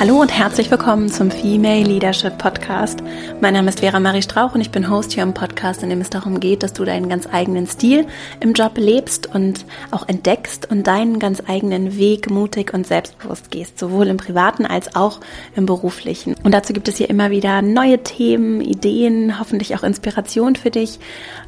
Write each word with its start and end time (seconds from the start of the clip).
Hallo 0.00 0.20
und 0.20 0.30
herzlich 0.30 0.70
willkommen 0.70 1.10
zum 1.10 1.28
Female 1.28 1.82
Leadership 1.82 2.38
Podcast. 2.38 3.00
Mein 3.40 3.54
Name 3.54 3.70
ist 3.70 3.80
Vera 3.80 3.98
Marie 3.98 4.22
Strauch 4.22 4.54
und 4.54 4.60
ich 4.60 4.70
bin 4.70 4.88
Host 4.88 5.10
hier 5.10 5.24
im 5.24 5.34
Podcast, 5.34 5.82
in 5.82 5.90
dem 5.90 6.00
es 6.00 6.08
darum 6.08 6.38
geht, 6.38 6.62
dass 6.62 6.72
du 6.72 6.84
deinen 6.84 7.08
ganz 7.08 7.26
eigenen 7.26 7.66
Stil 7.66 8.06
im 8.38 8.52
Job 8.52 8.74
lebst 8.76 9.34
und 9.34 9.66
auch 9.90 10.08
entdeckst 10.08 10.70
und 10.70 10.86
deinen 10.86 11.18
ganz 11.18 11.42
eigenen 11.48 11.98
Weg 11.98 12.30
mutig 12.30 12.72
und 12.72 12.86
selbstbewusst 12.86 13.50
gehst, 13.50 13.76
sowohl 13.76 14.06
im 14.06 14.18
privaten 14.18 14.66
als 14.66 14.94
auch 14.94 15.18
im 15.56 15.66
beruflichen. 15.66 16.36
Und 16.44 16.54
dazu 16.54 16.72
gibt 16.72 16.86
es 16.86 16.98
hier 16.98 17.10
immer 17.10 17.32
wieder 17.32 17.60
neue 17.60 18.00
Themen, 18.00 18.60
Ideen, 18.60 19.40
hoffentlich 19.40 19.74
auch 19.74 19.82
Inspiration 19.82 20.54
für 20.54 20.70
dich, 20.70 21.00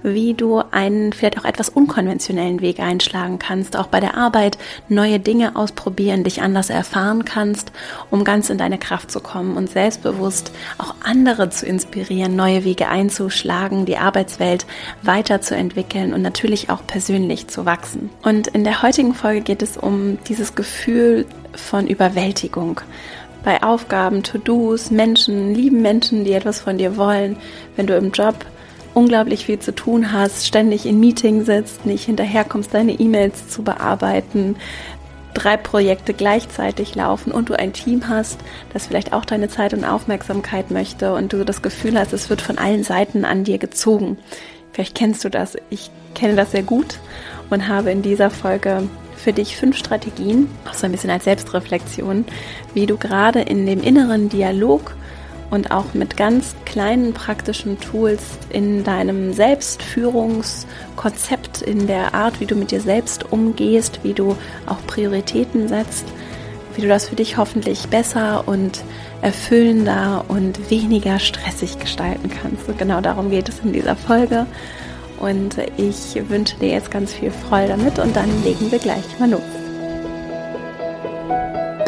wie 0.03 0.35
du 0.35 0.61
einen 0.73 1.13
vielleicht 1.13 1.39
auch 1.39 1.45
etwas 1.45 1.69
unkonventionellen 1.69 2.61
Weg 2.63 2.81
einschlagen 2.81 3.39
kannst, 3.39 3.77
auch 3.77 3.87
bei 3.87 4.01
der 4.01 4.17
Arbeit 4.17 4.59
neue 4.89 5.21
Dinge 5.21 5.55
ausprobieren, 5.55 6.25
dich 6.25 6.43
anders 6.43 6.69
erfahren 6.69 7.25
kannst, 7.25 7.71
um 8.11 8.25
ganz 8.25 8.40
ganz 8.41 8.49
in 8.49 8.57
deine 8.57 8.79
Kraft 8.79 9.11
zu 9.11 9.21
kommen 9.21 9.59
und 9.59 9.69
selbstbewusst 9.69 10.51
auch 10.79 10.95
andere 11.05 11.51
zu 11.51 11.67
inspirieren, 11.67 12.37
neue 12.37 12.65
Wege 12.65 12.89
einzuschlagen, 12.89 13.85
die 13.85 13.99
Arbeitswelt 13.99 14.65
weiterzuentwickeln 15.03 16.15
und 16.15 16.23
natürlich 16.23 16.71
auch 16.71 16.81
persönlich 16.87 17.49
zu 17.49 17.67
wachsen. 17.67 18.09
Und 18.23 18.47
in 18.47 18.65
der 18.65 18.81
heutigen 18.81 19.13
Folge 19.13 19.43
geht 19.43 19.61
es 19.61 19.77
um 19.77 20.17
dieses 20.27 20.55
Gefühl 20.55 21.27
von 21.55 21.87
Überwältigung 21.87 22.81
bei 23.45 23.63
Aufgaben, 23.63 24.23
To-Dos, 24.23 24.91
Menschen, 24.91 25.55
lieben 25.55 25.83
Menschen, 25.83 26.25
die 26.25 26.33
etwas 26.33 26.63
von 26.63 26.79
dir 26.79 26.97
wollen, 26.97 27.37
wenn 27.77 27.87
du 27.87 27.95
im 27.95 28.11
Job 28.11 28.47
unglaublich 28.95 29.45
viel 29.45 29.59
zu 29.59 29.75
tun 29.75 30.13
hast, 30.13 30.47
ständig 30.47 30.87
in 30.87 30.99
Meetings 30.99 31.45
sitzt, 31.45 31.85
nicht 31.85 32.07
hinterherkommst, 32.07 32.73
deine 32.73 32.93
E-Mails 32.93 33.49
zu 33.49 33.63
bearbeiten, 33.63 34.57
drei 35.35 35.57
Projekte 35.57 36.15
gleichzeitig 36.15 36.95
laufen 36.95 37.33
und 37.33 37.49
du 37.49 37.59
ein 37.59 37.73
Team 37.73 38.09
hast, 38.09 38.39
das 38.73 38.87
vielleicht 38.87 39.13
auch 39.13 39.25
deine 39.25 39.49
Zeit 39.49 39.75
und 39.75 39.85
Aufmerksamkeit 39.85 40.71
möchte 40.71 41.15
und 41.15 41.33
du 41.33 41.45
das 41.45 41.63
Gefühl 41.63 41.99
hast, 41.99 42.13
es 42.13 42.31
wird 42.31 42.41
von 42.41 42.59
allen 42.59 42.85
Seiten 42.85 43.25
an 43.25 43.45
dir 43.45 43.59
gezogen. 43.59 44.19
Vielleicht 44.73 44.95
kennst 44.95 45.25
du 45.25 45.29
das. 45.29 45.57
Ich 45.69 45.91
kenne 46.15 46.37
das 46.37 46.53
sehr 46.53 46.63
gut 46.63 46.99
und 47.51 47.69
habe 47.69 47.91
in 47.91 48.03
dieser 48.03 48.31
Folge 48.31 48.89
für 49.17 49.33
dich 49.33 49.57
fünf 49.57 49.77
Strategien, 49.77 50.49
auch 50.69 50.75
so 50.75 50.87
ein 50.87 50.93
bisschen 50.93 51.11
als 51.11 51.25
Selbstreflexion, 51.25 52.25
wie 52.73 52.87
du 52.87 52.97
gerade 52.97 53.41
in 53.41 53.67
dem 53.67 53.83
inneren 53.83 54.29
Dialog 54.29 54.95
und 55.51 55.73
auch 55.73 55.95
mit 55.95 56.17
ganz 56.17 56.55
kleinen 56.65 57.13
praktischen 57.13 57.81
Tools 57.81 58.23
in 58.51 58.85
deinem 58.85 59.33
Selbstführungskonzept, 59.33 61.63
in 61.63 61.87
der 61.87 62.15
Art, 62.15 62.41
wie 62.41 62.47
du 62.47 62.55
mit 62.55 62.71
dir 62.71 62.81
selbst 62.81 63.33
umgehst, 63.33 64.01
wie 64.03 64.15
du 64.15 64.37
auch 64.67 64.79
Prioritäten 64.87 65.69
setzt, 65.69 66.07
wie 66.75 66.83
du 66.83 66.89
das 66.89 67.09
für 67.09 67.17
dich 67.17 67.37
hoffentlich 67.37 67.89
besser 67.89 68.47
und 68.47 68.85
erfüllender 69.23 70.25
und 70.29 70.71
weniger 70.71 71.19
stressig 71.19 71.79
gestalten 71.79 72.31
kannst. 72.31 72.69
Und 72.69 72.79
genau 72.79 73.01
darum 73.01 73.31
geht 73.31 73.49
es 73.49 73.61
in 73.61 73.73
dieser 73.73 73.97
Folge. 73.97 74.47
Und 75.19 75.57
ich 75.77 76.21
wünsche 76.29 76.57
dir 76.57 76.71
jetzt 76.71 76.91
ganz 76.91 77.13
viel 77.13 77.31
Freude 77.31 77.77
damit 77.77 77.99
und 77.99 78.17
dann 78.17 78.43
legen 78.43 78.71
wir 78.71 78.79
gleich 78.79 79.05
mal 79.19 79.31
los. 79.31 79.60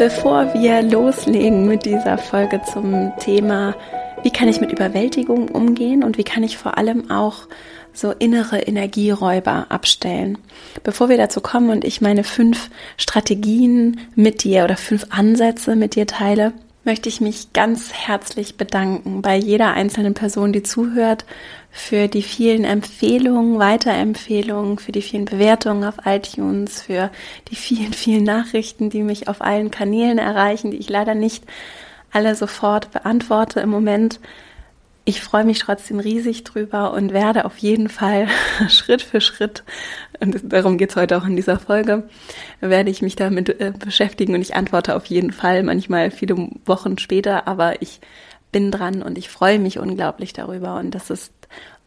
Bevor 0.03 0.53
wir 0.53 0.81
loslegen 0.81 1.65
mit 1.65 1.85
dieser 1.85 2.17
Folge 2.17 2.61
zum 2.61 3.13
Thema, 3.19 3.73
wie 4.21 4.31
kann 4.31 4.49
ich 4.49 4.59
mit 4.59 4.73
Überwältigung 4.73 5.47
umgehen 5.47 6.03
und 6.03 6.17
wie 6.17 6.25
kann 6.25 6.43
ich 6.43 6.57
vor 6.57 6.77
allem 6.77 7.09
auch 7.09 7.47
so 7.93 8.11
innere 8.11 8.59
Energieräuber 8.59 9.67
abstellen. 9.69 10.39
Bevor 10.83 11.07
wir 11.07 11.15
dazu 11.15 11.39
kommen 11.39 11.69
und 11.69 11.85
ich 11.85 12.01
meine 12.01 12.25
fünf 12.25 12.69
Strategien 12.97 14.01
mit 14.13 14.43
dir 14.43 14.65
oder 14.65 14.75
fünf 14.75 15.05
Ansätze 15.09 15.77
mit 15.77 15.95
dir 15.95 16.05
teile, 16.05 16.51
möchte 16.83 17.07
ich 17.07 17.21
mich 17.21 17.53
ganz 17.53 17.93
herzlich 17.93 18.57
bedanken 18.57 19.21
bei 19.21 19.35
jeder 19.35 19.73
einzelnen 19.73 20.13
Person, 20.13 20.51
die 20.51 20.63
zuhört, 20.63 21.25
für 21.71 22.07
die 22.07 22.21
vielen 22.21 22.65
Empfehlungen, 22.65 23.57
Weiterempfehlungen, 23.57 24.77
für 24.77 24.91
die 24.91 25.01
vielen 25.01 25.25
Bewertungen 25.25 25.83
auf 25.85 26.05
iTunes, 26.05 26.81
für 26.81 27.09
die 27.49 27.55
vielen, 27.55 27.93
vielen 27.93 28.23
Nachrichten, 28.23 28.89
die 28.89 29.01
mich 29.01 29.27
auf 29.27 29.41
allen 29.41 29.71
Kanälen 29.71 30.19
erreichen, 30.19 30.71
die 30.71 30.77
ich 30.77 30.89
leider 30.89 31.15
nicht 31.15 31.45
alle 32.11 32.35
sofort 32.35 32.91
beantworte 32.91 33.59
im 33.59 33.69
Moment. 33.69 34.19
Ich 35.05 35.21
freue 35.21 35.45
mich 35.45 35.59
trotzdem 35.59 35.99
riesig 35.99 36.43
drüber 36.43 36.93
und 36.93 37.11
werde 37.11 37.45
auf 37.45 37.57
jeden 37.57 37.89
Fall 37.89 38.27
Schritt 38.69 39.01
für 39.01 39.19
Schritt, 39.19 39.63
und 40.19 40.53
darum 40.53 40.77
geht's 40.77 40.95
heute 40.95 41.17
auch 41.17 41.25
in 41.25 41.35
dieser 41.35 41.59
Folge, 41.59 42.03
werde 42.59 42.89
ich 42.89 43.01
mich 43.01 43.15
damit 43.15 43.49
äh, 43.59 43.73
beschäftigen 43.77 44.35
und 44.35 44.41
ich 44.41 44.55
antworte 44.55 44.95
auf 44.95 45.05
jeden 45.05 45.31
Fall, 45.31 45.63
manchmal 45.63 46.11
viele 46.11 46.49
Wochen 46.65 46.97
später, 46.97 47.47
aber 47.47 47.81
ich 47.81 47.99
bin 48.51 48.71
dran 48.71 49.01
und 49.01 49.17
ich 49.17 49.29
freue 49.29 49.59
mich 49.59 49.79
unglaublich 49.79 50.31
darüber. 50.31 50.75
Und 50.75 50.95
das 50.95 51.09
ist 51.09 51.33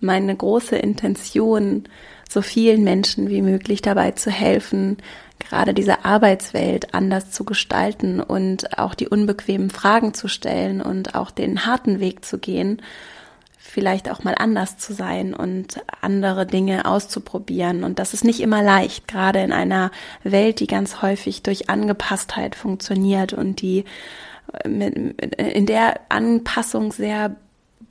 meine 0.00 0.36
große 0.36 0.76
Intention, 0.76 1.84
so 2.28 2.42
vielen 2.42 2.84
Menschen 2.84 3.30
wie 3.30 3.40
möglich 3.40 3.80
dabei 3.80 4.10
zu 4.10 4.30
helfen, 4.30 4.98
gerade 5.38 5.72
diese 5.72 6.04
Arbeitswelt 6.04 6.92
anders 6.92 7.30
zu 7.30 7.44
gestalten 7.44 8.20
und 8.20 8.78
auch 8.78 8.94
die 8.94 9.08
unbequemen 9.08 9.70
Fragen 9.70 10.12
zu 10.12 10.28
stellen 10.28 10.80
und 10.82 11.14
auch 11.14 11.30
den 11.30 11.66
harten 11.66 12.00
Weg 12.00 12.24
zu 12.24 12.38
gehen, 12.38 12.82
vielleicht 13.76 14.10
auch 14.10 14.24
mal 14.24 14.34
anders 14.38 14.78
zu 14.78 14.94
sein 14.94 15.34
und 15.34 15.82
andere 16.00 16.46
Dinge 16.46 16.86
auszuprobieren. 16.86 17.84
Und 17.84 17.98
das 17.98 18.14
ist 18.14 18.24
nicht 18.24 18.40
immer 18.40 18.62
leicht, 18.62 19.06
gerade 19.06 19.40
in 19.40 19.52
einer 19.52 19.90
Welt, 20.22 20.60
die 20.60 20.66
ganz 20.66 21.02
häufig 21.02 21.42
durch 21.42 21.68
Angepasstheit 21.68 22.54
funktioniert 22.54 23.34
und 23.34 23.60
die 23.60 23.84
in 24.64 25.66
der 25.66 26.00
Anpassung 26.08 26.90
sehr 26.90 27.36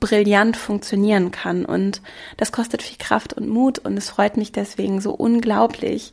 brillant 0.00 0.56
funktionieren 0.56 1.30
kann. 1.30 1.64
Und 1.64 2.02
das 2.36 2.50
kostet 2.50 2.82
viel 2.82 2.98
Kraft 2.98 3.34
und 3.34 3.48
Mut 3.48 3.78
und 3.78 3.96
es 3.96 4.10
freut 4.10 4.36
mich 4.36 4.50
deswegen 4.50 5.00
so 5.00 5.12
unglaublich 5.12 6.12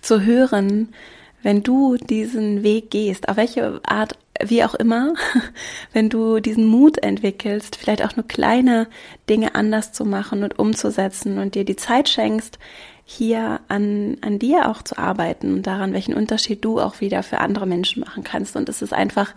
zu 0.00 0.22
hören, 0.22 0.94
wenn 1.42 1.62
du 1.62 1.98
diesen 1.98 2.62
Weg 2.62 2.90
gehst, 2.90 3.28
auf 3.28 3.36
welche 3.36 3.82
Art, 3.84 4.16
wie 4.42 4.64
auch 4.64 4.74
immer, 4.74 5.14
wenn 5.92 6.08
du 6.08 6.40
diesen 6.40 6.66
Mut 6.66 6.98
entwickelst, 6.98 7.76
vielleicht 7.76 8.04
auch 8.04 8.16
nur 8.16 8.26
kleine 8.26 8.88
Dinge 9.28 9.54
anders 9.54 9.92
zu 9.92 10.04
machen 10.04 10.42
und 10.42 10.58
umzusetzen 10.58 11.38
und 11.38 11.54
dir 11.54 11.64
die 11.64 11.76
Zeit 11.76 12.08
schenkst, 12.08 12.58
hier 13.06 13.60
an, 13.68 14.16
an 14.22 14.38
dir 14.38 14.70
auch 14.70 14.82
zu 14.82 14.96
arbeiten 14.96 15.52
und 15.52 15.66
daran, 15.66 15.92
welchen 15.92 16.14
Unterschied 16.14 16.64
du 16.64 16.80
auch 16.80 17.00
wieder 17.00 17.22
für 17.22 17.38
andere 17.38 17.66
Menschen 17.66 18.00
machen 18.00 18.24
kannst. 18.24 18.56
Und 18.56 18.68
es 18.70 18.80
ist 18.80 18.94
einfach 18.94 19.34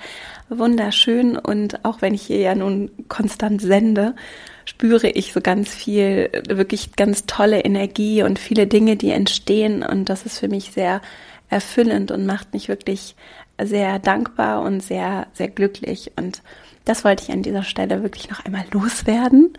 wunderschön. 0.48 1.38
Und 1.38 1.84
auch 1.84 2.02
wenn 2.02 2.14
ich 2.14 2.22
hier 2.22 2.40
ja 2.40 2.56
nun 2.56 2.90
konstant 3.10 3.62
sende, 3.62 4.16
spüre 4.64 5.10
ich 5.10 5.34
so 5.34 5.42
ganz 5.42 5.70
viel, 5.70 6.30
wirklich 6.48 6.96
ganz 6.96 7.26
tolle 7.26 7.60
Energie 7.60 8.24
und 8.24 8.40
viele 8.40 8.68
Dinge, 8.68 8.96
die 8.96 9.12
entstehen. 9.12 9.84
Und 9.84 10.06
das 10.06 10.26
ist 10.26 10.40
für 10.40 10.48
mich 10.48 10.72
sehr 10.72 11.02
erfüllend 11.50 12.12
und 12.12 12.26
macht 12.26 12.54
mich 12.54 12.70
wirklich 12.70 13.16
sehr 13.62 14.00
dankbar 14.00 14.62
und 14.62 14.82
sehr, 14.82 15.28
sehr 15.34 15.50
glücklich. 15.50 16.12
Und 16.16 16.42
das 16.86 17.04
wollte 17.04 17.24
ich 17.24 17.32
an 17.32 17.44
dieser 17.44 17.64
Stelle 17.64 18.04
wirklich 18.04 18.30
noch 18.30 18.46
einmal 18.46 18.66
loswerden, 18.72 19.54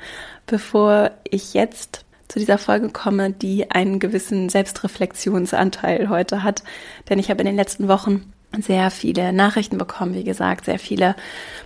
bevor 0.46 1.10
ich 1.24 1.54
jetzt 1.54 2.04
zu 2.28 2.38
dieser 2.38 2.58
Folge 2.58 2.90
komme, 2.90 3.30
die 3.32 3.70
einen 3.70 3.98
gewissen 3.98 4.48
Selbstreflexionsanteil 4.48 6.08
heute 6.08 6.42
hat. 6.42 6.62
Denn 7.08 7.18
ich 7.18 7.30
habe 7.30 7.40
in 7.40 7.46
den 7.46 7.56
letzten 7.56 7.88
Wochen 7.88 8.32
sehr 8.60 8.90
viele 8.90 9.32
Nachrichten 9.32 9.76
bekommen, 9.76 10.14
wie 10.14 10.24
gesagt, 10.24 10.64
sehr 10.64 10.78
viele 10.78 11.14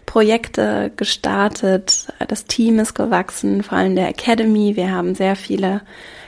Projekte 0.07 0.91
gestartet. 0.97 2.09
Das 2.27 2.45
Team 2.47 2.79
ist 2.79 2.95
gewachsen, 2.95 3.63
vor 3.63 3.79
allem 3.79 3.95
der 3.95 4.09
Academy. 4.09 4.75
Wir 4.75 4.91
haben 4.91 5.15
sehr 5.15 5.37
viele 5.37 5.83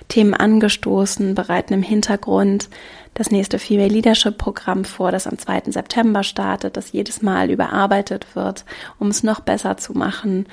Themen 0.08 0.34
angestoßen, 0.34 1.34
bereiten 1.34 1.74
im 1.74 1.82
Hintergrund 1.82 2.68
das 3.14 3.30
nächste 3.30 3.58
Female 3.58 3.88
Leadership 3.88 4.38
Programm 4.38 4.84
vor, 4.84 5.12
das 5.12 5.26
am 5.26 5.38
2. 5.38 5.62
September 5.66 6.22
startet, 6.22 6.76
das 6.76 6.92
jedes 6.92 7.22
Mal 7.22 7.50
überarbeitet 7.50 8.26
wird, 8.34 8.64
um 8.98 9.08
es 9.08 9.22
noch 9.22 9.40
besser 9.40 9.76
zu 9.76 9.92
machen. 9.92 10.46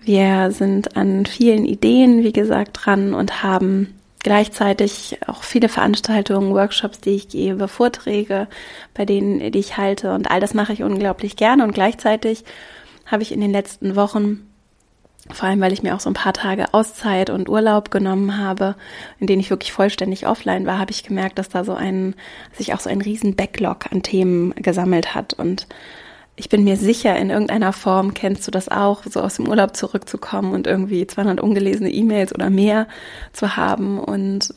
Wir 0.00 0.50
sind 0.52 0.96
an 0.96 1.26
vielen 1.26 1.64
Ideen, 1.64 2.22
wie 2.22 2.32
gesagt, 2.32 2.78
dran 2.84 3.14
und 3.14 3.42
haben 3.42 3.94
gleichzeitig 4.22 5.18
auch 5.26 5.42
viele 5.42 5.68
Veranstaltungen, 5.68 6.54
Workshops, 6.54 7.00
die 7.00 7.10
ich 7.10 7.28
gebe, 7.28 7.68
Vorträge, 7.68 8.48
bei 8.94 9.04
denen, 9.04 9.52
die 9.52 9.58
ich 9.58 9.76
halte. 9.76 10.12
Und 10.12 10.30
all 10.30 10.40
das 10.40 10.54
mache 10.54 10.72
ich 10.72 10.82
unglaublich 10.82 11.36
gerne. 11.36 11.62
Und 11.62 11.72
gleichzeitig 11.72 12.44
habe 13.06 13.22
ich 13.22 13.32
in 13.32 13.40
den 13.40 13.52
letzten 13.52 13.96
Wochen, 13.96 14.46
vor 15.30 15.48
allem 15.48 15.60
weil 15.60 15.72
ich 15.72 15.82
mir 15.82 15.94
auch 15.94 16.00
so 16.00 16.10
ein 16.10 16.14
paar 16.14 16.34
Tage 16.34 16.74
Auszeit 16.74 17.30
und 17.30 17.48
Urlaub 17.48 17.90
genommen 17.90 18.38
habe, 18.38 18.76
in 19.20 19.26
denen 19.26 19.40
ich 19.40 19.50
wirklich 19.50 19.72
vollständig 19.72 20.26
offline 20.26 20.66
war, 20.66 20.78
habe 20.78 20.90
ich 20.90 21.02
gemerkt, 21.02 21.38
dass 21.38 21.48
da 21.48 21.64
so 21.64 21.74
ein, 21.74 22.14
sich 22.52 22.74
auch 22.74 22.80
so 22.80 22.90
ein 22.90 23.00
riesen 23.00 23.34
Backlog 23.34 23.90
an 23.90 24.02
Themen 24.02 24.54
gesammelt 24.56 25.14
hat. 25.14 25.32
Und 25.32 25.66
ich 26.36 26.48
bin 26.50 26.64
mir 26.64 26.76
sicher, 26.76 27.16
in 27.16 27.30
irgendeiner 27.30 27.72
Form 27.72 28.12
kennst 28.12 28.46
du 28.46 28.50
das 28.50 28.68
auch, 28.68 29.04
so 29.04 29.20
aus 29.20 29.36
dem 29.36 29.48
Urlaub 29.48 29.76
zurückzukommen 29.76 30.52
und 30.52 30.66
irgendwie 30.66 31.06
200 31.06 31.40
ungelesene 31.40 31.90
E-Mails 31.90 32.34
oder 32.34 32.50
mehr 32.50 32.86
zu 33.32 33.56
haben 33.56 33.98
und 34.00 34.52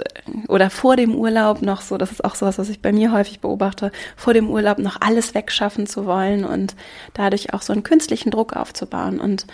oder 0.47 0.69
vor 0.69 0.95
dem 0.95 1.15
Urlaub 1.15 1.61
noch 1.61 1.81
so, 1.81 1.97
das 1.97 2.11
ist 2.11 2.25
auch 2.25 2.35
sowas, 2.35 2.57
was 2.57 2.69
ich 2.69 2.81
bei 2.81 2.91
mir 2.91 3.13
häufig 3.13 3.39
beobachte, 3.39 3.91
vor 4.15 4.33
dem 4.33 4.49
Urlaub 4.49 4.79
noch 4.79 4.99
alles 4.99 5.35
wegschaffen 5.35 5.85
zu 5.85 6.05
wollen 6.05 6.45
und 6.45 6.75
dadurch 7.13 7.53
auch 7.53 7.61
so 7.61 7.73
einen 7.73 7.83
künstlichen 7.83 8.31
Druck 8.31 8.53
aufzubauen 8.53 9.19
und 9.19 9.45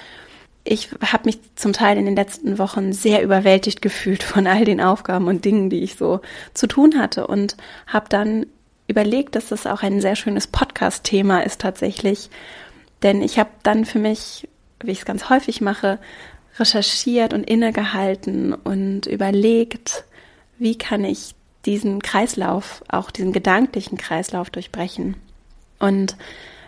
ich 0.65 0.89
habe 1.01 1.25
mich 1.25 1.39
zum 1.55 1.73
Teil 1.73 1.97
in 1.97 2.05
den 2.05 2.15
letzten 2.15 2.57
Wochen 2.57 2.93
sehr 2.93 3.21
überwältigt 3.21 3.81
gefühlt 3.81 4.23
von 4.23 4.47
all 4.47 4.63
den 4.63 4.79
Aufgaben 4.79 5.27
und 5.27 5.43
Dingen, 5.45 5.69
die 5.69 5.83
ich 5.83 5.95
so 5.95 6.21
zu 6.53 6.67
tun 6.67 6.97
hatte 6.97 7.27
und 7.27 7.57
habe 7.87 8.07
dann 8.09 8.45
überlegt, 8.87 9.35
dass 9.35 9.47
das 9.47 9.67
auch 9.67 9.83
ein 9.83 10.01
sehr 10.01 10.15
schönes 10.15 10.47
Podcast-Thema 10.47 11.41
ist 11.41 11.61
tatsächlich. 11.61 12.29
Denn 13.01 13.21
ich 13.21 13.39
habe 13.39 13.49
dann 13.63 13.85
für 13.85 13.99
mich, 13.99 14.47
wie 14.81 14.91
ich 14.91 14.99
es 14.99 15.05
ganz 15.05 15.29
häufig 15.29 15.59
mache, 15.59 15.99
recherchiert 16.57 17.33
und 17.33 17.43
innegehalten 17.43 18.53
und 18.53 19.07
überlegt, 19.07 20.05
wie 20.59 20.77
kann 20.77 21.03
ich 21.03 21.35
diesen 21.65 22.01
Kreislauf, 22.01 22.83
auch 22.87 23.11
diesen 23.11 23.33
gedanklichen 23.33 23.97
Kreislauf 23.97 24.49
durchbrechen. 24.49 25.15
Und 25.79 26.15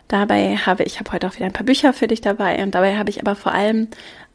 dabei 0.08 0.58
habe 0.58 0.84
ich, 0.84 1.00
habe 1.00 1.12
heute 1.12 1.28
auch 1.28 1.36
wieder 1.36 1.46
ein 1.46 1.54
paar 1.54 1.66
Bücher 1.66 1.94
für 1.94 2.08
dich 2.08 2.22
dabei 2.22 2.62
und 2.64 2.76
dabei 2.76 2.98
habe 2.98 3.10
ich 3.10 3.20
aber 3.20 3.36
vor 3.36 3.54
allem 3.54 3.88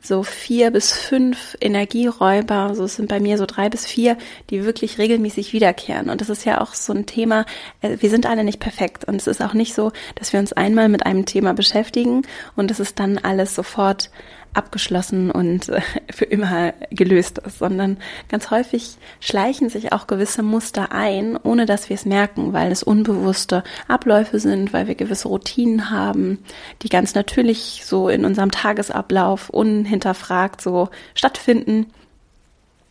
so 0.03 0.23
vier 0.23 0.71
bis 0.71 0.93
fünf 0.93 1.57
Energieräuber, 1.61 2.75
so 2.75 2.85
es 2.85 2.97
sind 2.97 3.09
bei 3.09 3.21
mir 3.21 3.37
so 3.37 3.45
drei 3.45 3.69
bis 3.69 3.85
vier, 3.87 4.17
die 4.49 4.65
wirklich 4.65 4.99
regelmäßig 4.99 5.53
wiederkehren. 5.53 6.09
Und 6.09 6.21
das 6.21 6.31
ist 6.31 6.47
ja 6.47 6.61
auch 6.61 6.75
so 6.75 6.93
ein 6.93 7.07
Thema, 7.07 7.45
äh, 7.83 7.99
wir 8.01 8.09
sind 8.09 8.27
alle 8.27 8.45
nicht 8.45 8.61
perfekt. 8.61 9.05
Und 9.05 9.17
es 9.17 9.27
ist 9.27 9.43
auch 9.43 9.53
nicht 9.53 9.75
so, 9.75 9.93
dass 10.15 10.33
wir 10.33 10.41
uns 10.41 10.53
einmal 10.55 10.89
mit 10.89 11.05
einem 11.05 11.27
Thema 11.27 11.53
beschäftigen 11.53 12.23
und 12.57 12.71
es 12.71 12.81
ist 12.81 12.99
dann 12.99 13.19
alles 13.19 13.55
sofort 13.55 14.11
abgeschlossen 14.55 15.31
und 15.31 15.69
äh, 15.69 15.81
für 16.13 16.25
immer 16.25 16.73
gelöst 16.91 17.39
ist, 17.39 17.59
sondern 17.59 17.99
ganz 18.29 18.51
häufig 18.51 18.97
schleichen 19.21 19.69
sich 19.69 19.93
auch 19.93 20.07
gewisse 20.07 20.43
Muster 20.43 20.93
ein, 20.93 21.37
ohne 21.43 21.67
dass 21.67 21.89
wir 21.89 21.95
es 21.95 22.07
merken, 22.07 22.53
weil 22.53 22.73
es 22.73 22.83
unbewusste 22.83 23.63
Abläufe 23.89 24.39
sind, 24.39 24.73
weil 24.73 24.87
wir 24.87 24.95
gewisse 24.95 25.29
Routinen 25.29 25.91
haben, 25.91 26.39
die 26.83 26.89
ganz 26.89 27.15
natürlich 27.15 27.83
so 27.85 28.09
in 28.09 28.25
unserem 28.25 28.51
Tagesablauf 28.51 29.51
unhinterfragt 29.51 30.61
so 30.61 30.89
stattfinden 31.15 31.87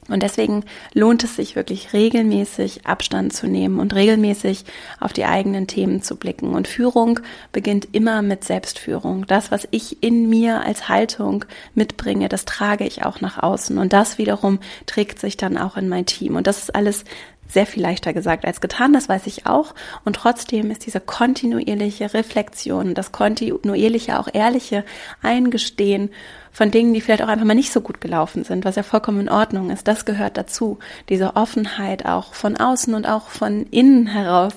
und 0.09 0.23
deswegen 0.23 0.63
lohnt 0.93 1.23
es 1.23 1.35
sich 1.35 1.55
wirklich 1.55 1.93
regelmäßig 1.93 2.85
Abstand 2.85 3.33
zu 3.33 3.47
nehmen 3.47 3.79
und 3.79 3.93
regelmäßig 3.93 4.65
auf 4.99 5.13
die 5.13 5.25
eigenen 5.25 5.67
Themen 5.67 6.01
zu 6.01 6.15
blicken. 6.15 6.53
Und 6.53 6.67
Führung 6.67 7.19
beginnt 7.51 7.87
immer 7.93 8.21
mit 8.21 8.43
Selbstführung. 8.43 9.25
Das, 9.27 9.51
was 9.51 9.67
ich 9.71 10.03
in 10.03 10.29
mir 10.29 10.61
als 10.61 10.89
Haltung 10.89 11.45
mitbringe, 11.75 12.29
das 12.29 12.45
trage 12.45 12.85
ich 12.85 13.05
auch 13.05 13.21
nach 13.21 13.41
außen. 13.41 13.77
Und 13.77 13.93
das 13.93 14.17
wiederum 14.17 14.59
trägt 14.85 15.19
sich 15.19 15.37
dann 15.37 15.57
auch 15.57 15.77
in 15.77 15.89
mein 15.89 16.05
Team. 16.05 16.35
Und 16.35 16.47
das 16.47 16.59
ist 16.59 16.75
alles 16.75 17.05
sehr 17.49 17.65
viel 17.65 17.81
leichter 17.81 18.13
gesagt 18.13 18.45
als 18.45 18.61
getan, 18.61 18.93
das 18.93 19.09
weiß 19.09 19.27
ich 19.27 19.45
auch. 19.45 19.73
Und 20.05 20.15
trotzdem 20.15 20.71
ist 20.71 20.85
diese 20.85 20.99
kontinuierliche 20.99 22.13
Reflexion, 22.13 22.93
das 22.93 23.11
kontinuierliche, 23.11 24.19
auch 24.19 24.27
ehrliche 24.31 24.85
Eingestehen 25.21 26.11
von 26.51 26.71
Dingen, 26.71 26.93
die 26.93 27.01
vielleicht 27.01 27.23
auch 27.23 27.27
einfach 27.27 27.45
mal 27.45 27.55
nicht 27.55 27.73
so 27.73 27.81
gut 27.81 28.01
gelaufen 28.01 28.43
sind, 28.43 28.65
was 28.65 28.75
ja 28.75 28.83
vollkommen 28.83 29.21
in 29.21 29.29
Ordnung 29.29 29.71
ist, 29.71 29.87
das 29.87 30.05
gehört 30.05 30.37
dazu. 30.37 30.79
Diese 31.09 31.35
Offenheit 31.35 32.05
auch 32.05 32.33
von 32.33 32.55
außen 32.55 32.93
und 32.93 33.07
auch 33.07 33.29
von 33.29 33.65
innen 33.67 34.07
heraus, 34.07 34.53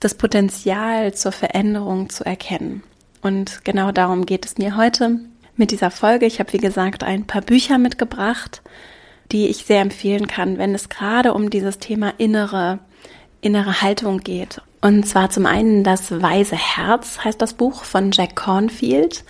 das 0.00 0.14
Potenzial 0.14 1.14
zur 1.14 1.32
Veränderung 1.32 2.08
zu 2.10 2.24
erkennen. 2.24 2.82
Und 3.22 3.64
genau 3.64 3.92
darum 3.92 4.26
geht 4.26 4.46
es 4.46 4.58
mir 4.58 4.76
heute 4.76 5.20
mit 5.56 5.70
dieser 5.70 5.90
Folge. 5.90 6.26
Ich 6.26 6.38
habe, 6.38 6.52
wie 6.52 6.58
gesagt, 6.58 7.02
ein 7.02 7.26
paar 7.26 7.42
Bücher 7.42 7.78
mitgebracht 7.78 8.62
die 9.32 9.48
ich 9.48 9.64
sehr 9.64 9.80
empfehlen 9.80 10.26
kann, 10.26 10.58
wenn 10.58 10.74
es 10.74 10.88
gerade 10.88 11.34
um 11.34 11.50
dieses 11.50 11.78
Thema 11.78 12.12
innere, 12.18 12.78
innere 13.40 13.82
Haltung 13.82 14.20
geht. 14.20 14.60
Und 14.80 15.06
zwar 15.06 15.30
zum 15.30 15.46
einen 15.46 15.84
das 15.84 16.22
Weise 16.22 16.56
Herz 16.56 17.24
heißt 17.24 17.40
das 17.40 17.54
Buch 17.54 17.84
von 17.84 18.12
Jack 18.12 18.36
Cornfield. 18.36 19.24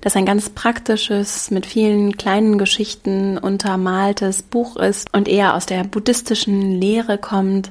Das 0.00 0.16
ein 0.16 0.26
ganz 0.26 0.50
praktisches, 0.50 1.50
mit 1.50 1.66
vielen 1.66 2.16
kleinen 2.16 2.58
Geschichten 2.58 3.38
untermaltes 3.38 4.42
Buch 4.42 4.76
ist 4.76 5.12
und 5.14 5.28
eher 5.28 5.54
aus 5.54 5.66
der 5.66 5.84
buddhistischen 5.84 6.72
Lehre 6.72 7.18
kommt, 7.18 7.70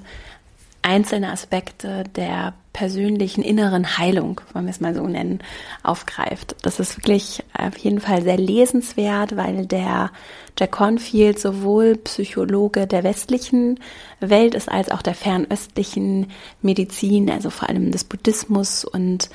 einzelne 0.81 1.31
Aspekte 1.31 2.03
der 2.15 2.53
persönlichen 2.75 3.41
inneren 3.41 3.97
Heilung, 3.97 4.41
wollen 4.51 4.65
wir 4.65 4.71
es 4.71 4.81
mal 4.81 4.93
so 4.93 5.07
nennen, 5.07 5.39
aufgreift. 5.81 6.57
Das 6.61 6.81
ist 6.81 6.97
wirklich 6.97 7.41
auf 7.57 7.77
jeden 7.77 8.01
Fall 8.01 8.21
sehr 8.21 8.35
lesenswert, 8.35 9.37
weil 9.37 9.65
der 9.65 10.11
Jack 10.59 10.73
Cornfield 10.73 11.39
sowohl 11.39 11.95
Psychologe 11.95 12.85
der 12.85 13.05
westlichen 13.05 13.79
Welt 14.19 14.55
ist 14.55 14.69
als 14.69 14.91
auch 14.91 15.01
der 15.01 15.15
fernöstlichen 15.15 16.27
Medizin, 16.61 17.29
also 17.29 17.49
vor 17.49 17.69
allem 17.69 17.91
des 17.91 18.03
Buddhismus 18.03 18.83
und 18.83 19.29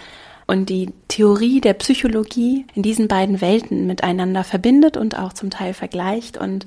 und 0.46 0.68
die 0.68 0.92
Theorie 1.06 1.60
der 1.60 1.74
Psychologie 1.74 2.66
in 2.74 2.82
diesen 2.82 3.06
beiden 3.06 3.40
Welten 3.40 3.86
miteinander 3.86 4.42
verbindet 4.42 4.96
und 4.96 5.16
auch 5.16 5.32
zum 5.32 5.48
Teil 5.48 5.74
vergleicht 5.74 6.36
und 6.36 6.66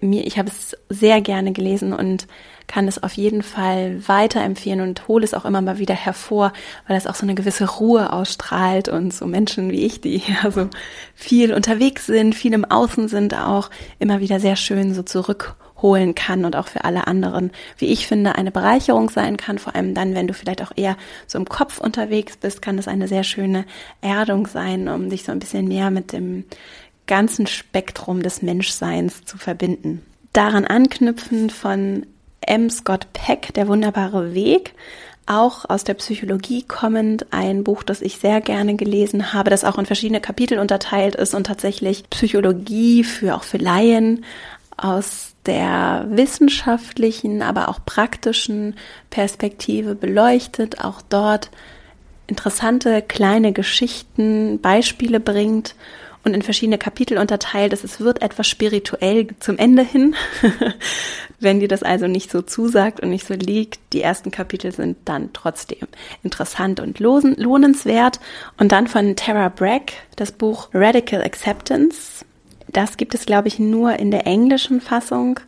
mir, 0.00 0.26
ich 0.26 0.38
habe 0.38 0.50
es 0.50 0.76
sehr 0.90 1.22
gerne 1.22 1.52
gelesen 1.52 1.94
und 1.94 2.26
kann 2.66 2.88
es 2.88 3.02
auf 3.02 3.12
jeden 3.14 3.42
Fall 3.42 4.00
weiterempfehlen 4.06 4.80
und 4.80 5.08
hole 5.08 5.24
es 5.24 5.34
auch 5.34 5.44
immer 5.44 5.60
mal 5.60 5.78
wieder 5.78 5.94
hervor, 5.94 6.52
weil 6.86 6.96
es 6.96 7.06
auch 7.06 7.14
so 7.14 7.24
eine 7.24 7.34
gewisse 7.34 7.68
Ruhe 7.78 8.12
ausstrahlt 8.12 8.88
und 8.88 9.12
so 9.12 9.26
Menschen 9.26 9.70
wie 9.70 9.84
ich, 9.84 10.00
die 10.00 10.16
ja 10.18 10.50
so 10.50 10.68
viel 11.14 11.52
unterwegs 11.52 12.06
sind, 12.06 12.34
viel 12.34 12.52
im 12.52 12.64
Außen 12.64 13.08
sind, 13.08 13.36
auch 13.36 13.70
immer 13.98 14.20
wieder 14.20 14.40
sehr 14.40 14.56
schön 14.56 14.94
so 14.94 15.02
zurückholen 15.02 16.14
kann 16.14 16.44
und 16.44 16.56
auch 16.56 16.68
für 16.68 16.84
alle 16.84 17.06
anderen, 17.06 17.50
wie 17.78 17.86
ich 17.86 18.06
finde, 18.06 18.34
eine 18.34 18.50
Bereicherung 18.50 19.10
sein 19.10 19.36
kann. 19.36 19.58
Vor 19.58 19.74
allem 19.74 19.94
dann, 19.94 20.14
wenn 20.14 20.26
du 20.26 20.34
vielleicht 20.34 20.62
auch 20.62 20.72
eher 20.74 20.96
so 21.26 21.38
im 21.38 21.46
Kopf 21.46 21.78
unterwegs 21.78 22.36
bist, 22.36 22.62
kann 22.62 22.78
es 22.78 22.88
eine 22.88 23.08
sehr 23.08 23.24
schöne 23.24 23.64
Erdung 24.00 24.46
sein, 24.46 24.88
um 24.88 25.08
dich 25.08 25.24
so 25.24 25.32
ein 25.32 25.38
bisschen 25.38 25.68
mehr 25.68 25.90
mit 25.90 26.12
dem 26.12 26.44
ganzen 27.06 27.46
Spektrum 27.46 28.22
des 28.22 28.42
Menschseins 28.42 29.24
zu 29.24 29.38
verbinden. 29.38 30.02
Daran 30.32 30.64
anknüpfend 30.64 31.52
von 31.52 32.04
M. 32.40 32.70
Scott 32.70 33.06
Peck, 33.12 33.54
Der 33.54 33.68
wunderbare 33.68 34.34
Weg, 34.34 34.74
auch 35.26 35.68
aus 35.68 35.82
der 35.84 35.94
Psychologie 35.94 36.62
kommend, 36.62 37.26
ein 37.32 37.64
Buch, 37.64 37.82
das 37.82 38.00
ich 38.00 38.18
sehr 38.18 38.40
gerne 38.40 38.76
gelesen 38.76 39.32
habe, 39.32 39.50
das 39.50 39.64
auch 39.64 39.78
in 39.78 39.86
verschiedene 39.86 40.20
Kapitel 40.20 40.58
unterteilt 40.58 41.16
ist 41.16 41.34
und 41.34 41.44
tatsächlich 41.44 42.08
Psychologie 42.10 43.02
für 43.02 43.34
auch 43.34 43.42
für 43.42 43.58
Laien 43.58 44.24
aus 44.76 45.34
der 45.46 46.06
wissenschaftlichen, 46.10 47.42
aber 47.42 47.68
auch 47.68 47.80
praktischen 47.84 48.76
Perspektive 49.10 49.94
beleuchtet, 49.94 50.84
auch 50.84 51.02
dort 51.02 51.50
interessante 52.26 53.02
kleine 53.02 53.52
Geschichten, 53.52 54.60
Beispiele 54.60 55.20
bringt 55.20 55.74
und 56.26 56.34
in 56.34 56.42
verschiedene 56.42 56.76
Kapitel 56.76 57.18
unterteilt 57.18 57.72
ist. 57.72 57.84
Es 57.84 58.00
wird 58.00 58.20
etwas 58.20 58.48
spirituell 58.48 59.28
zum 59.38 59.58
Ende 59.58 59.82
hin. 59.82 60.16
Wenn 61.40 61.60
dir 61.60 61.68
das 61.68 61.84
also 61.84 62.08
nicht 62.08 62.32
so 62.32 62.42
zusagt 62.42 63.00
und 63.00 63.10
nicht 63.10 63.26
so 63.26 63.34
liegt, 63.34 63.78
die 63.92 64.02
ersten 64.02 64.32
Kapitel 64.32 64.72
sind 64.72 64.96
dann 65.04 65.32
trotzdem 65.32 65.86
interessant 66.24 66.80
und 66.80 66.98
lohnenswert. 66.98 68.18
Und 68.58 68.72
dann 68.72 68.88
von 68.88 69.14
Tara 69.14 69.48
Bragg 69.50 69.92
das 70.16 70.32
Buch 70.32 70.68
Radical 70.74 71.22
Acceptance. 71.22 72.24
Das 72.66 72.96
gibt 72.96 73.14
es, 73.14 73.24
glaube 73.24 73.46
ich, 73.46 73.60
nur 73.60 73.96
in 73.96 74.10
der 74.10 74.26
englischen 74.26 74.80
Fassung. 74.80 75.38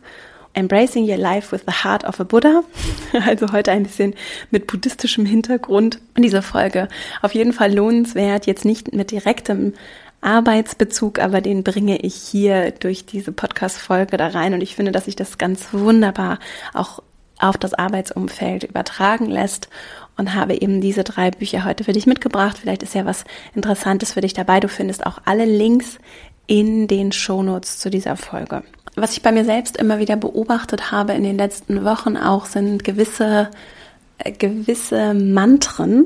Embracing 0.53 1.07
Your 1.07 1.17
Life 1.17 1.51
with 1.51 1.63
the 1.67 1.83
Heart 1.83 2.05
of 2.05 2.19
a 2.19 2.23
Buddha. 2.23 2.63
Also 3.25 3.51
heute 3.51 3.71
ein 3.71 3.83
bisschen 3.83 4.13
mit 4.49 4.67
buddhistischem 4.67 5.25
Hintergrund 5.25 5.99
in 6.15 6.23
dieser 6.23 6.41
Folge. 6.41 6.87
Auf 7.21 7.33
jeden 7.33 7.53
Fall 7.53 7.73
lohnenswert, 7.73 8.45
jetzt 8.45 8.65
nicht 8.65 8.93
mit 8.93 9.11
direktem 9.11 9.73
Arbeitsbezug, 10.21 11.19
aber 11.19 11.41
den 11.41 11.63
bringe 11.63 11.97
ich 11.97 12.15
hier 12.15 12.71
durch 12.71 13.05
diese 13.05 13.31
Podcast-Folge 13.31 14.17
da 14.17 14.27
rein 14.27 14.53
und 14.53 14.61
ich 14.61 14.75
finde, 14.75 14.91
dass 14.91 15.05
sich 15.05 15.15
das 15.15 15.37
ganz 15.37 15.73
wunderbar 15.73 16.39
auch 16.73 17.01
auf 17.39 17.57
das 17.57 17.73
Arbeitsumfeld 17.73 18.65
übertragen 18.65 19.27
lässt 19.27 19.69
und 20.17 20.35
habe 20.35 20.59
eben 20.59 20.81
diese 20.81 21.05
drei 21.05 21.31
Bücher 21.31 21.63
heute 21.63 21.85
für 21.85 21.93
dich 21.93 22.05
mitgebracht. 22.05 22.57
Vielleicht 22.59 22.83
ist 22.83 22.93
ja 22.93 23.05
was 23.05 23.23
Interessantes 23.55 24.13
für 24.13 24.21
dich 24.21 24.33
dabei. 24.33 24.59
Du 24.59 24.67
findest 24.67 25.05
auch 25.05 25.19
alle 25.25 25.45
Links 25.45 25.99
in 26.47 26.87
den 26.87 27.11
Shownotes 27.11 27.79
zu 27.79 27.89
dieser 27.89 28.17
Folge. 28.17 28.63
Was 28.95 29.13
ich 29.13 29.21
bei 29.21 29.31
mir 29.31 29.45
selbst 29.45 29.77
immer 29.77 29.99
wieder 29.99 30.17
beobachtet 30.17 30.91
habe 30.91 31.13
in 31.13 31.23
den 31.23 31.37
letzten 31.37 31.85
Wochen 31.85 32.17
auch 32.17 32.45
sind 32.45 32.83
gewisse 32.83 33.49
gewisse 34.37 35.13
Mantren, 35.13 36.05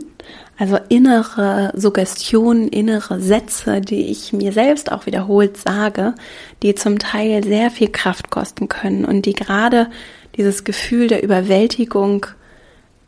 also 0.57 0.77
innere 0.89 1.71
Suggestionen, 1.75 2.67
innere 2.67 3.19
Sätze, 3.19 3.81
die 3.81 4.11
ich 4.11 4.33
mir 4.33 4.51
selbst 4.51 4.91
auch 4.91 5.05
wiederholt 5.05 5.57
sage, 5.57 6.13
die 6.61 6.75
zum 6.75 6.99
Teil 6.99 7.43
sehr 7.43 7.71
viel 7.71 7.89
Kraft 7.89 8.29
kosten 8.29 8.69
können 8.69 9.05
und 9.05 9.25
die 9.25 9.33
gerade 9.33 9.89
dieses 10.37 10.63
Gefühl 10.63 11.07
der 11.07 11.23
Überwältigung 11.23 12.27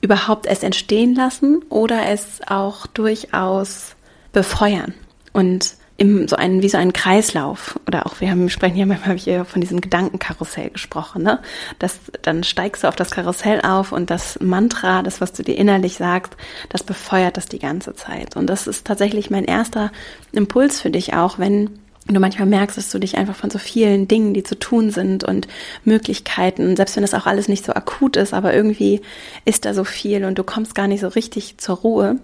überhaupt 0.02 0.46
es 0.48 0.64
entstehen 0.64 1.16
lassen 1.16 1.64
oder 1.70 2.08
es 2.08 2.42
auch 2.48 2.88
durchaus 2.88 3.96
befeuern. 4.32 4.94
Und 5.34 5.76
im, 5.98 6.28
so 6.28 6.36
einen, 6.36 6.62
wie 6.62 6.70
so 6.70 6.78
einen 6.78 6.92
Kreislauf 6.92 7.80
oder 7.88 8.06
auch, 8.06 8.20
wir 8.20 8.30
haben, 8.30 8.50
sprechen 8.50 8.76
hier 8.76 8.86
manchmal 8.86 9.10
habe 9.10 9.18
ich 9.18 9.28
eher 9.28 9.46
von 9.46 9.62
diesem 9.62 9.80
Gedankenkarussell 9.80 10.70
gesprochen, 10.70 11.24
ne? 11.24 11.40
Das, 11.80 12.00
dann 12.22 12.44
steigst 12.44 12.84
du 12.84 12.88
auf 12.88 12.98
das 12.98 13.12
Karussell 13.12 13.62
auf 13.62 13.92
und 13.94 14.10
das 14.10 14.40
Mantra, 14.42 15.04
das, 15.04 15.22
was 15.22 15.32
du 15.32 15.44
dir 15.44 15.58
innerlich 15.58 15.96
sagst, 15.96 16.36
das 16.70 16.84
befeuert 16.84 17.38
das 17.38 17.46
die 17.46 17.60
ganze 17.60 17.94
Zeit. 17.96 18.36
Und 18.36 18.48
das 18.48 18.68
ist 18.68 18.86
tatsächlich 18.86 19.30
mein 19.30 19.46
erster 19.46 19.92
Impuls 20.34 20.82
für 20.82 20.90
dich 20.92 21.14
auch, 21.14 21.40
wenn 21.40 21.80
du 22.08 22.20
manchmal 22.20 22.48
merkst, 22.48 22.78
dass 22.78 22.92
du 22.92 23.00
dich 23.00 23.18
einfach 23.18 23.36
von 23.36 23.50
so 23.50 23.58
vielen 23.58 24.08
Dingen, 24.08 24.34
die 24.34 24.44
zu 24.44 24.60
tun 24.60 24.92
sind 24.92 25.24
und 25.24 25.48
Möglichkeiten, 25.86 26.76
selbst 26.76 26.96
wenn 26.96 27.04
das 27.04 27.14
auch 27.14 27.26
alles 27.26 27.48
nicht 27.48 27.66
so 27.66 27.74
akut 27.74 28.16
ist, 28.16 28.34
aber 28.34 28.54
irgendwie 28.54 29.02
ist 29.46 29.66
da 29.66 29.74
so 29.74 29.84
viel 29.84 30.26
und 30.26 30.38
du 30.38 30.44
kommst 30.44 30.76
gar 30.76 30.88
nicht 30.88 31.02
so 31.02 31.08
richtig 31.08 31.58
zur 31.58 31.78
Ruhe, 31.78 32.18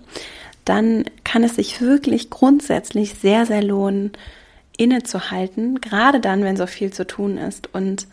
dann 0.65 1.05
kann 1.23 1.43
es 1.43 1.55
sich 1.55 1.81
wirklich 1.81 2.29
grundsätzlich 2.29 3.15
sehr, 3.15 3.45
sehr 3.45 3.63
lohnen, 3.63 4.11
innezuhalten, 4.77 5.81
gerade 5.81 6.19
dann, 6.19 6.43
wenn 6.43 6.57
so 6.57 6.65
viel 6.65 6.91
zu 6.91 7.05
tun 7.05 7.37
ist. 7.37 7.73
Und 7.73 8.07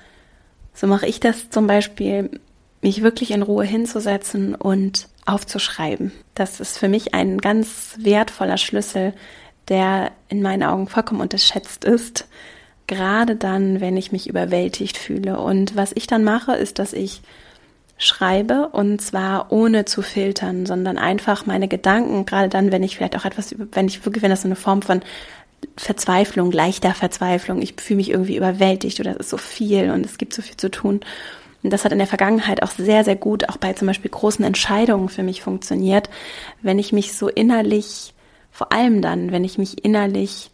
so 0.74 0.86
mache 0.86 1.06
ich 1.06 1.20
das 1.20 1.50
zum 1.50 1.66
Beispiel, 1.66 2.30
mich 2.82 3.02
wirklich 3.02 3.32
in 3.32 3.42
Ruhe 3.42 3.64
hinzusetzen 3.64 4.54
und 4.54 5.08
aufzuschreiben. 5.26 6.12
Das 6.34 6.60
ist 6.60 6.78
für 6.78 6.88
mich 6.88 7.14
ein 7.14 7.38
ganz 7.38 7.96
wertvoller 7.98 8.56
Schlüssel, 8.56 9.14
der 9.68 10.12
in 10.28 10.42
meinen 10.42 10.62
Augen 10.62 10.88
vollkommen 10.88 11.20
unterschätzt 11.20 11.84
ist. 11.84 12.28
Gerade 12.86 13.36
dann, 13.36 13.80
wenn 13.80 13.96
ich 13.96 14.12
mich 14.12 14.28
überwältigt 14.28 14.96
fühle. 14.96 15.38
Und 15.40 15.76
was 15.76 15.92
ich 15.94 16.06
dann 16.06 16.24
mache, 16.24 16.52
ist, 16.52 16.78
dass 16.78 16.92
ich 16.92 17.20
schreibe 17.98 18.68
und 18.68 19.00
zwar 19.02 19.52
ohne 19.52 19.84
zu 19.84 20.02
filtern, 20.02 20.66
sondern 20.66 20.98
einfach 20.98 21.46
meine 21.46 21.68
Gedanken, 21.68 22.24
gerade 22.24 22.48
dann, 22.48 22.72
wenn 22.72 22.84
ich 22.84 22.96
vielleicht 22.96 23.16
auch 23.16 23.24
etwas, 23.24 23.54
wenn 23.72 23.88
ich 23.88 24.04
wirklich, 24.04 24.22
wenn 24.22 24.30
das 24.30 24.42
so 24.42 24.48
eine 24.48 24.56
Form 24.56 24.82
von 24.82 25.02
Verzweiflung, 25.76 26.52
leichter 26.52 26.94
Verzweiflung, 26.94 27.60
ich 27.60 27.74
fühle 27.78 27.98
mich 27.98 28.10
irgendwie 28.10 28.36
überwältigt 28.36 29.00
oder 29.00 29.10
es 29.12 29.16
ist 29.18 29.30
so 29.30 29.36
viel 29.36 29.90
und 29.90 30.06
es 30.06 30.16
gibt 30.16 30.32
so 30.32 30.42
viel 30.42 30.56
zu 30.56 30.70
tun. 30.70 31.00
Und 31.64 31.72
das 31.72 31.84
hat 31.84 31.90
in 31.90 31.98
der 31.98 32.06
Vergangenheit 32.06 32.62
auch 32.62 32.70
sehr, 32.70 33.02
sehr 33.02 33.16
gut, 33.16 33.48
auch 33.48 33.56
bei 33.56 33.72
zum 33.72 33.88
Beispiel 33.88 34.10
großen 34.10 34.44
Entscheidungen 34.44 35.08
für 35.08 35.24
mich 35.24 35.42
funktioniert, 35.42 36.08
wenn 36.62 36.78
ich 36.78 36.92
mich 36.92 37.14
so 37.14 37.28
innerlich, 37.28 38.14
vor 38.52 38.72
allem 38.72 39.02
dann, 39.02 39.32
wenn 39.32 39.42
ich 39.42 39.58
mich 39.58 39.84
innerlich 39.84 40.52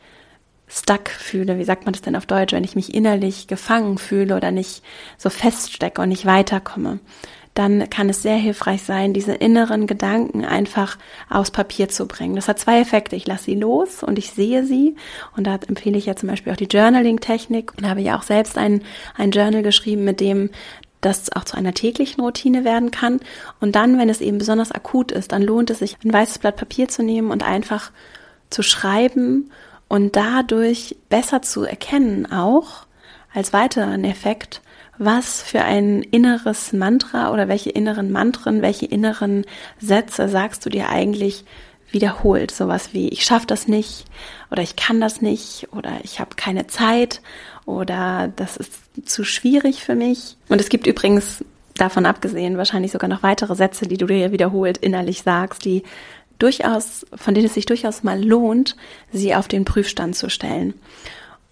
stuck 0.66 1.10
fühle, 1.10 1.58
wie 1.58 1.64
sagt 1.64 1.84
man 1.84 1.92
das 1.92 2.02
denn 2.02 2.16
auf 2.16 2.24
Deutsch, 2.24 2.54
wenn 2.54 2.64
ich 2.64 2.74
mich 2.74 2.94
innerlich 2.94 3.46
gefangen 3.46 3.98
fühle 3.98 4.34
oder 4.34 4.50
nicht 4.50 4.82
so 5.18 5.28
feststecke 5.28 6.00
und 6.00 6.08
nicht 6.08 6.24
weiterkomme, 6.24 7.00
dann 7.54 7.88
kann 7.88 8.08
es 8.08 8.20
sehr 8.20 8.36
hilfreich 8.36 8.82
sein, 8.82 9.14
diese 9.14 9.32
inneren 9.32 9.86
Gedanken 9.86 10.44
einfach 10.44 10.98
aufs 11.30 11.52
Papier 11.52 11.88
zu 11.88 12.06
bringen. 12.06 12.34
Das 12.34 12.48
hat 12.48 12.58
zwei 12.58 12.80
Effekte. 12.80 13.14
Ich 13.14 13.28
lasse 13.28 13.44
sie 13.44 13.54
los 13.54 14.02
und 14.02 14.18
ich 14.18 14.32
sehe 14.32 14.64
sie. 14.64 14.96
Und 15.36 15.46
da 15.46 15.54
empfehle 15.68 15.96
ich 15.96 16.06
ja 16.06 16.16
zum 16.16 16.28
Beispiel 16.28 16.52
auch 16.52 16.56
die 16.56 16.66
Journaling-Technik 16.66 17.72
und 17.78 17.88
habe 17.88 18.00
ja 18.00 18.18
auch 18.18 18.22
selbst 18.22 18.58
ein, 18.58 18.82
ein 19.16 19.30
Journal 19.30 19.62
geschrieben, 19.62 20.02
mit 20.02 20.18
dem 20.18 20.50
das 21.00 21.30
auch 21.32 21.44
zu 21.44 21.56
einer 21.56 21.74
täglichen 21.74 22.24
Routine 22.24 22.64
werden 22.64 22.90
kann. 22.90 23.20
Und 23.60 23.76
dann, 23.76 23.98
wenn 23.98 24.08
es 24.08 24.20
eben 24.20 24.38
besonders 24.38 24.72
akut 24.72 25.12
ist, 25.12 25.30
dann 25.30 25.42
lohnt 25.42 25.70
es 25.70 25.78
sich, 25.78 25.96
ein 26.04 26.12
weißes 26.12 26.38
Blatt 26.38 26.56
Papier 26.56 26.88
zu 26.88 27.04
nehmen 27.04 27.30
und 27.30 27.44
einfach 27.44 27.92
zu 28.50 28.62
schreiben 28.62 29.50
und 29.86 30.16
dadurch 30.16 30.96
besser 31.08 31.42
zu 31.42 31.62
erkennen 31.62 32.30
auch 32.32 32.86
als 33.32 33.52
weiteren 33.52 34.04
Effekt, 34.04 34.62
was 34.98 35.42
für 35.42 35.62
ein 35.62 36.02
inneres 36.02 36.72
Mantra 36.72 37.32
oder 37.32 37.48
welche 37.48 37.70
inneren 37.70 38.12
Mantren, 38.12 38.62
welche 38.62 38.86
inneren 38.86 39.44
Sätze 39.80 40.28
sagst 40.28 40.64
du 40.64 40.70
dir 40.70 40.88
eigentlich 40.88 41.44
wiederholt. 41.90 42.50
Sowas 42.50 42.90
wie 42.92 43.08
ich 43.08 43.24
schaffe 43.24 43.46
das 43.46 43.68
nicht 43.68 44.04
oder 44.50 44.62
ich 44.62 44.76
kann 44.76 45.00
das 45.00 45.22
nicht 45.22 45.68
oder 45.72 45.92
ich 46.02 46.20
habe 46.20 46.36
keine 46.36 46.66
Zeit 46.66 47.22
oder 47.64 48.32
das 48.36 48.56
ist 48.56 48.72
zu 49.04 49.24
schwierig 49.24 49.82
für 49.82 49.94
mich. 49.94 50.36
Und 50.48 50.60
es 50.60 50.68
gibt 50.68 50.86
übrigens 50.86 51.44
davon 51.76 52.06
abgesehen 52.06 52.58
wahrscheinlich 52.58 52.92
sogar 52.92 53.08
noch 53.08 53.22
weitere 53.22 53.54
Sätze, 53.54 53.86
die 53.86 53.96
du 53.96 54.06
dir 54.06 54.32
wiederholt 54.32 54.78
innerlich 54.78 55.22
sagst, 55.22 55.64
die 55.64 55.82
durchaus, 56.38 57.06
von 57.14 57.34
denen 57.34 57.46
es 57.46 57.54
sich 57.54 57.66
durchaus 57.66 58.02
mal 58.02 58.22
lohnt, 58.22 58.76
sie 59.12 59.34
auf 59.34 59.48
den 59.48 59.64
Prüfstand 59.64 60.16
zu 60.16 60.28
stellen. 60.28 60.74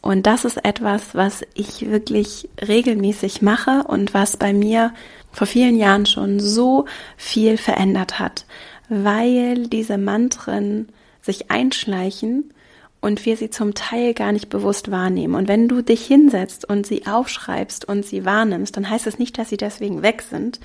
Und 0.02 0.26
das 0.26 0.44
ist 0.44 0.64
etwas, 0.64 1.14
was 1.14 1.42
ich 1.54 1.88
wirklich 1.88 2.48
regelmäßig 2.60 3.40
mache 3.40 3.84
und 3.86 4.12
was 4.12 4.36
bei 4.36 4.52
mir 4.52 4.92
vor 5.30 5.46
vielen 5.46 5.76
Jahren 5.76 6.06
schon 6.06 6.40
so 6.40 6.86
viel 7.16 7.56
verändert 7.56 8.18
hat, 8.18 8.44
weil 8.88 9.68
diese 9.68 9.98
Mantren 9.98 10.88
sich 11.22 11.52
einschleichen 11.52 12.52
und 13.00 13.24
wir 13.24 13.36
sie 13.36 13.50
zum 13.50 13.74
Teil 13.74 14.12
gar 14.12 14.32
nicht 14.32 14.48
bewusst 14.48 14.90
wahrnehmen. 14.90 15.36
Und 15.36 15.46
wenn 15.46 15.68
du 15.68 15.82
dich 15.82 16.04
hinsetzt 16.04 16.68
und 16.68 16.84
sie 16.84 17.06
aufschreibst 17.06 17.84
und 17.84 18.04
sie 18.04 18.24
wahrnimmst, 18.24 18.76
dann 18.76 18.90
heißt 18.90 19.06
es 19.06 19.20
nicht, 19.20 19.38
dass 19.38 19.50
sie 19.50 19.56
deswegen 19.56 20.02
weg 20.02 20.22
sind, 20.28 20.58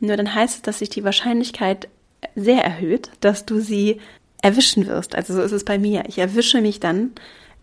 nur 0.00 0.16
dann 0.16 0.34
heißt 0.34 0.56
es, 0.56 0.62
dass 0.62 0.78
sich 0.78 0.88
die 0.88 1.04
Wahrscheinlichkeit 1.04 1.88
sehr 2.34 2.64
erhöht, 2.64 3.10
dass 3.20 3.44
du 3.44 3.60
sie 3.60 4.00
erwischen 4.42 4.86
wirst. 4.86 5.14
Also 5.14 5.34
so 5.34 5.42
ist 5.42 5.52
es 5.52 5.64
bei 5.64 5.78
mir. 5.78 6.04
Ich 6.08 6.18
erwische 6.18 6.60
mich 6.60 6.80
dann, 6.80 7.12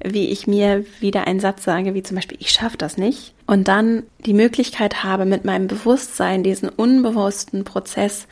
wie 0.04 0.30
ich 0.30 0.48
mir 0.48 0.86
wieder 1.00 1.28
einen 1.28 1.40
Satz 1.40 1.64
sage, 1.64 1.94
wie 1.94 2.04
zum 2.04 2.16
Beispiel, 2.16 2.38
ich 2.40 2.52
schaffe 2.52 2.78
das 2.78 2.98
nicht. 2.98 3.34
Und 3.48 3.68
dann 3.68 4.04
die 4.20 4.34
Möglichkeit 4.34 5.04
habe, 5.04 5.25
mit 5.25 5.46
meinem 5.46 5.68
Bewusstsein 5.68 6.44
diesen 6.44 6.70
unbewussten 6.70 7.64
Prozess 7.64 8.28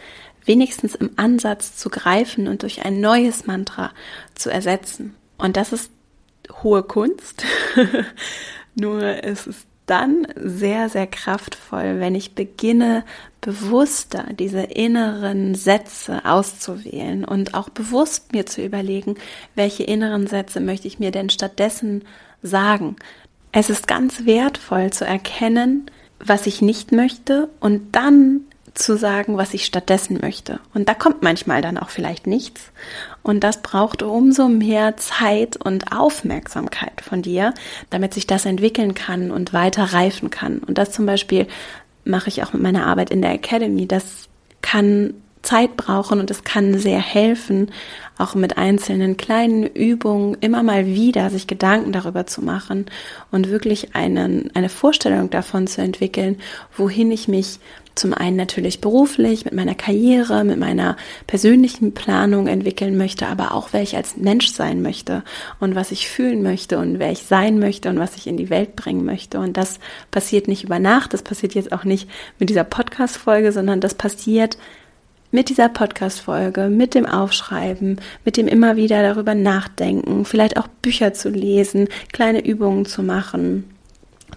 wenigstens 0.46 0.96
im 0.96 1.12
Ansatz 1.16 1.78
zu 1.78 1.90
greifen 1.90 2.48
und 2.48 2.64
durch 2.64 2.84
ein 2.86 3.00
neues 3.00 3.46
Mantra 3.46 3.92
zu 4.36 4.50
ersetzen. 4.50 5.16
Und 5.38 5.58
das 5.58 5.72
ist 5.72 5.90
hohe 6.62 6.84
Kunst. 6.84 7.46
Nur 8.76 9.02
es 9.24 9.48
ist 9.48 9.68
dann 9.86 10.28
sehr, 10.36 10.90
sehr 10.90 11.08
kraftvoll, 11.08 12.00
wenn 12.00 12.16
ich 12.16 12.36
beginne, 12.36 13.04
bewusster 13.42 14.28
diese 14.40 14.62
inneren 14.62 15.56
Sätze 15.56 16.24
auszuwählen 16.24 17.26
und 17.26 17.54
auch 17.54 17.70
bewusst 17.70 18.32
mir 18.32 18.46
zu 18.46 18.64
überlegen, 18.64 19.16
welche 19.56 19.84
inneren 19.84 20.28
Sätze 20.28 20.62
möchte 20.62 20.88
ich 20.88 21.00
mir 21.00 21.12
denn 21.12 21.30
stattdessen 21.30 22.04
sagen. 22.42 22.96
Es 23.52 23.70
ist 23.70 23.88
ganz 23.88 24.26
wertvoll 24.26 24.92
zu 24.92 25.06
erkennen, 25.06 25.92
was 26.20 26.48
ich 26.48 26.62
nicht 26.62 26.92
möchte 26.92 27.50
und 27.60 27.96
dann 27.96 28.46
zu 28.74 28.98
sagen, 28.98 29.38
was 29.38 29.54
ich 29.54 29.66
stattdessen 29.66 30.20
möchte. 30.22 30.60
Und 30.74 30.90
da 30.90 30.94
kommt 30.94 31.22
manchmal 31.22 31.62
dann 31.62 31.78
auch 31.78 31.90
vielleicht 31.90 32.26
nichts. 32.28 32.72
Und 33.22 33.44
das 33.44 33.62
braucht 33.62 34.02
umso 34.02 34.48
mehr 34.48 34.98
Zeit 34.98 35.58
und 35.58 35.92
Aufmerksamkeit 35.92 37.02
von 37.02 37.22
dir, 37.22 37.54
damit 37.90 38.14
sich 38.14 38.28
das 38.28 38.46
entwickeln 38.46 38.96
kann 38.96 39.32
und 39.32 39.54
weiter 39.54 39.94
reifen 39.94 40.30
kann. 40.30 40.60
Und 40.60 40.78
das 40.78 40.92
zum 40.92 41.06
Beispiel 41.06 41.48
mache 42.04 42.30
ich 42.30 42.44
auch 42.44 42.54
mit 42.54 42.62
meiner 42.62 42.88
Arbeit 42.88 43.12
in 43.12 43.22
der 43.22 43.34
Academy. 43.34 43.88
Das 43.88 44.28
kann 44.62 45.14
Zeit 45.44 45.78
brauchen 45.78 46.20
und 46.20 46.32
es 46.32 46.44
kann 46.44 46.80
sehr 46.80 47.00
helfen, 47.00 47.72
auch 48.18 48.36
mit 48.36 48.58
einzelnen 48.58 49.18
kleinen 49.18 49.64
Übungen 49.66 50.38
immer 50.40 50.64
mal 50.64 50.86
wieder 50.86 51.30
sich 51.30 51.48
Gedanken 51.48 51.92
darüber 51.92 52.28
zu 52.28 52.42
machen 52.42 52.86
und 53.32 53.50
wirklich 53.50 53.96
einen, 53.96 54.52
eine 54.54 54.70
Vorstellung 54.70 55.30
davon 55.30 55.68
zu 55.68 55.82
entwickeln, 55.82 56.38
wohin 56.76 57.12
ich 57.12 57.28
mich 57.28 57.60
zum 57.96 58.14
einen 58.14 58.36
natürlich 58.38 58.82
beruflich, 58.82 59.46
mit 59.46 59.54
meiner 59.54 59.76
Karriere, 59.76 60.44
mit 60.44 60.58
meiner 60.58 60.98
persönlichen 61.28 61.94
Planung 61.94 62.48
entwickeln 62.48 62.98
möchte, 62.98 63.28
aber 63.28 63.54
auch 63.54 63.70
wer 63.72 63.84
ich 63.84 63.96
als 63.96 64.18
Mensch 64.18 64.52
sein 64.52 64.82
möchte 64.82 65.24
und 65.60 65.76
was 65.76 65.92
ich 65.92 66.10
fühlen 66.10 66.42
möchte 66.42 66.80
und 66.80 66.98
wer 66.98 67.12
ich 67.12 67.24
sein 67.24 67.60
möchte 67.60 67.90
und 67.90 68.00
was 68.00 68.16
ich 68.16 68.26
in 68.26 68.38
die 68.38 68.50
Welt 68.50 68.76
bringen 68.76 69.06
möchte. 69.06 69.40
Und 69.40 69.58
das 69.58 69.80
passiert 70.10 70.48
nicht 70.48 70.64
über 70.64 70.80
Nacht, 70.80 71.14
das 71.14 71.22
passiert 71.22 71.54
jetzt 71.54 71.72
auch 71.72 71.84
nicht 71.84 72.10
mit 72.40 72.50
dieser 72.50 72.64
Podcast-Folge, 72.64 73.52
sondern 73.52 73.80
das 73.80 73.94
passiert 73.94 74.58
mit 75.34 75.50
dieser 75.50 75.68
Podcast-Folge, 75.68 76.70
mit 76.70 76.94
dem 76.94 77.08
Aufschreiben, 77.08 78.00
mit 78.24 78.38
dem 78.38 78.48
immer 78.48 78.76
wieder 78.76 79.02
darüber 79.02 79.34
nachdenken, 79.34 80.26
vielleicht 80.26 80.58
auch 80.58 80.68
Bücher 80.68 81.14
zu 81.14 81.30
lesen, 81.30 81.90
kleine 82.12 82.46
Übungen 82.46 82.86
zu 82.86 83.02
machen, 83.02 83.64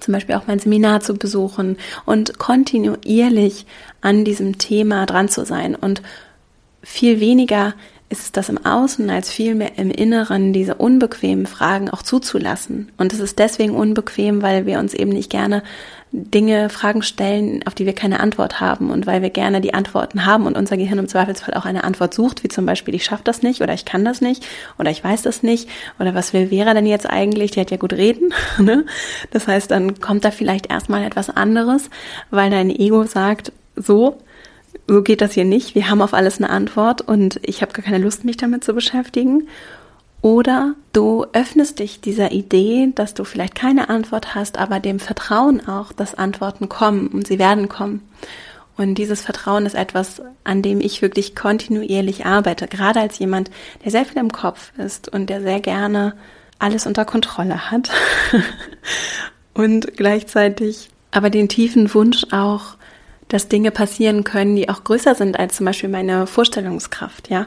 zum 0.01 0.15
Beispiel 0.15 0.35
auch 0.35 0.47
mein 0.47 0.59
Seminar 0.59 1.01
zu 1.01 1.15
besuchen 1.15 1.77
und 2.07 2.39
kontinuierlich 2.39 3.67
an 4.01 4.25
diesem 4.25 4.57
Thema 4.57 5.05
dran 5.05 5.29
zu 5.29 5.45
sein 5.45 5.75
und 5.75 6.03
viel 6.83 7.21
weniger 7.21 7.75
ist 8.09 8.23
es 8.23 8.33
das 8.33 8.49
im 8.49 8.65
Außen 8.65 9.11
als 9.11 9.31
vielmehr 9.31 9.79
im 9.79 9.91
Inneren, 9.91 10.53
diese 10.53 10.77
unbequemen 10.77 11.47
Fragen 11.47 11.91
auch 11.91 12.03
zuzulassen. 12.03 12.93
Und 12.97 13.13
es 13.13 13.19
ist 13.19 13.41
deswegen 13.41 13.75
unbequem, 13.75 14.43
weil 14.43 14.65
wir 14.65 14.79
uns 14.79 14.95
eben 14.95 15.11
nicht 15.11 15.29
gerne 15.29 15.65
Dinge, 16.17 16.71
Fragen 16.71 17.03
stellen, 17.03 17.61
auf 17.67 17.75
die 17.75 17.85
wir 17.85 17.93
keine 17.93 18.21
Antwort 18.21 18.59
haben 18.59 18.91
und 18.91 19.07
weil 19.07 19.21
wir 19.21 19.29
gerne 19.29 19.61
die 19.61 19.75
Antworten 19.75 20.25
haben 20.25 20.47
und 20.47 20.57
unser 20.57 20.79
Gehirn 20.79 20.99
im 20.99 21.09
Zweifelsfall 21.09 21.55
auch 21.55 21.67
eine 21.67 21.85
Antwort 21.85 22.15
sucht, 22.15 22.43
wie 22.43 22.49
zum 22.49 22.65
Beispiel, 22.65 22.95
ich 22.95 23.05
schaffe 23.05 23.23
das 23.23 23.43
nicht 23.43 23.61
oder 23.61 23.75
ich 23.75 23.85
kann 23.85 24.03
das 24.03 24.23
nicht 24.23 24.47
oder 24.79 24.91
ich 24.91 25.05
weiß 25.05 25.21
das 25.23 25.43
nicht 25.43 25.69
oder 25.99 26.15
was 26.15 26.33
will 26.33 26.49
Vera 26.49 26.73
denn 26.73 26.87
jetzt 26.87 27.09
eigentlich, 27.09 27.51
die 27.51 27.61
hat 27.61 27.71
ja 27.71 27.77
gut 27.77 27.93
reden. 27.93 28.33
Ne? 28.59 28.87
Das 29.31 29.47
heißt, 29.47 29.71
dann 29.71 30.01
kommt 30.01 30.25
da 30.25 30.31
vielleicht 30.31 30.71
erstmal 30.71 31.05
etwas 31.05 31.29
anderes, 31.29 31.91
weil 32.31 32.51
dein 32.51 32.71
Ego 32.71 33.05
sagt, 33.05 33.53
so, 33.77 34.17
so 34.87 35.03
geht 35.03 35.21
das 35.21 35.33
hier 35.33 35.45
nicht. 35.45 35.75
Wir 35.75 35.91
haben 35.91 36.01
auf 36.01 36.15
alles 36.15 36.39
eine 36.39 36.51
Antwort 36.51 37.03
und 37.03 37.39
ich 37.43 37.61
habe 37.63 37.73
gar 37.73 37.85
keine 37.85 37.99
Lust, 37.99 38.25
mich 38.25 38.39
damit 38.39 38.65
zu 38.65 38.73
beschäftigen. 38.73 39.49
Oder 40.27 40.75
du 40.93 41.25
öffnest 41.35 41.79
dich 41.79 42.01
dieser 42.01 42.33
Idee, 42.33 42.89
dass 42.93 43.15
du 43.15 43.23
vielleicht 43.23 43.55
keine 43.55 43.89
Antwort 43.89 44.35
hast, 44.35 44.59
aber 44.59 44.81
dem 44.81 44.99
Vertrauen 44.99 45.69
auch, 45.69 45.93
dass 45.93 46.17
Antworten 46.17 46.69
kommen 46.69 47.07
und 47.07 47.29
sie 47.29 47.39
werden 47.39 47.69
kommen. 47.69 48.03
Und 48.77 48.97
dieses 48.97 49.21
Vertrauen 49.21 49.67
ist 49.67 49.77
etwas, 49.77 50.21
an 50.43 50.63
dem 50.63 50.81
ich 50.81 51.01
wirklich 51.01 51.37
kontinuierlich 51.37 52.27
arbeite, 52.27 52.67
gerade 52.67 52.99
als 52.99 53.21
jemand, 53.21 53.53
der 53.85 53.93
sehr 53.93 54.05
viel 54.05 54.19
im 54.19 54.33
Kopf 54.33 54.73
ist 54.79 55.09
und 55.09 55.31
der 55.31 55.43
sehr 55.43 55.61
gerne 55.61 56.17
alles 56.59 56.89
unter 56.89 57.05
Kontrolle 57.05 57.71
hat 57.71 57.93
und 59.55 59.97
gleichzeitig 59.97 60.89
aber 61.13 61.31
den 61.31 61.49
tiefen 61.49 61.95
Wunsch 61.95 62.27
auch, 62.33 62.75
dass 63.29 63.47
Dinge 63.47 63.71
passieren 63.71 64.25
können, 64.25 64.57
die 64.57 64.71
auch 64.71 64.83
größer 64.83 65.15
sind 65.15 65.39
als 65.39 65.55
zum 65.55 65.67
Beispiel 65.67 65.89
meine 65.89 66.27
Vorstellungskraft, 66.27 67.31
ja. 67.31 67.47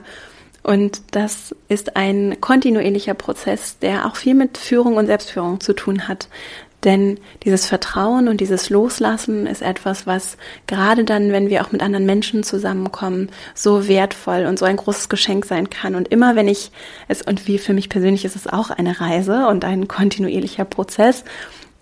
Und 0.63 1.01
das 1.11 1.55
ist 1.67 1.95
ein 1.95 2.41
kontinuierlicher 2.41 3.13
Prozess, 3.13 3.79
der 3.79 4.05
auch 4.05 4.15
viel 4.15 4.35
mit 4.35 4.57
Führung 4.57 4.97
und 4.97 5.07
Selbstführung 5.07 5.59
zu 5.59 5.73
tun 5.73 6.07
hat. 6.07 6.27
Denn 6.85 7.19
dieses 7.43 7.65
Vertrauen 7.65 8.29
und 8.29 8.39
dieses 8.39 8.69
Loslassen 8.69 9.47
ist 9.47 9.61
etwas, 9.61 10.07
was 10.07 10.37
gerade 10.65 11.03
dann, 11.03 11.33
wenn 11.33 11.49
wir 11.49 11.61
auch 11.61 11.73
mit 11.73 11.81
anderen 11.81 12.05
Menschen 12.05 12.43
zusammenkommen, 12.43 13.29
so 13.53 13.89
wertvoll 13.89 14.45
und 14.45 14.57
so 14.57 14.63
ein 14.63 14.77
großes 14.77 15.09
Geschenk 15.09 15.45
sein 15.45 15.69
kann. 15.69 15.95
Und 15.95 16.07
immer 16.07 16.37
wenn 16.37 16.47
ich 16.47 16.71
es, 17.09 17.21
und 17.21 17.47
wie 17.47 17.57
für 17.57 17.73
mich 17.73 17.89
persönlich 17.89 18.23
ist 18.23 18.37
es 18.37 18.47
auch 18.47 18.69
eine 18.69 19.01
Reise 19.01 19.47
und 19.47 19.65
ein 19.65 19.89
kontinuierlicher 19.89 20.63
Prozess, 20.63 21.25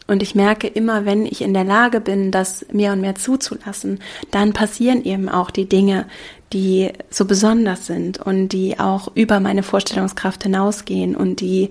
und 0.07 0.23
ich 0.23 0.35
merke 0.35 0.67
immer, 0.67 1.05
wenn 1.05 1.25
ich 1.25 1.41
in 1.41 1.53
der 1.53 1.65
Lage 1.65 1.99
bin, 1.99 2.31
das 2.31 2.65
mehr 2.71 2.93
und 2.93 3.01
mehr 3.01 3.15
zuzulassen, 3.15 3.99
dann 4.31 4.53
passieren 4.53 5.03
eben 5.03 5.27
auch 5.29 5.51
die 5.51 5.67
Dinge, 5.67 6.05
die 6.53 6.91
so 7.09 7.25
besonders 7.25 7.85
sind 7.85 8.19
und 8.19 8.49
die 8.49 8.79
auch 8.79 9.09
über 9.15 9.39
meine 9.41 9.63
Vorstellungskraft 9.63 10.43
hinausgehen 10.43 11.15
und 11.15 11.41
die 11.41 11.69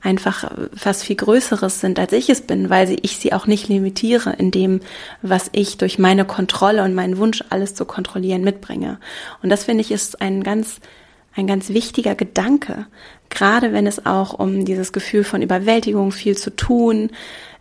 einfach 0.00 0.50
was 0.82 1.02
viel 1.02 1.16
Größeres 1.16 1.80
sind, 1.80 1.98
als 1.98 2.12
ich 2.12 2.28
es 2.28 2.42
bin, 2.42 2.68
weil 2.68 2.96
ich 3.02 3.16
sie 3.18 3.32
auch 3.32 3.46
nicht 3.46 3.68
limitiere 3.68 4.34
in 4.34 4.50
dem, 4.50 4.80
was 5.22 5.48
ich 5.52 5.78
durch 5.78 5.98
meine 5.98 6.24
Kontrolle 6.24 6.84
und 6.84 6.94
meinen 6.94 7.16
Wunsch, 7.16 7.42
alles 7.48 7.74
zu 7.74 7.84
kontrollieren, 7.86 8.42
mitbringe. 8.42 8.98
Und 9.42 9.48
das 9.48 9.64
finde 9.64 9.80
ich 9.80 9.90
ist 9.90 10.20
ein 10.20 10.42
ganz, 10.42 10.80
ein 11.34 11.46
ganz 11.46 11.70
wichtiger 11.70 12.14
Gedanke, 12.14 12.86
gerade 13.30 13.72
wenn 13.72 13.86
es 13.86 14.04
auch 14.04 14.34
um 14.34 14.64
dieses 14.64 14.92
Gefühl 14.92 15.24
von 15.24 15.42
Überwältigung, 15.42 16.12
viel 16.12 16.36
zu 16.36 16.54
tun, 16.54 17.10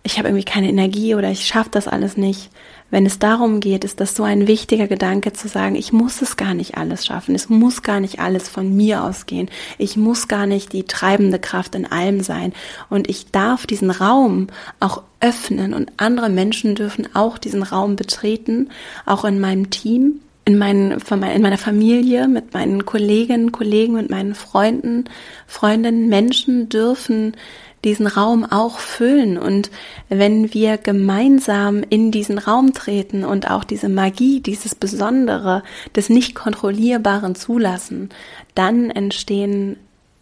ich 0.03 0.17
habe 0.17 0.27
irgendwie 0.27 0.43
keine 0.43 0.67
Energie 0.67 1.15
oder 1.15 1.31
ich 1.31 1.45
schaffe 1.45 1.69
das 1.71 1.87
alles 1.87 2.17
nicht. 2.17 2.49
Wenn 2.91 3.05
es 3.05 3.19
darum 3.19 3.59
geht, 3.59 3.85
ist 3.85 4.01
das 4.01 4.15
so 4.15 4.23
ein 4.23 4.47
wichtiger 4.47 4.87
Gedanke 4.87 5.33
zu 5.33 5.47
sagen, 5.47 5.75
ich 5.75 5.93
muss 5.93 6.21
es 6.21 6.35
gar 6.35 6.53
nicht 6.53 6.77
alles 6.77 7.05
schaffen, 7.05 7.33
es 7.33 7.49
muss 7.49 7.81
gar 7.81 8.01
nicht 8.01 8.19
alles 8.19 8.49
von 8.49 8.75
mir 8.75 9.03
ausgehen, 9.03 9.49
ich 9.77 9.97
muss 9.97 10.27
gar 10.27 10.45
nicht 10.45 10.73
die 10.73 10.83
treibende 10.83 11.39
Kraft 11.39 11.73
in 11.73 11.89
allem 11.89 12.21
sein. 12.21 12.53
Und 12.89 13.09
ich 13.09 13.31
darf 13.31 13.65
diesen 13.65 13.89
Raum 13.89 14.47
auch 14.79 15.03
öffnen. 15.21 15.73
Und 15.73 15.91
andere 15.97 16.29
Menschen 16.29 16.75
dürfen 16.75 17.07
auch 17.15 17.37
diesen 17.37 17.63
Raum 17.63 17.95
betreten, 17.95 18.69
auch 19.05 19.23
in 19.23 19.39
meinem 19.39 19.69
Team 19.69 20.19
in, 20.45 20.57
meinen, 20.57 20.91
in 20.91 21.41
meiner 21.41 21.57
Familie, 21.57 22.27
mit 22.27 22.53
meinen 22.53 22.85
Kolleginnen, 22.85 23.53
Kollegen, 23.53 23.93
mit 23.93 24.09
meinen 24.09 24.35
Freunden, 24.35 25.05
Freundinnen, 25.47 26.09
Menschen 26.09 26.67
dürfen 26.67 27.37
diesen 27.83 28.07
Raum 28.07 28.45
auch 28.45 28.79
füllen. 28.79 29.37
Und 29.37 29.69
wenn 30.09 30.53
wir 30.53 30.77
gemeinsam 30.77 31.83
in 31.89 32.11
diesen 32.11 32.37
Raum 32.37 32.73
treten 32.73 33.23
und 33.25 33.49
auch 33.49 33.63
diese 33.63 33.89
Magie, 33.89 34.39
dieses 34.39 34.75
Besondere 34.75 35.63
des 35.95 36.09
nicht 36.09 36.35
kontrollierbaren 36.35 37.35
zulassen, 37.35 38.09
dann 38.55 38.89
entstehen 38.89 39.77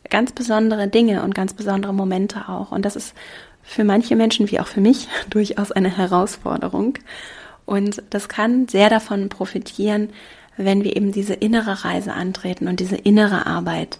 ganz 0.09 0.31
besondere 0.31 0.87
Dinge 0.87 1.23
und 1.23 1.35
ganz 1.35 1.53
besondere 1.53 1.93
Momente 1.93 2.49
auch. 2.49 2.71
Und 2.71 2.83
das 2.85 2.95
ist 2.95 3.13
für 3.63 3.83
manche 3.83 4.15
Menschen 4.15 4.49
wie 4.51 4.59
auch 4.59 4.67
für 4.67 4.81
mich 4.81 5.07
durchaus 5.29 5.71
eine 5.71 5.95
Herausforderung. 5.95 6.95
Und 7.65 8.03
das 8.09 8.27
kann 8.27 8.67
sehr 8.67 8.89
davon 8.89 9.29
profitieren, 9.29 10.09
wenn 10.57 10.83
wir 10.83 10.95
eben 10.95 11.11
diese 11.11 11.33
innere 11.33 11.85
Reise 11.85 12.13
antreten 12.13 12.67
und 12.67 12.79
diese 12.79 12.97
innere 12.97 13.45
Arbeit 13.45 13.99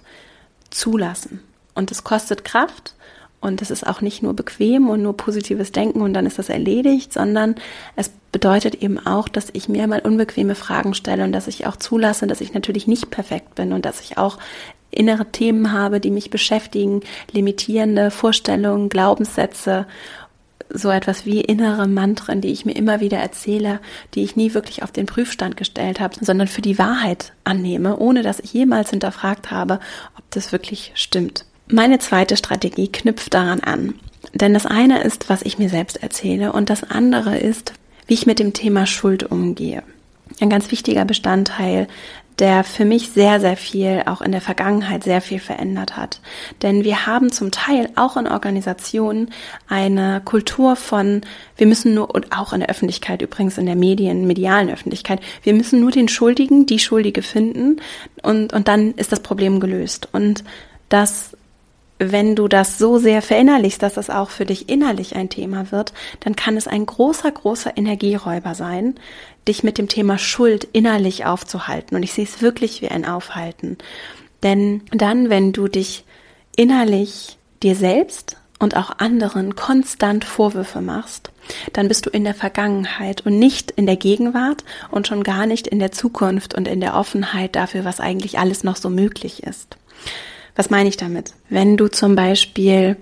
zulassen. 0.70 1.42
Und 1.74 1.92
es 1.92 2.04
kostet 2.04 2.44
Kraft 2.44 2.96
und 3.42 3.62
es 3.62 3.72
ist 3.72 3.86
auch 3.86 4.02
nicht 4.02 4.24
nur 4.24 4.34
bequem 4.34 4.90
und 4.90 5.02
nur 5.02 5.18
positives 5.18 5.72
Denken 5.72 6.02
und 6.02 6.14
dann 6.14 6.26
ist 6.26 6.40
das 6.40 6.50
erledigt, 6.50 7.12
sondern 7.12 7.56
es 7.96 8.12
bedeutet 8.32 8.76
eben 8.76 9.00
auch, 9.06 9.28
dass 9.28 9.50
ich 9.52 9.68
mir 9.68 9.88
mal 9.88 10.00
unbequeme 10.00 10.56
Fragen 10.56 10.94
stelle 10.94 11.24
und 11.24 11.34
dass 11.34 11.48
ich 11.48 11.66
auch 11.66 11.76
zulasse, 11.76 12.28
dass 12.28 12.40
ich 12.40 12.54
natürlich 12.54 12.88
nicht 12.88 13.10
perfekt 13.10 13.56
bin 13.56 13.74
und 13.74 13.86
dass 13.86 14.00
ich 14.00 14.18
auch 14.18 14.38
innere 14.92 15.26
Themen 15.26 15.72
habe, 15.72 16.00
die 16.00 16.12
mich 16.12 16.30
beschäftigen, 16.30 17.02
limitierende 17.32 18.12
Vorstellungen, 18.12 18.90
Glaubenssätze, 18.90 19.88
so 20.74 20.90
etwas 20.90 21.26
wie 21.26 21.42
innere 21.42 21.88
Mantren, 21.88 22.42
die 22.42 22.52
ich 22.52 22.66
mir 22.66 22.76
immer 22.76 23.02
wieder 23.02 23.18
erzähle, 23.18 23.80
die 24.14 24.24
ich 24.24 24.36
nie 24.36 24.54
wirklich 24.54 24.84
auf 24.84 24.92
den 24.92 25.06
Prüfstand 25.06 25.58
gestellt 25.58 26.00
habe, 26.00 26.16
sondern 26.24 26.48
für 26.48 26.62
die 26.62 26.78
Wahrheit 26.78 27.34
annehme, 27.44 27.98
ohne 27.98 28.22
dass 28.22 28.40
ich 28.40 28.54
jemals 28.54 28.92
hinterfragt 28.92 29.52
habe, 29.52 29.80
ob 30.18 30.24
das 30.32 30.52
wirklich 30.52 30.92
stimmt. 30.96 31.46
Meine 31.74 32.00
zweite 32.00 32.36
Strategie 32.36 32.92
knüpft 32.92 33.34
daran 33.34 33.62
an. 33.62 33.94
Denn 34.34 34.54
das 34.54 34.66
eine 34.66 35.04
ist, 35.04 35.30
was 35.30 35.42
ich 35.42 35.58
mir 35.58 35.70
selbst 35.70 36.04
erzähle 36.04 36.52
und 36.52 36.70
das 36.70 36.84
andere 36.84 37.38
ist, 37.38 37.74
wie 38.08 38.14
ich 38.14 38.26
mit 38.26 38.40
dem 38.40 38.52
Thema 38.52 38.86
Schuld 38.86 39.24
umgehe. 39.24 39.82
Ein 40.42 40.50
ganz 40.50 40.70
wichtiger 40.70 41.06
Bestandteil, 41.06 41.88
der 42.40 42.66
für 42.66 42.84
mich 42.84 43.12
sehr, 43.12 43.40
sehr 43.40 43.56
viel, 43.56 44.04
auch 44.06 44.22
in 44.22 44.34
der 44.34 44.42
Vergangenheit 44.42 45.06
sehr 45.06 45.22
viel 45.22 45.40
verändert 45.40 45.96
hat. 45.96 46.20
Denn 46.62 46.84
wir 46.84 47.06
haben 47.06 47.32
zum 47.32 47.52
Teil 47.52 47.90
auch 47.96 48.18
in 48.18 48.28
Organisationen 48.28 49.30
eine 49.70 50.22
Kultur 50.26 50.76
von, 50.76 51.22
wir 51.56 51.68
müssen 51.68 51.94
nur, 51.94 52.14
und 52.14 52.36
auch 52.36 52.52
in 52.52 52.60
der 52.60 52.70
Öffentlichkeit, 52.70 53.22
übrigens 53.22 53.58
in 53.58 53.66
der 53.66 53.76
Medien, 53.78 54.28
medialen 54.28 54.70
Öffentlichkeit, 54.70 55.22
wir 55.44 55.54
müssen 55.54 55.80
nur 55.80 55.92
den 55.92 56.10
Schuldigen, 56.10 56.66
die 56.66 56.80
Schuldige 56.80 57.22
finden 57.22 57.80
und, 58.24 58.52
und 58.52 58.68
dann 58.68 58.94
ist 58.96 59.14
das 59.14 59.22
Problem 59.22 59.62
gelöst. 59.62 60.10
Und 60.12 60.44
das 60.90 61.38
wenn 62.02 62.36
du 62.36 62.48
das 62.48 62.80
so 62.80 62.98
sehr 62.98 63.22
verinnerlichst, 63.22 63.82
dass 63.82 63.94
das 63.94 64.10
auch 64.10 64.32
für 64.32 64.46
dich 64.46 64.70
innerlich 64.70 65.16
ein 65.16 65.30
Thema 65.30 65.72
wird, 65.72 65.94
dann 66.22 66.36
kann 66.36 66.58
es 66.58 66.68
ein 66.68 66.86
großer, 66.86 67.32
großer 67.32 67.78
Energieräuber 67.78 68.56
sein, 68.56 68.96
dich 69.48 69.64
mit 69.64 69.78
dem 69.78 69.88
Thema 69.88 70.18
Schuld 70.18 70.68
innerlich 70.74 71.26
aufzuhalten. 71.26 71.96
Und 71.96 72.04
ich 72.04 72.14
sehe 72.14 72.26
es 72.26 72.42
wirklich 72.42 72.82
wie 72.82 72.90
ein 72.90 73.06
Aufhalten. 73.06 73.78
Denn 74.42 74.82
dann, 74.92 75.30
wenn 75.30 75.54
du 75.54 75.68
dich 75.68 76.04
innerlich 76.56 77.38
dir 77.62 77.76
selbst 77.76 78.38
und 78.58 78.76
auch 78.76 78.98
anderen 78.98 79.56
konstant 79.56 80.26
Vorwürfe 80.26 80.82
machst, 80.82 81.32
dann 81.74 81.88
bist 81.88 82.08
du 82.08 82.10
in 82.10 82.24
der 82.24 82.34
Vergangenheit 82.34 83.26
und 83.26 83.38
nicht 83.38 83.72
in 83.72 83.86
der 83.86 83.96
Gegenwart 83.96 84.64
und 84.90 85.08
schon 85.08 85.24
gar 85.24 85.46
nicht 85.46 85.68
in 85.68 85.80
der 85.80 85.92
Zukunft 85.92 86.56
und 86.56 86.68
in 86.68 86.82
der 86.82 86.96
Offenheit 86.96 87.56
dafür, 87.56 87.86
was 87.86 88.00
eigentlich 88.00 88.40
alles 88.40 88.64
noch 88.64 88.78
so 88.78 88.90
möglich 88.90 89.44
ist. 89.44 89.78
Was 90.56 90.70
meine 90.70 90.90
ich 90.90 90.98
damit? 90.98 91.34
Wenn 91.50 91.78
du 91.78 91.88
zum 91.88 92.16
Beispiel 92.16 92.98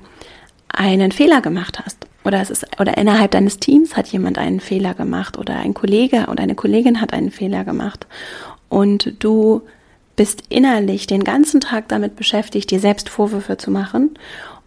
einen 0.67 1.11
Fehler 1.11 1.41
gemacht 1.41 1.79
hast 1.83 2.07
oder 2.23 2.41
es 2.41 2.49
ist 2.49 2.65
oder 2.79 2.97
innerhalb 2.97 3.31
deines 3.31 3.57
Teams 3.57 3.95
hat 3.95 4.07
jemand 4.07 4.37
einen 4.37 4.59
Fehler 4.59 4.93
gemacht 4.93 5.37
oder 5.37 5.55
ein 5.55 5.73
Kollege 5.73 6.27
oder 6.29 6.43
eine 6.43 6.55
Kollegin 6.55 7.01
hat 7.01 7.13
einen 7.13 7.31
Fehler 7.31 7.63
gemacht 7.63 8.07
und 8.69 9.15
du 9.19 9.63
bist 10.15 10.43
innerlich 10.49 11.07
den 11.07 11.23
ganzen 11.23 11.61
Tag 11.61 11.87
damit 11.87 12.15
beschäftigt, 12.15 12.71
dir 12.71 12.79
selbst 12.79 13.09
Vorwürfe 13.09 13.57
zu 13.57 13.71
machen 13.71 14.11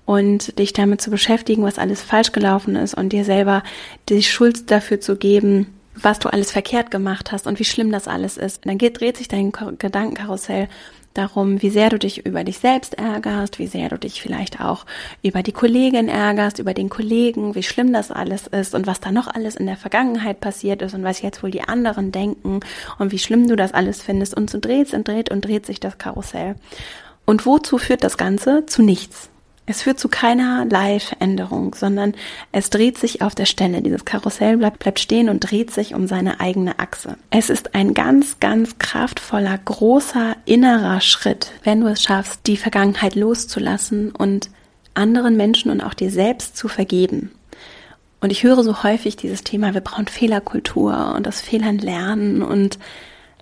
und 0.06 0.58
dich 0.58 0.72
damit 0.72 1.00
zu 1.00 1.10
beschäftigen, 1.10 1.62
was 1.62 1.78
alles 1.78 2.02
falsch 2.02 2.32
gelaufen 2.32 2.74
ist 2.74 2.94
und 2.94 3.12
dir 3.12 3.24
selber 3.24 3.62
die 4.08 4.22
Schuld 4.22 4.70
dafür 4.70 5.00
zu 5.00 5.16
geben, 5.16 5.66
was 5.94 6.18
du 6.18 6.32
alles 6.32 6.50
verkehrt 6.50 6.90
gemacht 6.90 7.32
hast 7.32 7.46
und 7.46 7.58
wie 7.58 7.64
schlimm 7.64 7.92
das 7.92 8.08
alles 8.08 8.38
ist. 8.38 8.66
dann 8.66 8.78
geht, 8.78 9.00
dreht 9.00 9.18
sich 9.18 9.28
dein 9.28 9.52
Gedankenkarussell 9.52 10.68
darum, 11.14 11.62
wie 11.62 11.70
sehr 11.70 11.90
du 11.90 11.98
dich 11.98 12.24
über 12.24 12.44
dich 12.44 12.58
selbst 12.58 12.94
ärgerst, 12.94 13.58
wie 13.58 13.66
sehr 13.66 13.88
du 13.88 13.98
dich 13.98 14.22
vielleicht 14.22 14.60
auch 14.60 14.86
über 15.22 15.42
die 15.42 15.52
Kollegin 15.52 16.08
ärgerst, 16.08 16.58
über 16.58 16.74
den 16.74 16.88
Kollegen, 16.88 17.54
wie 17.54 17.62
schlimm 17.62 17.92
das 17.92 18.10
alles 18.10 18.46
ist 18.46 18.74
und 18.74 18.86
was 18.86 19.00
da 19.00 19.12
noch 19.12 19.26
alles 19.26 19.56
in 19.56 19.66
der 19.66 19.76
Vergangenheit 19.76 20.40
passiert 20.40 20.82
ist 20.82 20.94
und 20.94 21.04
was 21.04 21.22
jetzt 21.22 21.42
wohl 21.42 21.50
die 21.50 21.62
anderen 21.62 22.12
denken 22.12 22.60
und 22.98 23.12
wie 23.12 23.18
schlimm 23.18 23.48
du 23.48 23.56
das 23.56 23.74
alles 23.74 24.02
findest 24.02 24.36
und 24.36 24.50
so 24.50 24.58
dreht 24.60 24.92
und 24.94 25.08
dreht 25.08 25.30
und 25.30 25.42
dreht 25.42 25.66
sich 25.66 25.80
das 25.80 25.98
Karussell. 25.98 26.56
Und 27.24 27.46
wozu 27.46 27.78
führt 27.78 28.04
das 28.04 28.16
Ganze? 28.16 28.66
Zu 28.66 28.82
nichts. 28.82 29.31
Es 29.64 29.82
führt 29.82 30.00
zu 30.00 30.08
keinerlei 30.08 30.98
Veränderung, 30.98 31.74
sondern 31.74 32.14
es 32.50 32.68
dreht 32.70 32.98
sich 32.98 33.22
auf 33.22 33.34
der 33.34 33.44
Stelle. 33.44 33.80
Dieses 33.80 34.04
Karussell 34.04 34.56
bleibt, 34.56 34.80
bleibt 34.80 34.98
stehen 34.98 35.28
und 35.28 35.40
dreht 35.40 35.70
sich 35.70 35.94
um 35.94 36.08
seine 36.08 36.40
eigene 36.40 36.80
Achse. 36.80 37.16
Es 37.30 37.48
ist 37.48 37.74
ein 37.74 37.94
ganz, 37.94 38.40
ganz 38.40 38.78
kraftvoller, 38.78 39.56
großer 39.56 40.36
innerer 40.46 41.00
Schritt, 41.00 41.52
wenn 41.62 41.80
du 41.80 41.86
es 41.86 42.02
schaffst, 42.02 42.40
die 42.46 42.56
Vergangenheit 42.56 43.14
loszulassen 43.14 44.10
und 44.10 44.50
anderen 44.94 45.36
Menschen 45.36 45.70
und 45.70 45.80
auch 45.80 45.94
dir 45.94 46.10
selbst 46.10 46.56
zu 46.56 46.66
vergeben. 46.66 47.30
Und 48.20 48.30
ich 48.30 48.42
höre 48.42 48.62
so 48.64 48.82
häufig 48.82 49.16
dieses 49.16 49.42
Thema, 49.42 49.74
wir 49.74 49.80
brauchen 49.80 50.06
Fehlerkultur 50.06 51.14
und 51.16 51.26
das 51.26 51.40
Fehlern 51.40 51.78
lernen 51.78 52.42
und 52.42 52.78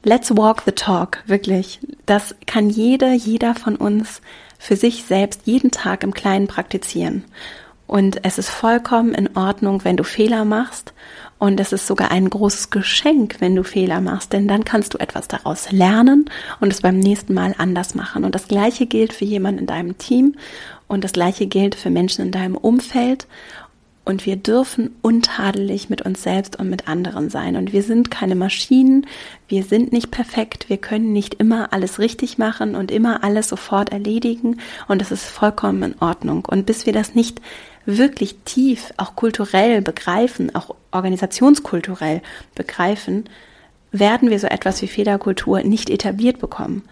Let's 0.02 0.34
walk 0.34 0.62
the 0.64 0.72
talk, 0.72 1.22
wirklich. 1.26 1.78
Das 2.06 2.34
kann 2.46 2.70
jede, 2.70 3.12
jeder 3.12 3.54
von 3.54 3.76
uns 3.76 4.22
für 4.60 4.76
sich 4.76 5.04
selbst 5.04 5.40
jeden 5.46 5.70
Tag 5.70 6.04
im 6.04 6.12
Kleinen 6.12 6.46
praktizieren. 6.46 7.24
Und 7.86 8.24
es 8.24 8.38
ist 8.38 8.50
vollkommen 8.50 9.14
in 9.14 9.36
Ordnung, 9.36 9.84
wenn 9.84 9.96
du 9.96 10.04
Fehler 10.04 10.44
machst. 10.44 10.92
Und 11.38 11.58
es 11.58 11.72
ist 11.72 11.86
sogar 11.86 12.10
ein 12.12 12.28
großes 12.28 12.68
Geschenk, 12.68 13.36
wenn 13.40 13.56
du 13.56 13.64
Fehler 13.64 14.02
machst, 14.02 14.34
denn 14.34 14.46
dann 14.46 14.64
kannst 14.64 14.92
du 14.92 14.98
etwas 14.98 15.26
daraus 15.26 15.72
lernen 15.72 16.26
und 16.60 16.70
es 16.70 16.82
beim 16.82 16.98
nächsten 16.98 17.32
Mal 17.32 17.54
anders 17.56 17.94
machen. 17.94 18.24
Und 18.24 18.34
das 18.34 18.46
Gleiche 18.46 18.84
gilt 18.84 19.14
für 19.14 19.24
jemanden 19.24 19.60
in 19.60 19.66
deinem 19.66 19.96
Team 19.96 20.36
und 20.86 21.02
das 21.02 21.12
Gleiche 21.12 21.46
gilt 21.46 21.74
für 21.74 21.88
Menschen 21.88 22.26
in 22.26 22.30
deinem 22.30 22.56
Umfeld. 22.56 23.26
Und 24.04 24.26
wir 24.26 24.36
dürfen 24.36 24.96
untadelig 25.02 25.90
mit 25.90 26.02
uns 26.02 26.22
selbst 26.22 26.56
und 26.56 26.70
mit 26.70 26.88
anderen 26.88 27.30
sein. 27.30 27.56
Und 27.56 27.72
wir 27.72 27.82
sind 27.82 28.10
keine 28.10 28.34
Maschinen, 28.34 29.06
wir 29.46 29.62
sind 29.62 29.92
nicht 29.92 30.10
perfekt, 30.10 30.68
wir 30.68 30.78
können 30.78 31.12
nicht 31.12 31.34
immer 31.34 31.72
alles 31.72 31.98
richtig 31.98 32.38
machen 32.38 32.74
und 32.74 32.90
immer 32.90 33.22
alles 33.22 33.48
sofort 33.48 33.92
erledigen. 33.92 34.58
Und 34.88 35.00
das 35.00 35.12
ist 35.12 35.26
vollkommen 35.26 35.82
in 35.82 35.94
Ordnung. 36.00 36.44
Und 36.46 36.66
bis 36.66 36.86
wir 36.86 36.92
das 36.92 37.14
nicht 37.14 37.40
wirklich 37.84 38.36
tief, 38.44 38.92
auch 38.96 39.16
kulturell 39.16 39.82
begreifen, 39.82 40.54
auch 40.54 40.74
organisationskulturell 40.92 42.22
begreifen, 42.54 43.24
werden 43.92 44.30
wir 44.30 44.38
so 44.38 44.46
etwas 44.46 44.80
wie 44.82 44.86
Fehlerkultur 44.86 45.62
nicht 45.62 45.90
etabliert 45.90 46.38
bekommen. 46.38 46.84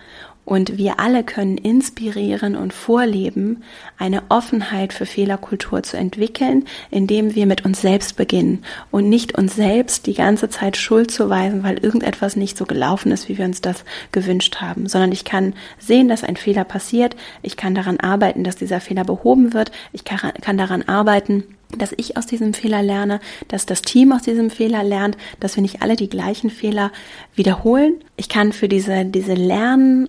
Und 0.48 0.78
wir 0.78 0.98
alle 0.98 1.24
können 1.24 1.58
inspirieren 1.58 2.56
und 2.56 2.72
vorleben, 2.72 3.62
eine 3.98 4.22
Offenheit 4.30 4.94
für 4.94 5.04
Fehlerkultur 5.04 5.82
zu 5.82 5.98
entwickeln, 5.98 6.64
indem 6.90 7.34
wir 7.34 7.44
mit 7.44 7.66
uns 7.66 7.82
selbst 7.82 8.16
beginnen 8.16 8.64
und 8.90 9.11
nicht 9.11 9.37
uns 9.37 9.56
selbst 9.56 10.06
die 10.06 10.14
ganze 10.14 10.48
Zeit 10.48 10.78
Schuld 10.78 11.11
zu 11.11 11.28
weisen, 11.28 11.64
weil 11.64 11.76
irgendetwas 11.76 12.34
nicht 12.34 12.56
so 12.56 12.64
gelaufen 12.64 13.12
ist, 13.12 13.28
wie 13.28 13.37
wir 13.37 13.44
uns 13.44 13.61
das 13.61 13.84
gewünscht 14.11 14.62
haben, 14.62 14.88
sondern 14.88 15.12
ich 15.12 15.26
kann 15.26 15.52
sehen, 15.78 16.08
dass 16.08 16.24
ein 16.24 16.37
Fehler 16.37 16.64
passiert, 16.64 17.14
ich 17.42 17.58
kann 17.58 17.74
daran 17.74 18.00
arbeiten, 18.00 18.42
dass 18.42 18.56
dieser 18.56 18.80
Fehler 18.80 19.04
behoben 19.04 19.52
wird, 19.52 19.70
ich 19.92 20.06
kann, 20.06 20.32
kann 20.40 20.56
daran 20.56 20.80
arbeiten, 20.80 21.44
dass 21.76 21.92
ich 21.94 22.16
aus 22.16 22.24
diesem 22.24 22.54
Fehler 22.54 22.82
lerne, 22.82 23.20
dass 23.48 23.66
das 23.66 23.82
Team 23.82 24.12
aus 24.12 24.22
diesem 24.22 24.48
Fehler 24.48 24.82
lernt, 24.82 25.18
dass 25.40 25.56
wir 25.56 25.62
nicht 25.62 25.82
alle 25.82 25.96
die 25.96 26.08
gleichen 26.08 26.48
Fehler 26.48 26.90
wiederholen. 27.34 27.96
Ich 28.16 28.30
kann 28.30 28.54
für 28.54 28.68
diese, 28.68 29.04
diese 29.04 29.34
Lernen 29.34 30.08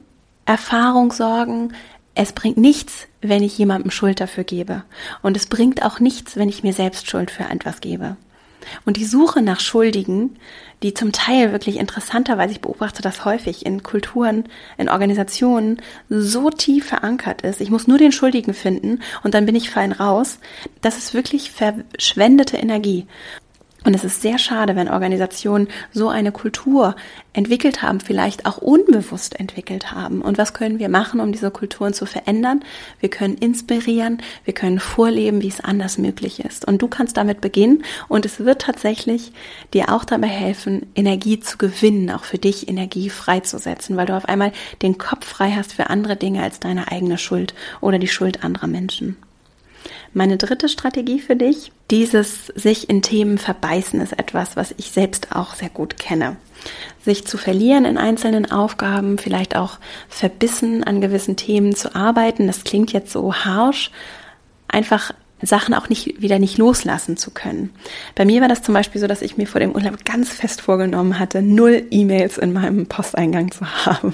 Erfahrung 0.50 1.12
sorgen. 1.12 1.74
Es 2.16 2.34
bringt 2.34 2.58
nichts, 2.58 3.06
wenn 3.22 3.44
ich 3.44 3.56
jemandem 3.60 3.92
Schuld 3.92 4.20
dafür 4.20 4.44
gebe. 4.44 4.84
Und 5.22 5.38
es 5.38 5.46
bringt 5.46 5.84
auch 5.86 6.00
nichts, 6.00 6.38
wenn 6.38 6.50
ich 6.50 6.64
mir 6.64 6.74
selbst 6.74 7.08
Schuld 7.08 7.30
für 7.30 7.44
etwas 7.44 7.82
gebe. 7.82 8.18
Und 8.84 8.98
die 8.98 9.06
Suche 9.06 9.44
nach 9.44 9.60
Schuldigen, 9.60 10.38
die 10.82 10.96
zum 10.96 11.12
Teil 11.12 11.52
wirklich 11.52 11.78
interessanterweise, 11.78 12.54
ich 12.54 12.62
beobachte 12.62 13.04
das 13.04 13.26
häufig 13.26 13.64
in 13.64 13.84
Kulturen, 13.84 14.46
in 14.80 14.90
Organisationen, 14.90 15.82
so 16.10 16.50
tief 16.50 16.88
verankert 16.88 17.44
ist, 17.44 17.62
ich 17.62 17.70
muss 17.70 17.88
nur 17.88 18.00
den 18.00 18.12
Schuldigen 18.12 18.56
finden 18.56 19.02
und 19.24 19.36
dann 19.36 19.46
bin 19.46 19.56
ich 19.56 19.70
fein 19.70 19.92
raus, 19.92 20.40
das 20.82 20.98
ist 20.98 21.14
wirklich 21.14 21.52
verschwendete 21.52 22.58
Energie. 22.58 23.06
Und 23.86 23.96
es 23.96 24.04
ist 24.04 24.22
sehr 24.22 24.38
schade, 24.38 24.76
wenn 24.76 24.90
Organisationen 24.90 25.70
so 25.94 26.10
eine 26.10 26.32
Kultur 26.32 26.96
entwickelt 27.32 27.82
haben, 27.82 28.02
vielleicht 28.02 28.46
auch 28.46 28.58
unbewusst 28.58 29.40
entwickelt 29.40 29.94
haben. 29.94 30.22
Und 30.22 30.38
was 30.38 30.54
können 30.54 30.80
wir 30.80 30.90
machen, 30.90 31.22
um 31.22 31.32
diese 31.32 31.50
Kulturen 31.50 31.94
zu 31.94 32.06
verändern? 32.06 32.64
Wir 33.00 33.10
können 33.10 33.36
inspirieren, 33.36 34.22
wir 34.44 34.54
können 34.54 34.80
vorleben, 34.80 35.42
wie 35.42 35.48
es 35.48 35.62
anders 35.62 35.98
möglich 35.98 36.44
ist. 36.44 36.66
Und 36.66 36.82
du 36.82 36.90
kannst 36.90 37.16
damit 37.16 37.40
beginnen 37.40 37.84
und 38.10 38.26
es 38.26 38.40
wird 38.40 38.64
tatsächlich 38.64 39.32
dir 39.74 39.94
auch 39.94 40.04
dabei 40.04 40.28
helfen, 40.28 40.88
Energie 40.96 41.40
zu 41.40 41.58
gewinnen, 41.58 42.12
auch 42.12 42.26
für 42.26 42.38
dich 42.38 42.68
Energie 42.68 43.10
freizusetzen, 43.10 43.96
weil 43.96 44.08
du 44.08 44.18
auf 44.18 44.26
einmal 44.26 44.52
den 44.82 44.98
Kopf 44.98 45.26
frei 45.26 45.52
hast 45.52 45.74
für 45.74 45.90
andere 45.90 46.18
Dinge 46.18 46.44
als 46.44 46.60
deine 46.60 46.92
eigene 46.92 47.18
Schuld 47.18 47.54
oder 47.80 47.98
die 47.98 48.08
Schuld 48.08 48.44
anderer 48.44 48.68
Menschen. 48.68 49.16
Meine 50.14 50.38
dritte 50.38 50.70
Strategie 50.70 51.20
für 51.20 51.36
dich, 51.36 51.72
dieses 51.92 52.48
sich 52.48 52.90
in 52.90 53.02
Themen 53.02 53.38
verbeißen, 53.38 54.02
ist 54.02 54.18
etwas, 54.18 54.56
was 54.56 54.74
ich 54.78 54.92
selbst 54.92 55.36
auch 55.36 55.54
sehr 55.56 55.70
gut 55.70 55.98
kenne. 55.98 56.38
Sich 57.04 57.26
zu 57.26 57.38
verlieren 57.38 57.86
in 57.86 57.98
einzelnen 57.98 58.52
Aufgaben, 58.52 59.18
vielleicht 59.18 59.56
auch 59.56 59.78
verbissen 60.10 60.84
an 60.84 61.02
gewissen 61.02 61.36
Themen 61.36 61.76
zu 61.76 61.96
arbeiten, 61.96 62.48
das 62.48 62.64
klingt 62.64 62.92
jetzt 62.92 63.12
so 63.12 63.34
harsh, 63.34 63.92
einfach 64.68 65.14
Sachen 65.42 65.74
auch 65.74 65.90
nicht 65.90 66.22
wieder 66.22 66.40
nicht 66.40 66.58
loslassen 66.58 67.18
zu 67.18 67.32
können. 67.32 67.72
Bei 68.16 68.26
mir 68.26 68.42
war 68.42 68.50
das 68.50 68.62
zum 68.62 68.74
Beispiel 68.74 69.00
so, 69.00 69.08
dass 69.08 69.22
ich 69.22 69.38
mir 69.38 69.48
vor 69.48 69.62
dem 69.62 69.74
Urlaub 69.74 70.04
ganz 70.04 70.30
fest 70.30 70.62
vorgenommen 70.62 71.18
hatte, 71.18 71.42
null 71.42 71.86
E-Mails 71.92 72.38
in 72.38 72.52
meinem 72.54 72.88
Posteingang 72.88 73.52
zu 73.52 73.66
haben. 73.86 74.14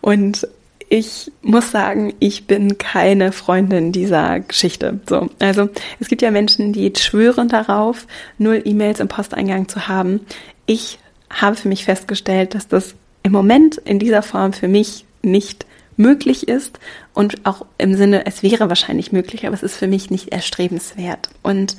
Und 0.00 0.48
ich 0.92 1.32
muss 1.40 1.70
sagen, 1.70 2.12
ich 2.18 2.46
bin 2.46 2.76
keine 2.76 3.32
Freundin 3.32 3.92
dieser 3.92 4.40
Geschichte. 4.40 5.00
So, 5.08 5.30
also 5.38 5.70
es 6.00 6.08
gibt 6.08 6.20
ja 6.20 6.30
Menschen, 6.30 6.74
die 6.74 6.92
schwören 6.94 7.48
darauf, 7.48 8.06
null 8.36 8.60
E-Mails 8.62 9.00
im 9.00 9.08
Posteingang 9.08 9.68
zu 9.68 9.88
haben. 9.88 10.20
Ich 10.66 10.98
habe 11.30 11.56
für 11.56 11.68
mich 11.68 11.86
festgestellt, 11.86 12.54
dass 12.54 12.68
das 12.68 12.94
im 13.22 13.32
Moment 13.32 13.78
in 13.78 14.00
dieser 14.00 14.20
Form 14.20 14.52
für 14.52 14.68
mich 14.68 15.06
nicht 15.22 15.64
möglich 15.96 16.46
ist 16.46 16.78
und 17.14 17.46
auch 17.46 17.64
im 17.78 17.94
Sinne, 17.94 18.26
es 18.26 18.42
wäre 18.42 18.68
wahrscheinlich 18.68 19.12
möglich, 19.12 19.46
aber 19.46 19.54
es 19.54 19.62
ist 19.62 19.78
für 19.78 19.88
mich 19.88 20.10
nicht 20.10 20.28
erstrebenswert. 20.28 21.30
Und 21.42 21.78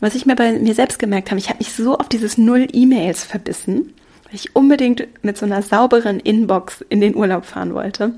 was 0.00 0.14
ich 0.14 0.24
mir 0.24 0.36
bei 0.36 0.52
mir 0.52 0.74
selbst 0.74 0.98
gemerkt 0.98 1.30
habe, 1.30 1.38
ich 1.38 1.50
habe 1.50 1.58
mich 1.58 1.74
so 1.74 1.98
auf 1.98 2.08
dieses 2.08 2.38
Null 2.38 2.66
E-Mails 2.72 3.24
verbissen, 3.24 3.92
weil 4.24 4.36
ich 4.36 4.56
unbedingt 4.56 5.06
mit 5.20 5.36
so 5.36 5.44
einer 5.44 5.60
sauberen 5.60 6.18
Inbox 6.18 6.82
in 6.88 7.02
den 7.02 7.14
Urlaub 7.14 7.44
fahren 7.44 7.74
wollte 7.74 8.14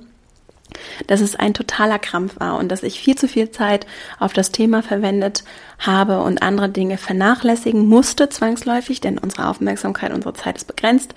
dass 1.06 1.20
es 1.20 1.36
ein 1.36 1.54
totaler 1.54 1.98
Krampf 1.98 2.38
war 2.38 2.58
und 2.58 2.68
dass 2.68 2.82
ich 2.82 3.00
viel 3.00 3.16
zu 3.16 3.28
viel 3.28 3.50
Zeit 3.50 3.86
auf 4.18 4.32
das 4.32 4.52
Thema 4.52 4.82
verwendet 4.82 5.44
habe 5.78 6.22
und 6.22 6.42
andere 6.42 6.68
Dinge 6.68 6.98
vernachlässigen 6.98 7.86
musste 7.86 8.28
zwangsläufig, 8.28 9.00
denn 9.00 9.18
unsere 9.18 9.48
Aufmerksamkeit, 9.48 10.12
unsere 10.12 10.34
Zeit 10.34 10.56
ist 10.56 10.66
begrenzt. 10.66 11.14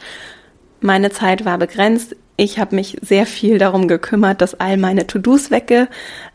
Meine 0.81 1.11
Zeit 1.11 1.45
war 1.45 1.57
begrenzt. 1.57 2.15
Ich 2.35 2.57
habe 2.57 2.75
mich 2.75 2.97
sehr 3.01 3.25
viel 3.25 3.59
darum 3.59 3.87
gekümmert, 3.87 4.41
dass 4.41 4.59
all 4.59 4.77
meine 4.77 5.05
To-Dos 5.05 5.51
wegge 5.51 5.87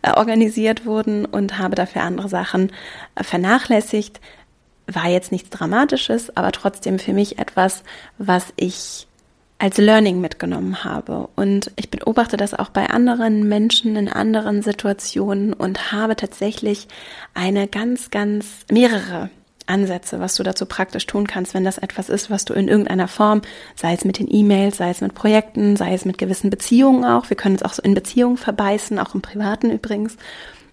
äh, 0.02 0.12
organisiert 0.12 0.86
wurden 0.86 1.24
und 1.24 1.58
habe 1.58 1.74
dafür 1.74 2.02
andere 2.02 2.28
Sachen 2.28 2.72
äh, 3.16 3.24
vernachlässigt. 3.24 4.20
War 4.86 5.08
jetzt 5.08 5.32
nichts 5.32 5.50
Dramatisches, 5.50 6.34
aber 6.36 6.52
trotzdem 6.52 6.98
für 6.98 7.12
mich 7.12 7.38
etwas, 7.38 7.82
was 8.16 8.52
ich 8.56 9.07
als 9.58 9.78
Learning 9.78 10.20
mitgenommen 10.20 10.84
habe. 10.84 11.28
Und 11.34 11.72
ich 11.76 11.90
beobachte 11.90 12.36
das 12.36 12.54
auch 12.54 12.70
bei 12.70 12.88
anderen 12.90 13.48
Menschen 13.48 13.96
in 13.96 14.08
anderen 14.08 14.62
Situationen 14.62 15.52
und 15.52 15.92
habe 15.92 16.14
tatsächlich 16.16 16.86
eine 17.34 17.66
ganz, 17.66 18.10
ganz 18.10 18.64
mehrere 18.70 19.30
Ansätze, 19.66 20.20
was 20.20 20.34
du 20.36 20.42
dazu 20.42 20.64
praktisch 20.66 21.06
tun 21.06 21.26
kannst, 21.26 21.54
wenn 21.54 21.64
das 21.64 21.78
etwas 21.78 22.08
ist, 22.08 22.30
was 22.30 22.44
du 22.44 22.54
in 22.54 22.68
irgendeiner 22.68 23.08
Form, 23.08 23.42
sei 23.74 23.92
es 23.92 24.04
mit 24.04 24.18
den 24.18 24.32
E-Mails, 24.32 24.78
sei 24.78 24.90
es 24.90 25.00
mit 25.00 25.14
Projekten, 25.14 25.76
sei 25.76 25.92
es 25.92 26.04
mit 26.04 26.18
gewissen 26.18 26.50
Beziehungen 26.50 27.04
auch, 27.04 27.28
wir 27.28 27.36
können 27.36 27.56
es 27.56 27.62
auch 27.62 27.74
so 27.74 27.82
in 27.82 27.94
Beziehungen 27.94 28.38
verbeißen, 28.38 28.98
auch 28.98 29.14
im 29.14 29.22
Privaten 29.22 29.70
übrigens. 29.70 30.16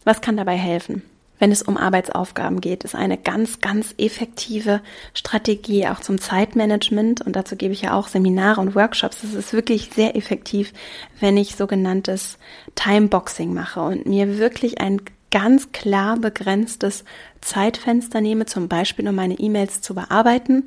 Was 0.05 0.21
kann 0.21 0.37
dabei 0.37 0.55
helfen? 0.55 1.01
Wenn 1.39 1.51
es 1.51 1.61
um 1.61 1.77
Arbeitsaufgaben 1.77 2.61
geht, 2.61 2.83
ist 2.83 2.95
eine 2.95 3.17
ganz, 3.17 3.59
ganz 3.59 3.93
effektive 3.97 4.81
Strategie 5.13 5.87
auch 5.87 5.99
zum 5.99 6.19
Zeitmanagement. 6.19 7.21
Und 7.21 7.35
dazu 7.35 7.55
gebe 7.55 7.73
ich 7.73 7.81
ja 7.81 7.93
auch 7.93 8.07
Seminare 8.07 8.61
und 8.61 8.75
Workshops. 8.75 9.23
Es 9.23 9.33
ist 9.33 9.53
wirklich 9.53 9.89
sehr 9.93 10.15
effektiv, 10.15 10.71
wenn 11.19 11.37
ich 11.37 11.55
sogenanntes 11.55 12.37
Timeboxing 12.75 13.53
mache 13.53 13.81
und 13.81 14.05
mir 14.05 14.37
wirklich 14.37 14.79
ein 14.79 15.01
ganz 15.31 15.73
klar 15.73 16.17
begrenztes 16.17 17.03
Zeitfenster 17.41 18.21
nehme, 18.21 18.45
zum 18.45 18.69
Beispiel 18.69 19.07
um 19.07 19.15
meine 19.15 19.37
E-Mails 19.37 19.81
zu 19.81 19.93
bearbeiten 19.93 20.65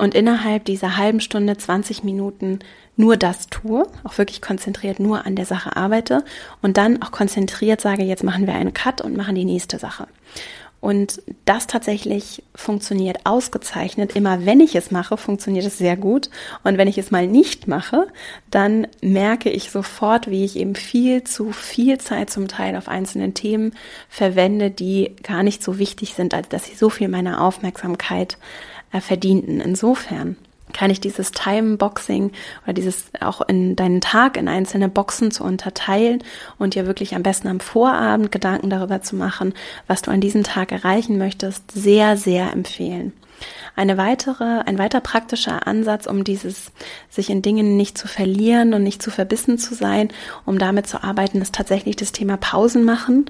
und 0.00 0.14
innerhalb 0.14 0.64
dieser 0.64 0.96
halben 0.96 1.20
Stunde, 1.20 1.58
20 1.58 2.04
Minuten 2.04 2.60
nur 3.00 3.16
das 3.16 3.48
tue, 3.48 3.86
auch 4.04 4.18
wirklich 4.18 4.42
konzentriert 4.42 5.00
nur 5.00 5.26
an 5.26 5.34
der 5.34 5.46
Sache 5.46 5.76
arbeite 5.76 6.24
und 6.62 6.76
dann 6.76 7.02
auch 7.02 7.10
konzentriert 7.10 7.80
sage, 7.80 8.02
jetzt 8.02 8.24
machen 8.24 8.46
wir 8.46 8.54
einen 8.54 8.74
Cut 8.74 9.00
und 9.00 9.16
machen 9.16 9.34
die 9.34 9.44
nächste 9.44 9.78
Sache. 9.78 10.06
Und 10.80 11.22
das 11.44 11.66
tatsächlich 11.66 12.42
funktioniert 12.54 13.26
ausgezeichnet. 13.26 14.16
Immer 14.16 14.46
wenn 14.46 14.60
ich 14.60 14.74
es 14.74 14.90
mache, 14.90 15.18
funktioniert 15.18 15.66
es 15.66 15.76
sehr 15.76 15.96
gut. 15.96 16.30
Und 16.64 16.78
wenn 16.78 16.88
ich 16.88 16.96
es 16.96 17.10
mal 17.10 17.26
nicht 17.26 17.68
mache, 17.68 18.06
dann 18.50 18.86
merke 19.02 19.50
ich 19.50 19.70
sofort, 19.70 20.30
wie 20.30 20.44
ich 20.44 20.56
eben 20.56 20.74
viel 20.74 21.22
zu 21.24 21.52
viel 21.52 21.98
Zeit 21.98 22.30
zum 22.30 22.48
Teil 22.48 22.76
auf 22.76 22.88
einzelnen 22.88 23.34
Themen 23.34 23.74
verwende, 24.08 24.70
die 24.70 25.16
gar 25.22 25.42
nicht 25.42 25.62
so 25.62 25.78
wichtig 25.78 26.14
sind, 26.14 26.32
als 26.32 26.48
dass 26.48 26.64
sie 26.64 26.74
so 26.74 26.88
viel 26.88 27.08
meiner 27.08 27.42
Aufmerksamkeit 27.42 28.38
äh, 28.90 29.02
verdienten. 29.02 29.60
Insofern 29.60 30.36
kann 30.72 30.90
ich 30.90 31.00
dieses 31.00 31.32
Timeboxing 31.32 32.32
oder 32.64 32.72
dieses 32.72 33.10
auch 33.20 33.40
in 33.42 33.76
deinen 33.76 34.00
Tag 34.00 34.36
in 34.36 34.48
einzelne 34.48 34.88
Boxen 34.88 35.30
zu 35.30 35.44
unterteilen 35.44 36.22
und 36.58 36.74
dir 36.74 36.86
wirklich 36.86 37.14
am 37.14 37.22
besten 37.22 37.48
am 37.48 37.60
Vorabend 37.60 38.32
Gedanken 38.32 38.70
darüber 38.70 39.02
zu 39.02 39.16
machen, 39.16 39.54
was 39.86 40.02
du 40.02 40.10
an 40.10 40.20
diesem 40.20 40.44
Tag 40.44 40.72
erreichen 40.72 41.18
möchtest, 41.18 41.70
sehr, 41.72 42.16
sehr 42.16 42.52
empfehlen. 42.52 43.12
Eine 43.76 43.96
weitere, 43.96 44.44
ein 44.66 44.78
weiter 44.78 45.00
praktischer 45.00 45.66
Ansatz, 45.66 46.06
um 46.06 46.24
dieses 46.24 46.72
sich 47.08 47.30
in 47.30 47.42
Dingen 47.42 47.76
nicht 47.76 47.96
zu 47.96 48.08
verlieren 48.08 48.74
und 48.74 48.82
nicht 48.82 49.02
zu 49.02 49.10
verbissen 49.10 49.58
zu 49.58 49.74
sein, 49.74 50.08
um 50.44 50.58
damit 50.58 50.86
zu 50.86 51.02
arbeiten, 51.02 51.40
ist 51.40 51.54
tatsächlich 51.54 51.96
das 51.96 52.12
Thema 52.12 52.36
Pausen 52.36 52.84
machen. 52.84 53.26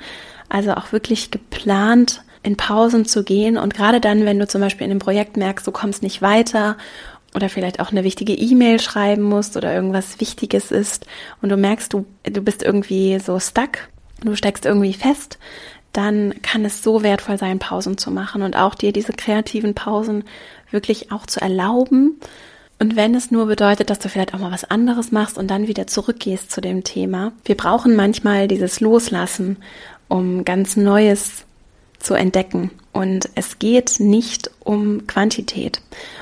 Also 0.49 0.73
auch 0.73 0.93
wirklich 0.93 1.31
geplant 1.31 2.23
in 2.43 2.57
Pausen 2.57 3.05
zu 3.05 3.23
gehen 3.23 3.59
und 3.59 3.75
gerade 3.75 4.01
dann, 4.01 4.25
wenn 4.25 4.39
du 4.39 4.49
zum 4.49 4.63
Beispiel 4.63 4.87
in 4.87 4.91
einem 4.91 5.01
Projekt 5.01 5.37
merkst, 5.37 5.67
du 5.67 5.73
kommst 5.73 6.03
nicht 6.03 6.23
weiter 6.23 6.77
oder 7.35 7.49
vielleicht 7.49 7.81
auch 7.81 7.91
eine 7.91 8.05
wichtige 8.05 8.35
E-Mail 8.35 8.81
schreiben 8.81 9.23
musst 9.23 9.57
oder 9.57 9.73
irgendwas 9.73 10.21
Wichtiges 10.21 10.71
ist 10.71 11.07
und 11.43 11.49
du 11.51 11.57
merkst, 11.57 11.93
du, 11.93 12.07
du 12.25 12.43
bist 12.43 12.63
irgendwie 12.63 13.19
so 13.19 13.39
stuck, 13.39 13.89
du 14.23 14.35
steckst 14.37 14.67
irgendwie 14.67 14.95
fest, 14.95 15.39
dann 15.93 16.35
kann 16.43 16.65
es 16.65 16.83
so 16.83 17.03
wertvoll 17.03 17.39
sein, 17.39 17.59
Pausen 17.59 17.99
zu 17.99 18.11
machen 18.11 18.43
und 18.43 18.57
auch 18.57 18.75
dir 18.75 18.93
diese 18.93 19.13
kreativen 19.13 19.75
Pausen 19.75 20.25
wirklich 20.71 21.11
auch 21.11 21.27
zu 21.27 21.41
erlauben. 21.41 22.21
Und 22.79 22.97
wenn 22.97 23.15
es 23.15 23.31
nur 23.31 23.47
bedeutet, 23.47 23.91
dass 23.91 23.99
du 23.99 24.09
vielleicht 24.09 24.33
auch 24.33 24.39
mal 24.39 24.53
was 24.53 24.65
anderes 24.65 25.13
machst 25.13 25.37
und 25.37 25.49
dann 25.49 25.67
wieder 25.67 25.87
zurückgehst 25.87 26.51
zu 26.51 26.61
dem 26.61 26.85
Thema. 26.85 27.33
Wir 27.45 27.57
brauchen 27.57 27.95
manchmal 27.95 28.49
dieses 28.49 28.81
Loslassen, 28.81 29.59
um 30.09 30.45
ganz 30.45 30.77
Neues 30.77 31.45
zu 32.01 32.15
entdecken. 32.15 32.71
Und 32.93 33.31
es 33.37 33.61
geht 33.61 34.01
nicht 34.01 34.51
um 34.59 35.07
Quantität. 35.07 35.81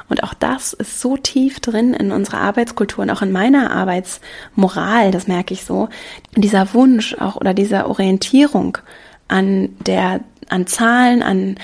Und 0.09 0.23
auch 0.23 0.35
das 0.35 0.75
ist 0.75 1.01
so 1.01 1.17
tief 1.17 1.61
drin 1.61 1.95
in 1.95 2.13
unserer 2.13 2.41
Arbeitskultur 2.41 3.05
und 3.05 3.11
auch 3.11 3.23
in 3.23 3.33
meiner 3.33 3.71
Arbeitsmoral, 3.71 5.11
das 5.11 5.27
merke 5.27 5.55
ich 5.55 5.65
so. 5.65 5.89
Dieser 6.37 6.75
Wunsch 6.75 7.15
auch 7.15 7.37
oder 7.37 7.55
diese 7.55 7.87
Orientierung 7.87 8.79
an 9.29 9.77
der, 9.87 10.21
an 10.51 10.67
Zahlen, 10.67 11.23
an 11.23 11.57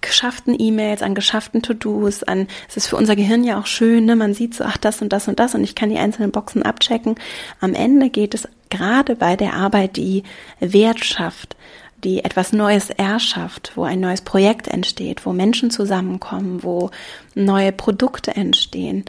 geschafften 0.00 0.54
E-Mails, 0.58 1.02
an 1.02 1.14
geschafften 1.14 1.62
To-Dos, 1.62 2.22
an, 2.22 2.46
es 2.68 2.76
ist 2.76 2.86
für 2.88 2.96
unser 2.96 3.16
Gehirn 3.16 3.42
ja 3.42 3.58
auch 3.58 3.66
schön, 3.66 4.04
ne? 4.04 4.16
man 4.16 4.34
sieht 4.34 4.54
so, 4.54 4.64
ach, 4.64 4.76
das 4.76 5.00
und 5.00 5.12
das 5.12 5.28
und 5.28 5.40
das 5.40 5.54
und 5.54 5.64
ich 5.64 5.74
kann 5.74 5.88
die 5.88 5.98
einzelnen 5.98 6.30
Boxen 6.30 6.62
abchecken. 6.62 7.16
Am 7.60 7.74
Ende 7.74 8.10
geht 8.10 8.34
es 8.34 8.46
gerade 8.68 9.16
bei 9.16 9.34
der 9.36 9.54
Arbeit, 9.54 9.96
die 9.96 10.22
Wert 10.60 11.04
schafft, 11.04 11.56
die 12.04 12.24
etwas 12.24 12.52
Neues 12.52 12.90
erschafft, 12.90 13.72
wo 13.74 13.84
ein 13.84 14.00
neues 14.00 14.20
Projekt 14.20 14.68
entsteht, 14.68 15.24
wo 15.26 15.32
Menschen 15.32 15.70
zusammenkommen, 15.70 16.62
wo 16.62 16.90
neue 17.34 17.72
Produkte 17.72 18.36
entstehen. 18.36 19.04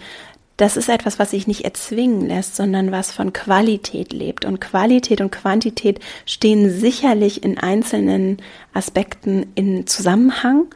Das 0.58 0.78
ist 0.78 0.88
etwas, 0.88 1.20
was 1.20 1.32
sich 1.32 1.48
nicht 1.48 1.66
erzwingen 1.66 2.28
lässt, 2.28 2.56
sondern 2.56 2.92
was 2.92 3.12
von 3.12 3.34
Qualität 3.34 4.14
lebt. 4.14 4.46
Und 4.46 4.62
Qualität 4.62 5.20
und 5.20 5.32
Quantität 5.32 6.00
stehen 6.26 6.70
sicherlich 6.70 7.44
in 7.44 7.58
einzelnen 7.58 8.38
Aspekten 8.74 9.48
in 9.56 9.86
Zusammenhang. 9.86 10.68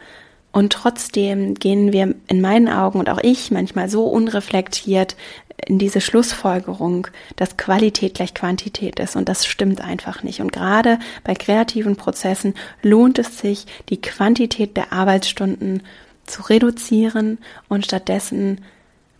Und 0.51 0.73
trotzdem 0.73 1.53
gehen 1.53 1.93
wir 1.93 2.15
in 2.27 2.41
meinen 2.41 2.67
Augen 2.67 2.99
und 2.99 3.09
auch 3.09 3.19
ich 3.21 3.51
manchmal 3.51 3.87
so 3.87 4.05
unreflektiert 4.05 5.15
in 5.65 5.79
diese 5.79 6.01
Schlussfolgerung, 6.01 7.07
dass 7.35 7.57
Qualität 7.57 8.15
gleich 8.15 8.33
Quantität 8.33 8.99
ist. 8.99 9.15
Und 9.15 9.29
das 9.29 9.45
stimmt 9.45 9.81
einfach 9.81 10.23
nicht. 10.23 10.41
Und 10.41 10.51
gerade 10.51 10.99
bei 11.23 11.33
kreativen 11.33 11.95
Prozessen 11.95 12.53
lohnt 12.81 13.19
es 13.19 13.39
sich, 13.39 13.65
die 13.89 14.01
Quantität 14.01 14.77
der 14.77 14.93
Arbeitsstunden 14.93 15.83
zu 16.25 16.43
reduzieren 16.43 17.39
und 17.67 17.85
stattdessen 17.85 18.61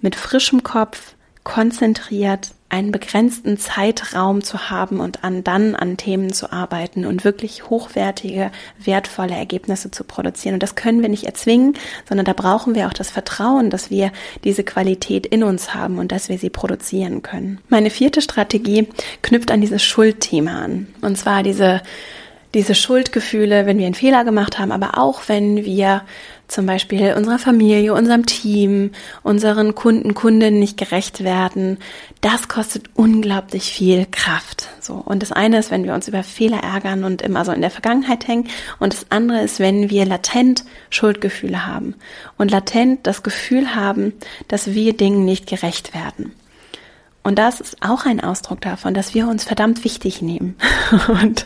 mit 0.02 0.16
frischem 0.16 0.64
Kopf, 0.64 1.16
konzentriert 1.50 2.52
einen 2.72 2.92
begrenzten 2.92 3.58
Zeitraum 3.58 4.44
zu 4.44 4.70
haben 4.70 5.00
und 5.00 5.24
an 5.24 5.44
dann 5.44 5.76
an 5.76 5.98
Themen 5.98 6.32
zu 6.32 6.54
arbeiten 6.54 7.08
und 7.08 7.24
wirklich 7.24 7.72
hochwertige, 7.72 8.52
wertvolle 8.78 9.34
Ergebnisse 9.34 9.90
zu 9.90 10.04
produzieren. 10.04 10.54
Und 10.54 10.62
das 10.62 10.76
können 10.76 11.02
wir 11.02 11.10
nicht 11.10 11.24
erzwingen, 11.24 11.74
sondern 12.08 12.26
da 12.26 12.34
brauchen 12.34 12.76
wir 12.76 12.86
auch 12.86 12.94
das 12.94 13.10
Vertrauen, 13.10 13.72
dass 13.72 13.90
wir 13.90 14.12
diese 14.44 14.64
Qualität 14.64 15.26
in 15.26 15.44
uns 15.44 15.74
haben 15.74 15.98
und 15.98 16.12
dass 16.12 16.30
wir 16.30 16.38
sie 16.38 16.52
produzieren 16.52 17.24
können. 17.24 17.60
Meine 17.68 17.90
vierte 17.90 18.22
Strategie 18.22 18.88
knüpft 19.24 19.50
an 19.50 19.62
dieses 19.62 19.82
Schuldthema 19.82 20.62
an. 20.62 20.88
Und 21.02 21.18
zwar 21.18 21.42
diese 21.42 21.82
diese 22.56 22.74
Schuldgefühle, 22.74 23.68
wenn 23.68 23.78
wir 23.78 23.86
einen 23.86 23.94
Fehler 23.94 24.26
gemacht 24.26 24.58
haben, 24.58 24.72
aber 24.72 24.98
auch 24.98 25.22
wenn 25.28 25.66
wir 25.66 26.02
zum 26.50 26.66
Beispiel 26.66 27.14
unserer 27.14 27.40
Familie, 27.40 27.94
unserem 27.94 28.26
Team, 28.26 28.92
unseren 29.24 29.76
Kunden, 29.76 30.14
Kundinnen 30.14 30.60
nicht 30.60 30.78
gerecht 30.78 31.24
werden, 31.24 31.78
das 32.22 32.48
kostet 32.48 32.90
unglaublich 32.96 33.72
viel 33.72 34.06
Kraft. 34.10 34.68
So. 34.82 34.96
Und 34.96 35.22
das 35.22 35.32
eine 35.32 35.60
ist, 35.60 35.72
wenn 35.72 35.86
wir 35.86 35.94
uns 35.94 36.08
über 36.08 36.24
Fehler 36.24 36.62
ärgern 36.64 37.04
und 37.04 37.22
immer 37.22 37.46
so 37.46 37.52
in 37.52 37.62
der 37.62 37.72
Vergangenheit 37.72 38.28
hängen. 38.28 38.50
Und 38.80 38.94
das 38.94 39.06
andere 39.10 39.42
ist, 39.42 39.60
wenn 39.60 39.90
wir 39.90 40.06
latent 40.06 40.66
Schuldgefühle 40.90 41.66
haben 41.66 41.96
und 42.38 42.52
latent 42.52 43.06
das 43.08 43.24
Gefühl 43.24 43.76
haben, 43.76 44.14
dass 44.48 44.74
wir 44.74 44.98
Dingen 44.98 45.26
nicht 45.26 45.48
gerecht 45.48 45.94
werden. 45.94 46.34
Und 47.22 47.38
das 47.38 47.60
ist 47.60 47.78
auch 47.82 48.06
ein 48.06 48.22
Ausdruck 48.22 48.62
davon, 48.62 48.94
dass 48.94 49.14
wir 49.14 49.28
uns 49.28 49.44
verdammt 49.44 49.84
wichtig 49.84 50.22
nehmen. 50.22 50.56
Und 51.08 51.46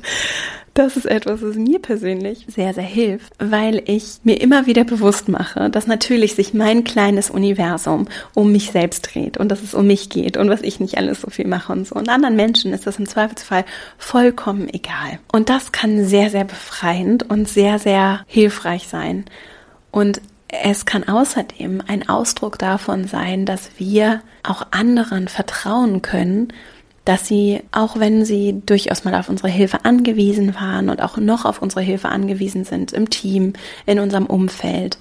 das 0.74 0.98
ist 0.98 1.06
etwas, 1.06 1.44
was 1.44 1.56
mir 1.56 1.80
persönlich 1.80 2.46
sehr, 2.48 2.74
sehr 2.74 2.84
hilft, 2.84 3.34
weil 3.38 3.84
ich 3.86 4.20
mir 4.24 4.42
immer 4.42 4.66
wieder 4.66 4.84
bewusst 4.84 5.30
mache, 5.30 5.70
dass 5.70 5.86
natürlich 5.86 6.34
sich 6.34 6.54
mein 6.56 6.84
kleines 6.84 7.30
Universum 7.30 8.08
um 8.34 8.52
mich 8.52 8.72
selbst 8.72 9.14
dreht 9.14 9.38
und 9.38 9.50
dass 9.50 9.62
es 9.62 9.76
um 9.76 9.86
mich 9.86 10.10
geht 10.10 10.36
und 10.36 10.50
was 10.50 10.62
ich 10.62 10.80
nicht 10.80 10.98
alles 10.98 11.22
so 11.22 11.30
viel 11.30 11.48
mache 11.48 11.72
und 11.72 11.88
so. 11.88 11.96
Und 11.96 12.10
anderen 12.10 12.36
Menschen 12.36 12.74
ist 12.74 12.88
das 12.88 12.98
im 12.98 13.08
Zweifelsfall 13.08 13.66
vollkommen 14.00 14.68
egal. 14.68 15.20
Und 15.32 15.50
das 15.50 15.72
kann 15.72 16.06
sehr, 16.06 16.32
sehr 16.32 16.46
befreiend 16.46 17.30
und 17.30 17.48
sehr, 17.48 17.78
sehr 17.78 18.22
hilfreich 18.26 18.88
sein. 18.88 19.26
Und 19.92 20.22
es 20.48 20.86
kann 20.86 21.08
außerdem 21.08 21.84
ein 21.88 22.10
Ausdruck 22.10 22.58
davon 22.58 23.06
sein, 23.06 23.46
dass 23.46 23.72
wir 23.78 24.22
auch 24.44 24.68
anderen 24.72 25.28
vertrauen 25.28 26.02
können 26.02 26.52
dass 27.06 27.28
sie, 27.28 27.62
auch 27.72 28.00
wenn 28.00 28.26
sie 28.26 28.62
durchaus 28.66 29.04
mal 29.04 29.16
auf 29.16 29.30
unsere 29.30 29.50
Hilfe 29.50 29.84
angewiesen 29.84 30.56
waren 30.56 30.90
und 30.90 31.02
auch 31.02 31.18
noch 31.18 31.46
auf 31.46 31.62
unsere 31.62 31.82
Hilfe 31.82 32.10
angewiesen 32.10 32.64
sind 32.64 32.94
im 32.94 33.10
Team, 33.10 33.54
in 33.86 34.00
unserem 34.00 34.26
Umfeld, 34.26 34.98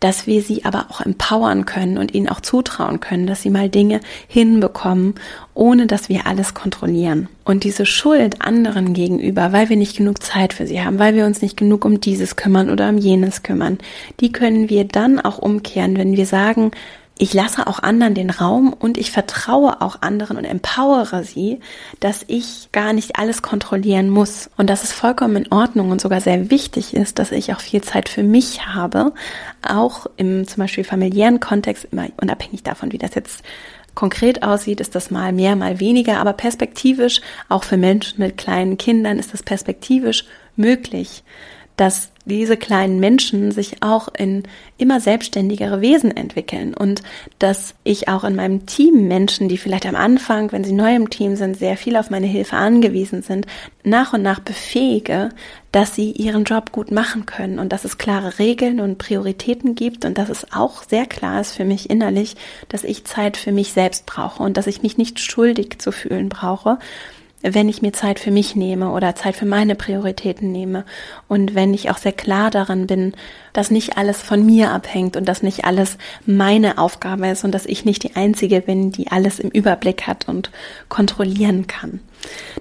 dass 0.00 0.26
wir 0.26 0.40
sie 0.42 0.64
aber 0.64 0.86
auch 0.88 1.02
empowern 1.02 1.66
können 1.66 1.98
und 1.98 2.14
ihnen 2.14 2.28
auch 2.28 2.40
zutrauen 2.40 3.00
können, 3.00 3.26
dass 3.26 3.42
sie 3.42 3.50
mal 3.50 3.68
Dinge 3.68 4.00
hinbekommen, 4.28 5.14
ohne 5.54 5.86
dass 5.86 6.08
wir 6.08 6.26
alles 6.26 6.54
kontrollieren. 6.54 7.28
Und 7.44 7.64
diese 7.64 7.84
Schuld 7.84 8.40
anderen 8.40 8.94
gegenüber, 8.94 9.52
weil 9.52 9.68
wir 9.68 9.76
nicht 9.76 9.98
genug 9.98 10.22
Zeit 10.22 10.54
für 10.54 10.66
sie 10.66 10.82
haben, 10.82 10.98
weil 10.98 11.14
wir 11.14 11.26
uns 11.26 11.42
nicht 11.42 11.56
genug 11.56 11.84
um 11.84 12.00
dieses 12.00 12.36
kümmern 12.36 12.70
oder 12.70 12.88
um 12.88 12.96
jenes 12.96 13.42
kümmern, 13.42 13.78
die 14.20 14.32
können 14.32 14.70
wir 14.70 14.84
dann 14.84 15.20
auch 15.20 15.38
umkehren, 15.38 15.98
wenn 15.98 16.16
wir 16.16 16.26
sagen, 16.26 16.70
ich 17.20 17.34
lasse 17.34 17.66
auch 17.66 17.80
anderen 17.80 18.14
den 18.14 18.30
Raum 18.30 18.72
und 18.72 18.96
ich 18.96 19.10
vertraue 19.10 19.82
auch 19.82 20.00
anderen 20.00 20.38
und 20.38 20.46
empowere 20.46 21.22
sie, 21.22 21.60
dass 22.00 22.24
ich 22.28 22.70
gar 22.72 22.94
nicht 22.94 23.16
alles 23.18 23.42
kontrollieren 23.42 24.08
muss. 24.08 24.48
Und 24.56 24.70
dass 24.70 24.84
es 24.84 24.92
vollkommen 24.92 25.36
in 25.36 25.52
Ordnung 25.52 25.90
und 25.90 26.00
sogar 26.00 26.22
sehr 26.22 26.50
wichtig 26.50 26.94
ist, 26.94 27.18
dass 27.18 27.30
ich 27.30 27.52
auch 27.52 27.60
viel 27.60 27.82
Zeit 27.82 28.08
für 28.08 28.22
mich 28.22 28.64
habe, 28.64 29.12
auch 29.60 30.06
im 30.16 30.48
zum 30.48 30.62
Beispiel 30.62 30.82
familiären 30.82 31.40
Kontext, 31.40 31.88
immer 31.92 32.06
unabhängig 32.22 32.62
davon, 32.62 32.90
wie 32.90 32.98
das 32.98 33.14
jetzt 33.14 33.42
konkret 33.94 34.42
aussieht, 34.42 34.80
ist 34.80 34.94
das 34.94 35.10
mal 35.10 35.34
mehr, 35.34 35.56
mal 35.56 35.78
weniger, 35.78 36.20
aber 36.20 36.32
perspektivisch, 36.32 37.20
auch 37.50 37.64
für 37.64 37.76
Menschen 37.76 38.18
mit 38.20 38.38
kleinen 38.38 38.78
Kindern, 38.78 39.18
ist 39.18 39.34
das 39.34 39.42
perspektivisch 39.42 40.24
möglich, 40.56 41.22
dass 41.76 42.12
diese 42.30 42.56
kleinen 42.56 43.00
Menschen 43.00 43.50
sich 43.50 43.82
auch 43.82 44.08
in 44.16 44.44
immer 44.78 45.00
selbstständigere 45.00 45.80
Wesen 45.80 46.16
entwickeln 46.16 46.72
und 46.72 47.02
dass 47.38 47.74
ich 47.84 48.08
auch 48.08 48.24
in 48.24 48.36
meinem 48.36 48.64
Team 48.64 49.08
Menschen, 49.08 49.48
die 49.48 49.58
vielleicht 49.58 49.84
am 49.84 49.96
Anfang, 49.96 50.52
wenn 50.52 50.64
sie 50.64 50.72
neu 50.72 50.94
im 50.94 51.10
Team 51.10 51.36
sind, 51.36 51.58
sehr 51.58 51.76
viel 51.76 51.96
auf 51.96 52.08
meine 52.08 52.26
Hilfe 52.26 52.56
angewiesen 52.56 53.22
sind, 53.22 53.46
nach 53.84 54.12
und 54.12 54.22
nach 54.22 54.40
befähige, 54.40 55.30
dass 55.72 55.94
sie 55.94 56.12
ihren 56.12 56.44
Job 56.44 56.72
gut 56.72 56.90
machen 56.90 57.26
können 57.26 57.58
und 57.58 57.72
dass 57.72 57.84
es 57.84 57.98
klare 57.98 58.38
Regeln 58.38 58.80
und 58.80 58.98
Prioritäten 58.98 59.74
gibt 59.74 60.04
und 60.04 60.16
dass 60.16 60.28
es 60.28 60.52
auch 60.52 60.82
sehr 60.82 61.06
klar 61.06 61.40
ist 61.40 61.52
für 61.52 61.64
mich 61.64 61.90
innerlich, 61.90 62.36
dass 62.68 62.84
ich 62.84 63.04
Zeit 63.04 63.36
für 63.36 63.52
mich 63.52 63.72
selbst 63.72 64.06
brauche 64.06 64.42
und 64.42 64.56
dass 64.56 64.66
ich 64.66 64.82
mich 64.82 64.96
nicht 64.96 65.20
schuldig 65.20 65.78
zu 65.78 65.92
fühlen 65.92 66.28
brauche 66.28 66.78
wenn 67.42 67.68
ich 67.68 67.82
mir 67.82 67.92
Zeit 67.92 68.18
für 68.18 68.30
mich 68.30 68.54
nehme 68.54 68.90
oder 68.90 69.14
Zeit 69.14 69.36
für 69.36 69.46
meine 69.46 69.74
Prioritäten 69.74 70.52
nehme 70.52 70.84
und 71.28 71.54
wenn 71.54 71.72
ich 71.72 71.90
auch 71.90 71.98
sehr 71.98 72.12
klar 72.12 72.50
daran 72.50 72.86
bin, 72.86 73.14
dass 73.52 73.70
nicht 73.70 73.96
alles 73.96 74.20
von 74.20 74.44
mir 74.44 74.70
abhängt 74.70 75.16
und 75.16 75.26
dass 75.26 75.42
nicht 75.42 75.64
alles 75.64 75.96
meine 76.26 76.78
Aufgabe 76.78 77.28
ist 77.28 77.44
und 77.44 77.52
dass 77.52 77.66
ich 77.66 77.84
nicht 77.84 78.02
die 78.02 78.16
Einzige 78.16 78.60
bin, 78.60 78.92
die 78.92 79.10
alles 79.10 79.38
im 79.38 79.50
Überblick 79.50 80.06
hat 80.06 80.28
und 80.28 80.50
kontrollieren 80.88 81.66
kann. 81.66 82.00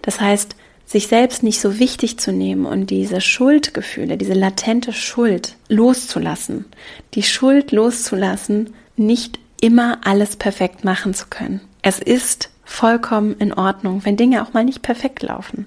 Das 0.02 0.22
heißt, 0.22 0.56
sich 0.86 1.08
selbst 1.08 1.44
nicht 1.44 1.62
so 1.62 1.78
wichtig 1.78 2.18
zu 2.18 2.32
nehmen 2.32 2.66
und 2.66 2.90
diese 2.90 3.22
Schuldgefühle, 3.22 4.18
diese 4.18 4.34
latente 4.34 4.92
Schuld 4.92 5.56
loszulassen, 5.68 6.66
die 7.14 7.22
Schuld 7.22 7.72
loszulassen, 7.72 8.74
nicht 8.96 9.40
immer 9.62 10.00
alles 10.04 10.36
perfekt 10.36 10.84
machen 10.84 11.14
zu 11.14 11.28
können. 11.30 11.62
Es 11.84 12.00
ist 12.00 12.49
vollkommen 12.70 13.36
in 13.40 13.52
Ordnung, 13.52 14.06
wenn 14.06 14.16
Dinge 14.16 14.44
auch 14.44 14.54
mal 14.54 14.64
nicht 14.64 14.84
perfekt 14.84 15.24
laufen. 15.24 15.66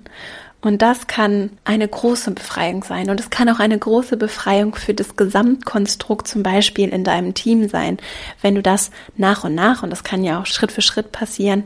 Und 0.60 0.80
das 0.80 1.08
kann 1.08 1.50
eine 1.64 1.88
große 1.88 2.30
Befreiung 2.30 2.84
sein. 2.84 3.10
Und 3.10 3.18
es 3.18 3.30
kann 3.30 3.48
auch 3.48 3.58
eine 3.58 3.76
große 3.76 4.16
Befreiung 4.16 4.76
für 4.76 4.94
das 4.94 5.16
Gesamtkonstrukt 5.16 6.28
zum 6.28 6.44
Beispiel 6.44 6.90
in 6.90 7.02
deinem 7.02 7.34
Team 7.34 7.68
sein. 7.68 7.98
Wenn 8.40 8.54
du 8.54 8.62
das 8.62 8.92
nach 9.16 9.42
und 9.42 9.56
nach, 9.56 9.82
und 9.82 9.90
das 9.90 10.04
kann 10.04 10.22
ja 10.22 10.40
auch 10.40 10.46
Schritt 10.46 10.70
für 10.70 10.80
Schritt 10.80 11.10
passieren, 11.10 11.64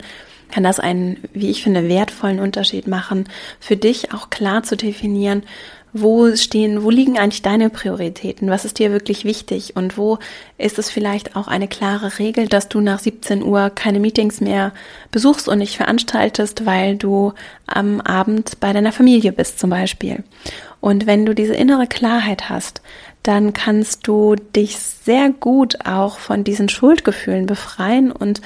kann 0.50 0.62
das 0.62 0.80
einen, 0.80 1.18
wie 1.34 1.50
ich 1.50 1.62
finde, 1.62 1.88
wertvollen 1.88 2.40
Unterschied 2.40 2.86
machen, 2.86 3.28
für 3.60 3.76
dich 3.76 4.14
auch 4.14 4.30
klar 4.30 4.62
zu 4.62 4.76
definieren, 4.76 5.42
wo 6.00 6.34
stehen, 6.36 6.82
wo 6.82 6.90
liegen 6.90 7.18
eigentlich 7.18 7.42
deine 7.42 7.70
Prioritäten? 7.70 8.50
Was 8.50 8.64
ist 8.64 8.78
dir 8.78 8.92
wirklich 8.92 9.24
wichtig? 9.24 9.76
Und 9.76 9.96
wo 9.96 10.18
ist 10.58 10.78
es 10.78 10.90
vielleicht 10.90 11.36
auch 11.36 11.48
eine 11.48 11.68
klare 11.68 12.18
Regel, 12.18 12.48
dass 12.48 12.68
du 12.68 12.80
nach 12.80 12.98
17 12.98 13.42
Uhr 13.42 13.70
keine 13.70 14.00
Meetings 14.00 14.40
mehr 14.40 14.72
besuchst 15.10 15.48
und 15.48 15.58
nicht 15.58 15.76
veranstaltest, 15.76 16.66
weil 16.66 16.96
du 16.96 17.32
am 17.66 18.00
Abend 18.00 18.60
bei 18.60 18.72
deiner 18.72 18.92
Familie 18.92 19.32
bist 19.32 19.58
zum 19.58 19.70
Beispiel? 19.70 20.24
Und 20.80 21.06
wenn 21.06 21.26
du 21.26 21.34
diese 21.34 21.54
innere 21.54 21.86
Klarheit 21.86 22.48
hast, 22.48 22.80
dann 23.22 23.52
kannst 23.52 24.06
du 24.06 24.36
dich 24.36 24.78
sehr 24.78 25.30
gut 25.30 25.84
auch 25.84 26.18
von 26.18 26.44
diesen 26.44 26.68
Schuldgefühlen 26.68 27.46
befreien 27.46 28.12
und 28.12 28.40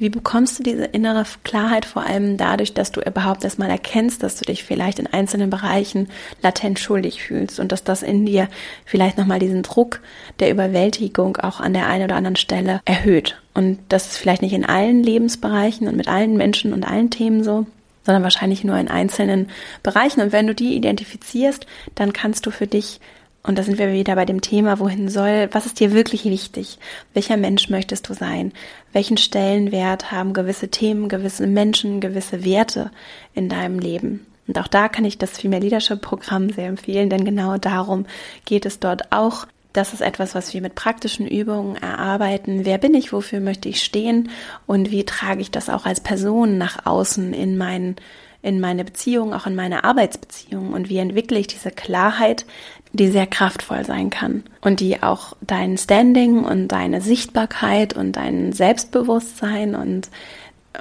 wie 0.00 0.08
bekommst 0.08 0.58
du 0.58 0.62
diese 0.62 0.86
innere 0.86 1.24
Klarheit 1.44 1.84
vor 1.84 2.02
allem 2.02 2.38
dadurch, 2.38 2.72
dass 2.72 2.90
du 2.90 3.02
überhaupt 3.02 3.44
erstmal 3.44 3.68
erkennst, 3.68 4.22
dass 4.22 4.36
du 4.36 4.46
dich 4.46 4.64
vielleicht 4.64 4.98
in 4.98 5.06
einzelnen 5.06 5.50
Bereichen 5.50 6.08
latent 6.42 6.78
schuldig 6.78 7.22
fühlst 7.22 7.60
und 7.60 7.70
dass 7.70 7.84
das 7.84 8.02
in 8.02 8.24
dir 8.24 8.48
vielleicht 8.86 9.18
nochmal 9.18 9.38
diesen 9.38 9.62
Druck 9.62 10.00
der 10.40 10.50
Überwältigung 10.50 11.36
auch 11.36 11.60
an 11.60 11.74
der 11.74 11.86
einen 11.86 12.04
oder 12.04 12.16
anderen 12.16 12.36
Stelle 12.36 12.80
erhöht. 12.86 13.40
Und 13.52 13.78
das 13.90 14.06
ist 14.06 14.16
vielleicht 14.16 14.40
nicht 14.40 14.54
in 14.54 14.64
allen 14.64 15.02
Lebensbereichen 15.02 15.86
und 15.86 15.96
mit 15.96 16.08
allen 16.08 16.34
Menschen 16.34 16.72
und 16.72 16.84
allen 16.84 17.10
Themen 17.10 17.44
so, 17.44 17.66
sondern 18.06 18.22
wahrscheinlich 18.22 18.64
nur 18.64 18.78
in 18.78 18.88
einzelnen 18.88 19.50
Bereichen. 19.82 20.22
Und 20.22 20.32
wenn 20.32 20.46
du 20.46 20.54
die 20.54 20.76
identifizierst, 20.76 21.66
dann 21.94 22.14
kannst 22.14 22.46
du 22.46 22.50
für 22.50 22.66
dich 22.66 23.00
und 23.42 23.56
da 23.56 23.62
sind 23.62 23.78
wir 23.78 23.92
wieder 23.92 24.14
bei 24.16 24.26
dem 24.26 24.42
Thema, 24.42 24.78
wohin 24.78 25.08
soll, 25.08 25.48
was 25.52 25.64
ist 25.64 25.80
dir 25.80 25.92
wirklich 25.92 26.24
wichtig? 26.24 26.78
Welcher 27.14 27.38
Mensch 27.38 27.70
möchtest 27.70 28.08
du 28.08 28.14
sein? 28.14 28.52
Welchen 28.92 29.16
Stellenwert 29.16 30.12
haben 30.12 30.34
gewisse 30.34 30.68
Themen, 30.68 31.08
gewisse 31.08 31.46
Menschen, 31.46 32.00
gewisse 32.00 32.44
Werte 32.44 32.90
in 33.34 33.48
deinem 33.48 33.78
Leben? 33.78 34.26
Und 34.46 34.58
auch 34.58 34.68
da 34.68 34.88
kann 34.88 35.04
ich 35.04 35.16
das 35.16 35.38
Female 35.38 35.62
Leadership 35.62 36.02
Programm 36.02 36.50
sehr 36.50 36.66
empfehlen, 36.66 37.08
denn 37.08 37.24
genau 37.24 37.56
darum 37.56 38.04
geht 38.44 38.66
es 38.66 38.78
dort 38.78 39.10
auch. 39.10 39.46
Das 39.72 39.92
ist 39.94 40.02
etwas, 40.02 40.34
was 40.34 40.52
wir 40.52 40.60
mit 40.60 40.74
praktischen 40.74 41.26
Übungen 41.28 41.76
erarbeiten. 41.76 42.64
Wer 42.64 42.76
bin 42.76 42.92
ich? 42.94 43.12
Wofür 43.12 43.40
möchte 43.40 43.68
ich 43.68 43.82
stehen? 43.82 44.28
Und 44.66 44.90
wie 44.90 45.04
trage 45.04 45.40
ich 45.40 45.52
das 45.52 45.70
auch 45.70 45.86
als 45.86 46.00
Person 46.00 46.58
nach 46.58 46.84
außen 46.84 47.32
in 47.32 47.56
meinen 47.56 47.96
in 48.42 48.60
meine 48.60 48.84
Beziehung, 48.84 49.34
auch 49.34 49.46
in 49.46 49.54
meine 49.54 49.84
Arbeitsbeziehung 49.84 50.72
und 50.72 50.88
wie 50.88 50.98
entwickle 50.98 51.38
ich 51.38 51.46
diese 51.46 51.70
Klarheit, 51.70 52.46
die 52.92 53.08
sehr 53.08 53.26
kraftvoll 53.26 53.84
sein 53.84 54.10
kann 54.10 54.44
und 54.60 54.80
die 54.80 55.02
auch 55.02 55.36
dein 55.40 55.78
Standing 55.78 56.44
und 56.44 56.68
deine 56.68 57.00
Sichtbarkeit 57.00 57.94
und 57.96 58.12
dein 58.12 58.52
Selbstbewusstsein 58.52 59.74
und 59.74 60.10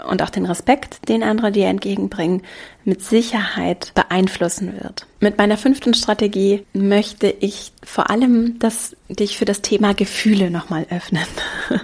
und 0.07 0.21
auch 0.21 0.29
den 0.29 0.45
Respekt, 0.45 1.09
den 1.09 1.23
andere 1.23 1.51
dir 1.51 1.67
entgegenbringen, 1.67 2.43
mit 2.83 3.01
Sicherheit 3.01 3.91
beeinflussen 3.95 4.73
wird. 4.79 5.07
Mit 5.19 5.37
meiner 5.37 5.57
fünften 5.57 5.95
Strategie 5.95 6.63
möchte 6.73 7.27
ich 7.27 7.71
vor 7.83 8.09
allem 8.09 8.59
das, 8.59 8.95
dich 9.07 9.37
für 9.37 9.45
das 9.45 9.61
Thema 9.61 9.95
Gefühle 9.95 10.51
nochmal 10.51 10.85
öffnen. 10.91 11.25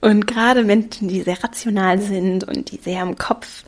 Und 0.00 0.26
gerade 0.26 0.64
Menschen, 0.64 1.08
die 1.08 1.22
sehr 1.22 1.42
rational 1.42 2.00
sind 2.00 2.44
und 2.44 2.70
die 2.70 2.76
sehr 2.76 3.02
im 3.02 3.18
Kopf 3.18 3.64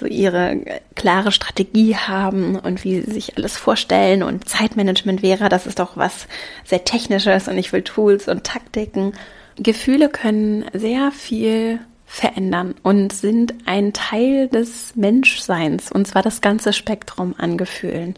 so 0.00 0.06
ihre 0.06 0.80
klare 0.96 1.30
Strategie 1.30 1.96
haben 1.96 2.56
und 2.56 2.82
wie 2.82 3.00
sie 3.00 3.12
sich 3.12 3.36
alles 3.36 3.56
vorstellen 3.56 4.22
und 4.22 4.48
Zeitmanagement 4.48 5.22
wäre, 5.22 5.48
das 5.48 5.66
ist 5.66 5.78
doch 5.78 5.96
was 5.96 6.26
sehr 6.64 6.84
Technisches 6.84 7.46
und 7.46 7.58
ich 7.58 7.72
will 7.72 7.82
Tools 7.82 8.26
und 8.26 8.44
Taktiken. 8.44 9.12
Gefühle 9.56 10.08
können 10.08 10.64
sehr 10.72 11.12
viel 11.12 11.78
verändern 12.06 12.74
und 12.82 13.12
sind 13.12 13.54
ein 13.66 13.92
Teil 13.92 14.48
des 14.48 14.96
Menschseins 14.96 15.92
und 15.92 16.08
zwar 16.08 16.22
das 16.22 16.40
ganze 16.40 16.72
Spektrum 16.72 17.34
an 17.38 17.56
Gefühlen. 17.56 18.14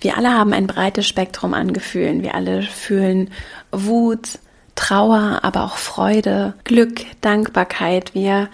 Wir 0.00 0.16
alle 0.16 0.32
haben 0.32 0.52
ein 0.52 0.68
breites 0.68 1.08
Spektrum 1.08 1.54
an 1.54 1.72
Gefühlen. 1.72 2.22
Wir 2.22 2.36
alle 2.36 2.62
fühlen 2.62 3.30
Wut, 3.72 4.38
Trauer, 4.76 5.40
aber 5.42 5.64
auch 5.64 5.76
Freude, 5.76 6.54
Glück, 6.62 7.00
Dankbarkeit. 7.20 8.14
Wir 8.14 8.48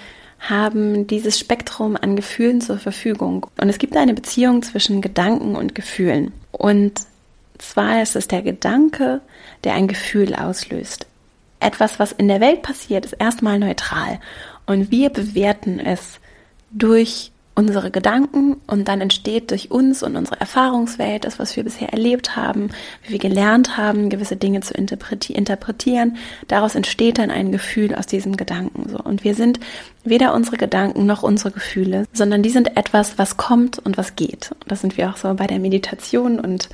haben 0.48 1.06
dieses 1.06 1.38
Spektrum 1.38 1.96
an 1.96 2.16
Gefühlen 2.16 2.60
zur 2.60 2.78
Verfügung. 2.78 3.46
Und 3.60 3.68
es 3.68 3.78
gibt 3.78 3.96
eine 3.96 4.14
Beziehung 4.14 4.62
zwischen 4.62 5.00
Gedanken 5.00 5.56
und 5.56 5.74
Gefühlen. 5.74 6.32
Und 6.52 7.00
zwar 7.58 8.02
ist 8.02 8.16
es 8.16 8.28
der 8.28 8.42
Gedanke, 8.42 9.20
der 9.64 9.74
ein 9.74 9.88
Gefühl 9.88 10.34
auslöst. 10.34 11.06
Etwas, 11.60 11.98
was 11.98 12.12
in 12.12 12.28
der 12.28 12.40
Welt 12.40 12.62
passiert, 12.62 13.06
ist 13.06 13.14
erstmal 13.14 13.58
neutral. 13.58 14.20
Und 14.66 14.90
wir 14.90 15.10
bewerten 15.10 15.80
es 15.80 16.20
durch 16.70 17.30
unsere 17.54 17.90
Gedanken 17.90 18.56
und 18.66 18.88
dann 18.88 19.00
entsteht 19.00 19.50
durch 19.50 19.70
uns 19.70 20.02
und 20.02 20.16
unsere 20.16 20.40
Erfahrungswelt, 20.40 21.24
das, 21.24 21.38
was 21.38 21.54
wir 21.56 21.62
bisher 21.62 21.92
erlebt 21.92 22.36
haben, 22.36 22.70
wie 23.04 23.12
wir 23.12 23.18
gelernt 23.18 23.76
haben, 23.76 24.10
gewisse 24.10 24.36
Dinge 24.36 24.60
zu 24.60 24.74
interpretieren, 24.74 26.16
daraus 26.48 26.74
entsteht 26.74 27.18
dann 27.18 27.30
ein 27.30 27.52
Gefühl 27.52 27.94
aus 27.94 28.06
diesem 28.06 28.36
Gedanken, 28.36 28.88
so. 28.88 28.98
Und 28.98 29.22
wir 29.22 29.34
sind 29.34 29.60
weder 30.02 30.34
unsere 30.34 30.56
Gedanken 30.56 31.06
noch 31.06 31.22
unsere 31.22 31.52
Gefühle, 31.52 32.06
sondern 32.12 32.42
die 32.42 32.50
sind 32.50 32.76
etwas, 32.76 33.18
was 33.18 33.36
kommt 33.36 33.78
und 33.78 33.96
was 33.96 34.16
geht. 34.16 34.50
Und 34.52 34.70
das 34.70 34.80
sind 34.80 34.96
wir 34.96 35.10
auch 35.10 35.16
so 35.16 35.32
bei 35.34 35.46
der 35.46 35.60
Meditation 35.60 36.40
und 36.40 36.68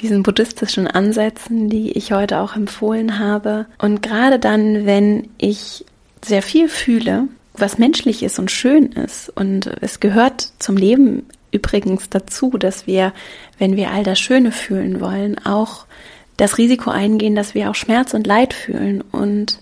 diesen 0.00 0.22
buddhistischen 0.22 0.86
Ansätzen, 0.86 1.70
die 1.70 1.92
ich 1.92 2.12
heute 2.12 2.40
auch 2.40 2.54
empfohlen 2.54 3.18
habe. 3.18 3.66
Und 3.78 4.02
gerade 4.02 4.38
dann, 4.38 4.84
wenn 4.84 5.28
ich 5.38 5.86
sehr 6.22 6.42
viel 6.42 6.68
fühle, 6.68 7.28
was 7.60 7.78
menschlich 7.78 8.22
ist 8.22 8.38
und 8.38 8.50
schön 8.50 8.92
ist. 8.92 9.30
Und 9.30 9.66
es 9.80 10.00
gehört 10.00 10.52
zum 10.58 10.76
Leben 10.76 11.26
übrigens 11.50 12.08
dazu, 12.10 12.50
dass 12.50 12.86
wir, 12.86 13.12
wenn 13.58 13.76
wir 13.76 13.90
all 13.90 14.04
das 14.04 14.18
Schöne 14.18 14.52
fühlen 14.52 15.00
wollen, 15.00 15.38
auch 15.44 15.86
das 16.36 16.58
Risiko 16.58 16.90
eingehen, 16.90 17.34
dass 17.34 17.54
wir 17.54 17.70
auch 17.70 17.74
Schmerz 17.74 18.14
und 18.14 18.26
Leid 18.26 18.52
fühlen. 18.52 19.00
Und 19.00 19.60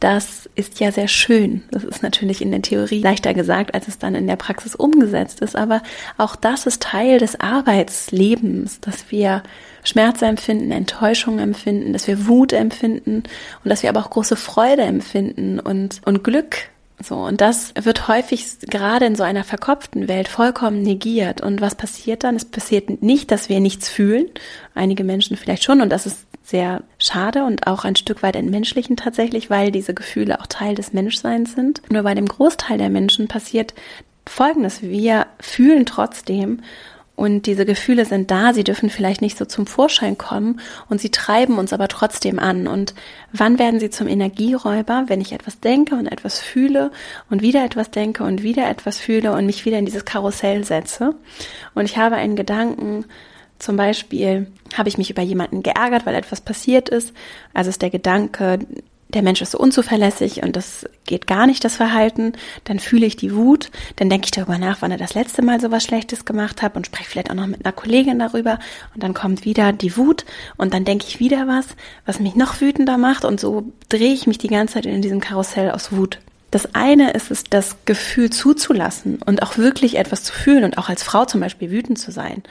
das 0.00 0.48
ist 0.54 0.78
ja 0.80 0.92
sehr 0.92 1.08
schön. 1.08 1.64
Das 1.70 1.84
ist 1.84 2.02
natürlich 2.02 2.40
in 2.40 2.50
der 2.50 2.62
Theorie 2.62 3.00
leichter 3.00 3.34
gesagt, 3.34 3.74
als 3.74 3.88
es 3.88 3.98
dann 3.98 4.14
in 4.14 4.26
der 4.26 4.36
Praxis 4.36 4.74
umgesetzt 4.74 5.40
ist. 5.40 5.56
Aber 5.56 5.82
auch 6.16 6.36
das 6.36 6.66
ist 6.66 6.82
Teil 6.82 7.18
des 7.18 7.40
Arbeitslebens, 7.40 8.80
dass 8.80 9.10
wir 9.10 9.42
Schmerz 9.82 10.22
empfinden, 10.22 10.70
Enttäuschung 10.70 11.40
empfinden, 11.40 11.92
dass 11.92 12.06
wir 12.06 12.26
Wut 12.26 12.52
empfinden 12.52 13.24
und 13.64 13.68
dass 13.68 13.82
wir 13.82 13.90
aber 13.90 14.00
auch 14.00 14.10
große 14.10 14.36
Freude 14.36 14.82
empfinden 14.82 15.58
und, 15.58 16.00
und 16.04 16.22
Glück 16.22 16.68
so, 17.00 17.14
und 17.16 17.40
das 17.40 17.72
wird 17.80 18.08
häufig 18.08 18.58
gerade 18.60 19.06
in 19.06 19.14
so 19.14 19.22
einer 19.22 19.44
verkopften 19.44 20.08
Welt 20.08 20.26
vollkommen 20.26 20.82
negiert. 20.82 21.40
Und 21.40 21.60
was 21.60 21.76
passiert 21.76 22.24
dann? 22.24 22.34
Es 22.34 22.44
passiert 22.44 23.02
nicht, 23.02 23.30
dass 23.30 23.48
wir 23.48 23.60
nichts 23.60 23.88
fühlen. 23.88 24.26
Einige 24.74 25.04
Menschen 25.04 25.36
vielleicht 25.36 25.62
schon. 25.62 25.80
Und 25.80 25.90
das 25.90 26.06
ist 26.06 26.26
sehr 26.42 26.82
schade 26.98 27.44
und 27.44 27.66
auch 27.66 27.84
ein 27.84 27.94
Stück 27.94 28.22
weit 28.22 28.34
entmenschlichen 28.34 28.96
tatsächlich, 28.96 29.48
weil 29.48 29.70
diese 29.70 29.94
Gefühle 29.94 30.40
auch 30.40 30.46
Teil 30.46 30.74
des 30.74 30.92
Menschseins 30.92 31.52
sind. 31.52 31.82
Nur 31.90 32.02
bei 32.02 32.14
dem 32.14 32.26
Großteil 32.26 32.78
der 32.78 32.90
Menschen 32.90 33.28
passiert 33.28 33.74
Folgendes. 34.26 34.82
Wir 34.82 35.26
fühlen 35.40 35.86
trotzdem 35.86 36.62
und 37.18 37.46
diese 37.46 37.66
Gefühle 37.66 38.04
sind 38.04 38.30
da, 38.30 38.54
sie 38.54 38.62
dürfen 38.62 38.90
vielleicht 38.90 39.22
nicht 39.22 39.36
so 39.36 39.44
zum 39.44 39.66
Vorschein 39.66 40.16
kommen 40.16 40.60
und 40.88 41.00
sie 41.00 41.10
treiben 41.10 41.58
uns 41.58 41.72
aber 41.72 41.88
trotzdem 41.88 42.38
an. 42.38 42.68
Und 42.68 42.94
wann 43.32 43.58
werden 43.58 43.80
sie 43.80 43.90
zum 43.90 44.06
Energieräuber, 44.06 45.06
wenn 45.08 45.20
ich 45.20 45.32
etwas 45.32 45.58
denke 45.58 45.96
und 45.96 46.06
etwas 46.06 46.38
fühle 46.38 46.92
und 47.28 47.42
wieder 47.42 47.64
etwas 47.64 47.90
denke 47.90 48.22
und 48.22 48.44
wieder 48.44 48.70
etwas 48.70 49.00
fühle 49.00 49.32
und 49.32 49.46
mich 49.46 49.64
wieder 49.64 49.80
in 49.80 49.84
dieses 49.84 50.04
Karussell 50.04 50.62
setze? 50.62 51.16
Und 51.74 51.86
ich 51.86 51.96
habe 51.96 52.14
einen 52.14 52.36
Gedanken, 52.36 53.04
zum 53.58 53.76
Beispiel 53.76 54.46
habe 54.76 54.88
ich 54.88 54.96
mich 54.96 55.10
über 55.10 55.22
jemanden 55.22 55.64
geärgert, 55.64 56.06
weil 56.06 56.14
etwas 56.14 56.40
passiert 56.40 56.88
ist. 56.88 57.12
Also 57.52 57.70
ist 57.70 57.82
der 57.82 57.90
Gedanke, 57.90 58.60
der 59.08 59.22
Mensch 59.22 59.40
ist 59.40 59.52
so 59.52 59.58
unzuverlässig 59.58 60.42
und 60.42 60.54
das 60.56 60.86
geht 61.06 61.26
gar 61.26 61.46
nicht, 61.46 61.64
das 61.64 61.76
Verhalten, 61.76 62.32
dann 62.64 62.78
fühle 62.78 63.06
ich 63.06 63.16
die 63.16 63.34
Wut, 63.34 63.70
dann 63.96 64.10
denke 64.10 64.26
ich 64.26 64.30
darüber 64.30 64.58
nach, 64.58 64.82
wann 64.82 64.90
er 64.90 64.98
das 64.98 65.14
letzte 65.14 65.42
Mal 65.42 65.60
so 65.60 65.70
was 65.70 65.84
Schlechtes 65.84 66.24
gemacht 66.24 66.60
hat 66.60 66.76
und 66.76 66.86
spreche 66.86 67.08
vielleicht 67.08 67.30
auch 67.30 67.34
noch 67.34 67.46
mit 67.46 67.64
einer 67.64 67.72
Kollegin 67.72 68.18
darüber 68.18 68.58
und 68.94 69.02
dann 69.02 69.14
kommt 69.14 69.44
wieder 69.44 69.72
die 69.72 69.96
Wut 69.96 70.24
und 70.56 70.74
dann 70.74 70.84
denke 70.84 71.06
ich 71.08 71.20
wieder 71.20 71.46
was, 71.46 71.66
was 72.04 72.20
mich 72.20 72.34
noch 72.34 72.60
wütender 72.60 72.98
macht 72.98 73.24
und 73.24 73.40
so 73.40 73.72
drehe 73.88 74.12
ich 74.12 74.26
mich 74.26 74.38
die 74.38 74.48
ganze 74.48 74.74
Zeit 74.74 74.86
in 74.86 75.02
diesem 75.02 75.20
Karussell 75.20 75.70
aus 75.70 75.92
Wut. 75.92 76.18
Das 76.50 76.74
eine 76.74 77.12
ist 77.12 77.30
es, 77.30 77.44
das 77.44 77.76
Gefühl 77.84 78.30
zuzulassen 78.30 79.20
und 79.24 79.42
auch 79.42 79.58
wirklich 79.58 79.96
etwas 79.96 80.22
zu 80.22 80.32
fühlen 80.32 80.64
und 80.64 80.78
auch 80.78 80.88
als 80.88 81.02
Frau 81.02 81.24
zum 81.24 81.40
Beispiel 81.40 81.70
wütend 81.70 81.98
zu 81.98 82.10
sein 82.10 82.42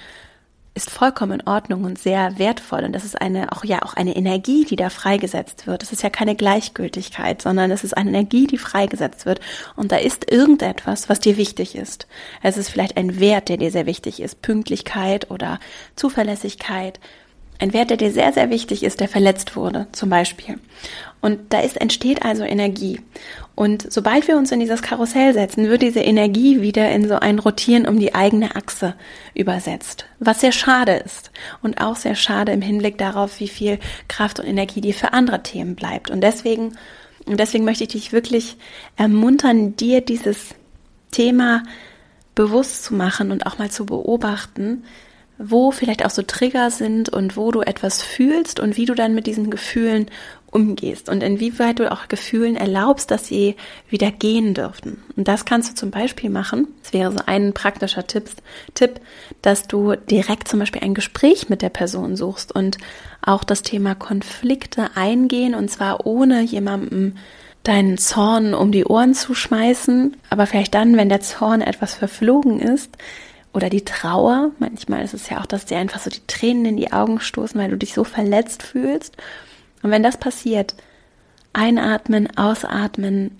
ist 0.77 0.89
vollkommen 0.89 1.41
in 1.41 1.47
Ordnung 1.47 1.83
und 1.83 1.99
sehr 1.99 2.39
wertvoll. 2.39 2.85
Und 2.85 2.93
das 2.93 3.03
ist 3.03 3.19
eine, 3.19 3.51
auch 3.51 3.65
ja, 3.65 3.81
auch 3.81 3.95
eine 3.95 4.15
Energie, 4.15 4.63
die 4.63 4.77
da 4.77 4.89
freigesetzt 4.89 5.67
wird. 5.67 5.83
Es 5.83 5.91
ist 5.91 6.03
ja 6.03 6.09
keine 6.09 6.35
Gleichgültigkeit, 6.35 7.41
sondern 7.41 7.71
es 7.71 7.83
ist 7.83 7.97
eine 7.97 8.11
Energie, 8.11 8.47
die 8.47 8.57
freigesetzt 8.57 9.25
wird. 9.25 9.41
Und 9.75 9.91
da 9.91 9.97
ist 9.97 10.31
irgendetwas, 10.31 11.09
was 11.09 11.19
dir 11.19 11.35
wichtig 11.35 11.75
ist. 11.75 12.07
Es 12.41 12.55
ist 12.55 12.69
vielleicht 12.69 12.95
ein 12.95 13.19
Wert, 13.19 13.49
der 13.49 13.57
dir 13.57 13.71
sehr 13.71 13.85
wichtig 13.85 14.21
ist. 14.21 14.41
Pünktlichkeit 14.41 15.29
oder 15.29 15.59
Zuverlässigkeit. 15.95 16.99
Ein 17.59 17.73
Wert, 17.73 17.89
der 17.89 17.97
dir 17.97 18.11
sehr, 18.11 18.33
sehr 18.33 18.49
wichtig 18.49 18.83
ist, 18.83 18.99
der 18.99 19.07
verletzt 19.07 19.55
wurde, 19.55 19.87
zum 19.91 20.09
Beispiel. 20.09 20.59
Und 21.21 21.39
da 21.49 21.61
ist, 21.61 21.77
entsteht 21.81 22.23
also 22.23 22.43
Energie. 22.43 23.01
Und 23.55 23.91
sobald 23.91 24.27
wir 24.27 24.37
uns 24.37 24.51
in 24.51 24.59
dieses 24.59 24.83
Karussell 24.83 25.33
setzen, 25.33 25.67
wird 25.67 25.81
diese 25.81 25.99
Energie 25.99 26.61
wieder 26.61 26.91
in 26.91 27.07
so 27.07 27.15
ein 27.15 27.39
Rotieren 27.39 27.87
um 27.87 27.99
die 27.99 28.13
eigene 28.13 28.55
Achse 28.55 28.93
übersetzt. 29.33 30.05
Was 30.19 30.41
sehr 30.41 30.51
schade 30.51 30.93
ist. 30.93 31.31
Und 31.63 31.81
auch 31.81 31.95
sehr 31.95 32.13
schade 32.13 32.51
im 32.51 32.61
Hinblick 32.61 32.99
darauf, 32.99 33.39
wie 33.39 33.47
viel 33.47 33.79
Kraft 34.07 34.39
und 34.39 34.45
Energie 34.45 34.81
dir 34.81 34.93
für 34.93 35.13
andere 35.13 35.41
Themen 35.41 35.75
bleibt. 35.75 36.11
Und 36.11 36.21
deswegen, 36.21 36.77
und 37.25 37.39
deswegen 37.39 37.65
möchte 37.65 37.85
ich 37.85 37.89
dich 37.89 38.13
wirklich 38.13 38.57
ermuntern, 38.95 39.75
dir 39.75 40.01
dieses 40.01 40.53
Thema 41.09 41.63
bewusst 42.35 42.83
zu 42.83 42.93
machen 42.93 43.31
und 43.31 43.47
auch 43.47 43.57
mal 43.57 43.71
zu 43.71 43.87
beobachten, 43.87 44.83
wo 45.37 45.71
vielleicht 45.71 46.05
auch 46.05 46.09
so 46.09 46.21
Trigger 46.23 46.71
sind 46.71 47.09
und 47.09 47.37
wo 47.37 47.51
du 47.51 47.61
etwas 47.61 48.01
fühlst 48.01 48.59
und 48.59 48.77
wie 48.77 48.85
du 48.85 48.95
dann 48.95 49.13
mit 49.13 49.27
diesen 49.27 49.51
Gefühlen 49.51 50.07
umgehst 50.49 51.09
und 51.09 51.21
inwieweit 51.21 51.79
du 51.79 51.91
auch 51.91 52.07
Gefühlen 52.07 52.55
erlaubst, 52.55 53.11
dass 53.11 53.27
sie 53.27 53.55
wieder 53.89 54.11
gehen 54.11 54.53
dürften. 54.53 55.03
Und 55.15 55.27
das 55.27 55.45
kannst 55.45 55.69
du 55.69 55.75
zum 55.75 55.91
Beispiel 55.91 56.29
machen. 56.29 56.67
Das 56.81 56.93
wäre 56.93 57.11
so 57.11 57.19
ein 57.25 57.53
praktischer 57.53 58.07
Tipp, 58.07 58.29
Tipp, 58.73 59.01
dass 59.41 59.67
du 59.67 59.95
direkt 59.95 60.47
zum 60.47 60.59
Beispiel 60.59 60.81
ein 60.83 60.93
Gespräch 60.93 61.49
mit 61.49 61.61
der 61.61 61.69
Person 61.69 62.15
suchst 62.15 62.53
und 62.53 62.77
auch 63.21 63.43
das 63.43 63.61
Thema 63.61 63.93
Konflikte 63.93 64.91
eingehen 64.95 65.53
und 65.53 65.69
zwar 65.69 66.05
ohne 66.05 66.41
jemandem 66.41 67.15
deinen 67.63 67.97
Zorn 67.97 68.53
um 68.53 68.71
die 68.71 68.85
Ohren 68.85 69.13
zu 69.13 69.33
schmeißen, 69.33 70.15
aber 70.29 70.47
vielleicht 70.47 70.73
dann, 70.73 70.95
wenn 70.95 71.09
der 71.09 71.19
Zorn 71.19 71.59
etwas 71.59 71.93
verflogen 71.93 72.61
ist, 72.61 72.95
oder 73.57 73.71
die 73.71 73.83
Trauer. 73.83 74.51
Manchmal 74.59 75.03
ist 75.03 75.15
es 75.15 75.29
ja 75.29 75.41
auch, 75.41 75.47
dass 75.47 75.65
dir 75.65 75.79
einfach 75.79 75.99
so 75.99 76.11
die 76.11 76.25
Tränen 76.27 76.65
in 76.65 76.77
die 76.77 76.93
Augen 76.93 77.19
stoßen, 77.19 77.59
weil 77.59 77.71
du 77.71 77.77
dich 77.77 77.95
so 77.95 78.03
verletzt 78.03 78.61
fühlst. 78.61 79.17
Und 79.81 79.89
wenn 79.89 80.03
das 80.03 80.17
passiert, 80.17 80.75
einatmen, 81.53 82.37
ausatmen, 82.37 83.31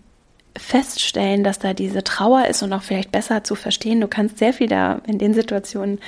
feststellen, 0.58 1.44
dass 1.44 1.60
da 1.60 1.74
diese 1.74 2.04
Trauer 2.04 2.48
ist 2.48 2.64
und 2.64 2.74
auch 2.74 2.82
vielleicht 2.82 3.12
besser 3.12 3.44
zu 3.44 3.54
verstehen. 3.54 4.02
Du 4.02 4.08
kannst 4.08 4.40
sehr 4.40 4.54
viel 4.54 4.68
da 4.68 5.02
in 5.06 5.20
den 5.20 5.36
Situationen 5.36 6.00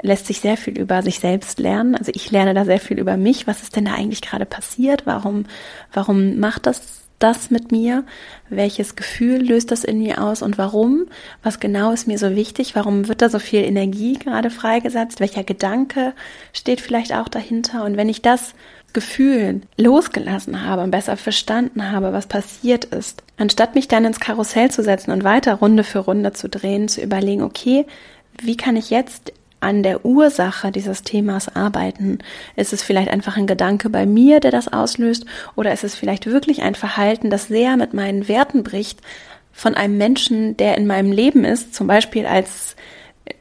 lässt 0.00 0.28
sich 0.28 0.38
sehr 0.38 0.56
viel 0.56 0.78
über 0.78 1.02
sich 1.02 1.18
selbst 1.18 1.58
lernen. 1.58 1.96
Also 1.96 2.12
ich 2.14 2.30
lerne 2.30 2.54
da 2.54 2.64
sehr 2.64 2.78
viel 2.78 3.00
über 3.00 3.16
mich. 3.16 3.48
Was 3.48 3.64
ist 3.64 3.74
denn 3.74 3.86
da 3.86 3.94
eigentlich 3.94 4.22
gerade 4.22 4.46
passiert? 4.46 5.04
Warum, 5.06 5.46
warum 5.92 6.38
macht 6.38 6.66
das 6.66 7.07
das 7.18 7.50
mit 7.50 7.72
mir? 7.72 8.04
Welches 8.48 8.96
Gefühl 8.96 9.42
löst 9.42 9.70
das 9.70 9.84
in 9.84 9.98
mir 9.98 10.22
aus 10.22 10.42
und 10.42 10.58
warum? 10.58 11.06
Was 11.42 11.60
genau 11.60 11.92
ist 11.92 12.06
mir 12.06 12.18
so 12.18 12.34
wichtig? 12.34 12.74
Warum 12.74 13.08
wird 13.08 13.22
da 13.22 13.28
so 13.28 13.38
viel 13.38 13.62
Energie 13.62 14.14
gerade 14.14 14.50
freigesetzt? 14.50 15.20
Welcher 15.20 15.44
Gedanke 15.44 16.14
steht 16.52 16.80
vielleicht 16.80 17.12
auch 17.12 17.28
dahinter? 17.28 17.84
Und 17.84 17.96
wenn 17.96 18.08
ich 18.08 18.22
das 18.22 18.54
Gefühl 18.92 19.60
losgelassen 19.76 20.64
habe 20.64 20.82
und 20.82 20.90
besser 20.90 21.16
verstanden 21.16 21.90
habe, 21.90 22.12
was 22.12 22.26
passiert 22.26 22.86
ist, 22.86 23.22
anstatt 23.36 23.74
mich 23.74 23.88
dann 23.88 24.04
ins 24.04 24.20
Karussell 24.20 24.70
zu 24.70 24.82
setzen 24.82 25.10
und 25.10 25.24
weiter 25.24 25.54
Runde 25.54 25.84
für 25.84 25.98
Runde 25.98 26.32
zu 26.32 26.48
drehen, 26.48 26.88
zu 26.88 27.02
überlegen, 27.02 27.42
okay, 27.42 27.86
wie 28.40 28.56
kann 28.56 28.76
ich 28.76 28.90
jetzt 28.90 29.32
an 29.60 29.82
der 29.82 30.04
Ursache 30.04 30.70
dieses 30.70 31.02
Themas 31.02 31.54
arbeiten? 31.54 32.18
Ist 32.56 32.72
es 32.72 32.82
vielleicht 32.82 33.10
einfach 33.10 33.36
ein 33.36 33.46
Gedanke 33.46 33.90
bei 33.90 34.06
mir, 34.06 34.40
der 34.40 34.50
das 34.50 34.72
auslöst? 34.72 35.24
Oder 35.56 35.72
ist 35.72 35.84
es 35.84 35.94
vielleicht 35.94 36.26
wirklich 36.26 36.62
ein 36.62 36.74
Verhalten, 36.74 37.30
das 37.30 37.48
sehr 37.48 37.76
mit 37.76 37.94
meinen 37.94 38.28
Werten 38.28 38.62
bricht 38.62 39.00
von 39.52 39.74
einem 39.74 39.98
Menschen, 39.98 40.56
der 40.56 40.76
in 40.76 40.86
meinem 40.86 41.10
Leben 41.10 41.44
ist, 41.44 41.74
zum 41.74 41.86
Beispiel 41.86 42.26
als 42.26 42.76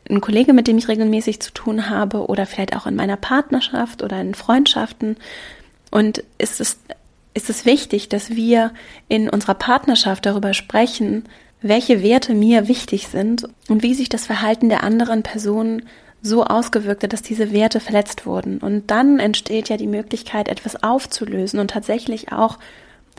ein 0.10 0.22
Kollege, 0.22 0.54
mit 0.54 0.68
dem 0.68 0.78
ich 0.78 0.88
regelmäßig 0.88 1.40
zu 1.42 1.52
tun 1.52 1.90
habe 1.90 2.28
oder 2.28 2.46
vielleicht 2.46 2.76
auch 2.76 2.88
in 2.88 2.96
meiner 2.96 3.18
Partnerschaft 3.18 4.02
oder 4.02 4.20
in 4.20 4.34
Freundschaften? 4.34 5.18
Und 5.92 6.24
ist 6.38 6.60
es, 6.60 6.80
ist 7.34 7.50
es 7.50 7.66
wichtig, 7.66 8.10
dass 8.10 8.32
wir 8.32 8.72
in 9.08 9.30
unserer 9.30 9.54
Partnerschaft 9.54 10.26
darüber 10.26 10.54
sprechen, 10.54 11.26
welche 11.62 12.04
Werte 12.04 12.34
mir 12.34 12.68
wichtig 12.68 13.08
sind 13.08 13.48
und 13.68 13.84
wie 13.84 13.94
sich 13.94 14.10
das 14.10 14.26
Verhalten 14.26 14.70
der 14.70 14.84
anderen 14.84 15.24
Person 15.24 15.84
so 16.22 16.44
ausgewirkt 16.44 17.04
hat, 17.04 17.14
dass 17.14 17.22
diese 17.22 17.52
Werte 17.52 17.80
verletzt 17.80 18.26
wurden. 18.26 18.58
Und 18.60 18.90
dann 18.92 19.20
entsteht 19.20 19.70
ja 19.70 19.78
die 19.78 19.88
Möglichkeit, 19.88 20.48
etwas 20.48 20.84
aufzulösen 20.84 21.60
und 21.60 21.72
tatsächlich 21.72 22.32
auch 22.32 22.58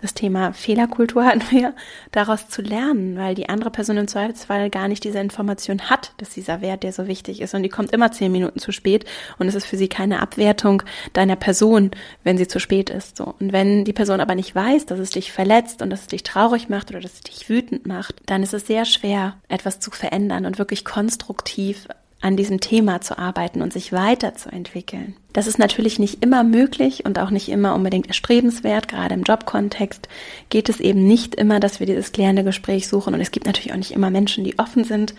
das 0.01 0.14
Thema 0.14 0.53
Fehlerkultur 0.53 1.24
hatten 1.26 1.42
wir, 1.51 1.74
daraus 2.12 2.49
zu 2.49 2.62
lernen, 2.62 3.16
weil 3.16 3.34
die 3.34 3.49
andere 3.49 3.70
Person 3.70 3.96
im 3.96 4.09
Zweifelsfall 4.09 4.70
gar 4.70 4.88
nicht 4.88 5.05
diese 5.05 5.18
Information 5.18 5.90
hat, 5.90 6.12
dass 6.18 6.30
dieser 6.30 6.61
Wert 6.61 6.82
der 6.82 6.92
so 6.92 7.07
wichtig 7.07 7.40
ist 7.40 7.55
und 7.55 7.62
die 7.62 7.68
kommt 7.68 7.92
immer 7.92 8.12
zehn 8.12 8.32
Minuten 8.32 8.59
zu 8.59 8.72
spät 8.72 9.05
und 9.38 9.49
es 9.49 9.55
ist 9.55 9.66
für 9.66 9.76
sie 9.76 9.88
keine 9.88 10.20
Abwertung 10.20 10.82
deiner 11.12 11.36
Person, 11.36 11.90
wenn 12.24 12.38
sie 12.38 12.49
zu 12.49 12.61
spät 12.61 12.90
ist. 12.90 13.16
So. 13.16 13.34
Und 13.40 13.53
wenn 13.53 13.84
die 13.84 13.92
Person 13.92 14.20
aber 14.20 14.34
nicht 14.34 14.55
weiß, 14.55 14.86
dass 14.86 14.99
es 14.99 15.11
dich 15.11 15.32
verletzt 15.32 15.82
und 15.82 15.90
dass 15.90 16.03
es 16.03 16.07
dich 16.07 16.22
traurig 16.22 16.68
macht 16.68 16.90
oder 16.90 17.01
dass 17.01 17.14
es 17.14 17.20
dich 17.20 17.49
wütend 17.49 17.86
macht, 17.86 18.16
dann 18.26 18.42
ist 18.42 18.55
es 18.55 18.66
sehr 18.66 18.84
schwer, 18.84 19.36
etwas 19.49 19.80
zu 19.80 19.90
verändern 19.90 20.46
und 20.46 20.59
wirklich 20.59 20.84
konstruktiv 20.84 21.88
an 22.21 22.37
diesem 22.37 22.61
Thema 22.61 23.01
zu 23.01 23.16
arbeiten 23.16 23.62
und 23.62 23.73
sich 23.73 23.93
weiterzuentwickeln. 23.93 25.14
Das 25.33 25.47
ist 25.47 25.59
natürlich 25.59 26.01
nicht 26.01 26.23
immer 26.23 26.43
möglich 26.43 27.05
und 27.05 27.19
auch 27.19 27.31
nicht 27.31 27.49
immer 27.49 27.75
unbedingt 27.75 28.09
erstrebenswert. 28.09 28.89
Gerade 28.89 29.14
im 29.14 29.23
Jobkontext 29.23 30.09
geht 30.49 30.69
es 30.69 30.81
eben 30.81 31.07
nicht 31.07 31.37
immer, 31.37 31.61
dass 31.61 31.79
wir 31.79 31.87
dieses 31.87 32.11
klärende 32.11 32.43
Gespräch 32.43 32.89
suchen. 32.89 33.14
Und 33.14 33.21
es 33.21 33.31
gibt 33.31 33.47
natürlich 33.47 33.73
auch 33.73 33.77
nicht 33.77 33.93
immer 33.93 34.11
Menschen, 34.11 34.43
die 34.43 34.59
offen 34.59 34.83
sind 34.83 35.14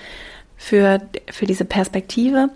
für, 0.58 1.02
für 1.32 1.46
diese 1.46 1.64
Perspektive. 1.64 2.50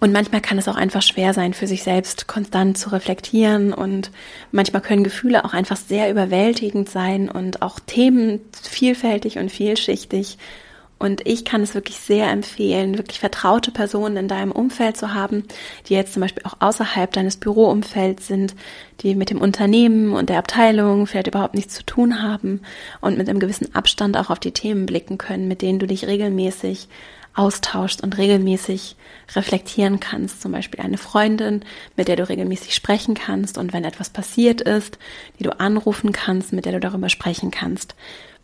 Und 0.00 0.12
manchmal 0.12 0.40
kann 0.40 0.56
es 0.56 0.68
auch 0.68 0.76
einfach 0.76 1.02
schwer 1.02 1.34
sein, 1.34 1.52
für 1.52 1.66
sich 1.66 1.82
selbst 1.82 2.28
konstant 2.28 2.78
zu 2.78 2.90
reflektieren. 2.90 3.72
Und 3.74 4.12
manchmal 4.52 4.82
können 4.82 5.02
Gefühle 5.02 5.44
auch 5.44 5.52
einfach 5.52 5.76
sehr 5.76 6.10
überwältigend 6.10 6.88
sein 6.88 7.28
und 7.28 7.60
auch 7.60 7.80
Themen 7.80 8.40
vielfältig 8.62 9.38
und 9.38 9.50
vielschichtig. 9.50 10.38
Und 11.00 11.26
ich 11.26 11.46
kann 11.46 11.62
es 11.62 11.74
wirklich 11.74 11.96
sehr 11.96 12.30
empfehlen, 12.30 12.98
wirklich 12.98 13.20
vertraute 13.20 13.70
Personen 13.70 14.18
in 14.18 14.28
deinem 14.28 14.52
Umfeld 14.52 14.98
zu 14.98 15.14
haben, 15.14 15.44
die 15.86 15.94
jetzt 15.94 16.12
zum 16.12 16.20
Beispiel 16.20 16.42
auch 16.44 16.56
außerhalb 16.60 17.10
deines 17.10 17.38
Büroumfelds 17.38 18.26
sind, 18.26 18.54
die 19.00 19.14
mit 19.14 19.30
dem 19.30 19.40
Unternehmen 19.40 20.12
und 20.12 20.28
der 20.28 20.36
Abteilung 20.36 21.06
vielleicht 21.06 21.28
überhaupt 21.28 21.54
nichts 21.54 21.74
zu 21.74 21.86
tun 21.86 22.22
haben 22.22 22.60
und 23.00 23.16
mit 23.16 23.30
einem 23.30 23.40
gewissen 23.40 23.74
Abstand 23.74 24.14
auch 24.18 24.28
auf 24.28 24.40
die 24.40 24.52
Themen 24.52 24.84
blicken 24.84 25.16
können, 25.16 25.48
mit 25.48 25.62
denen 25.62 25.78
du 25.78 25.86
dich 25.86 26.06
regelmäßig 26.06 26.86
austauschst 27.32 28.02
und 28.02 28.18
regelmäßig 28.18 28.96
reflektieren 29.34 30.00
kannst. 30.00 30.42
Zum 30.42 30.52
Beispiel 30.52 30.80
eine 30.80 30.98
Freundin, 30.98 31.64
mit 31.96 32.08
der 32.08 32.16
du 32.16 32.28
regelmäßig 32.28 32.74
sprechen 32.74 33.14
kannst 33.14 33.56
und 33.56 33.72
wenn 33.72 33.84
etwas 33.84 34.10
passiert 34.10 34.60
ist, 34.60 34.98
die 35.38 35.44
du 35.44 35.58
anrufen 35.58 36.12
kannst, 36.12 36.52
mit 36.52 36.66
der 36.66 36.72
du 36.72 36.80
darüber 36.80 37.08
sprechen 37.08 37.50
kannst 37.50 37.94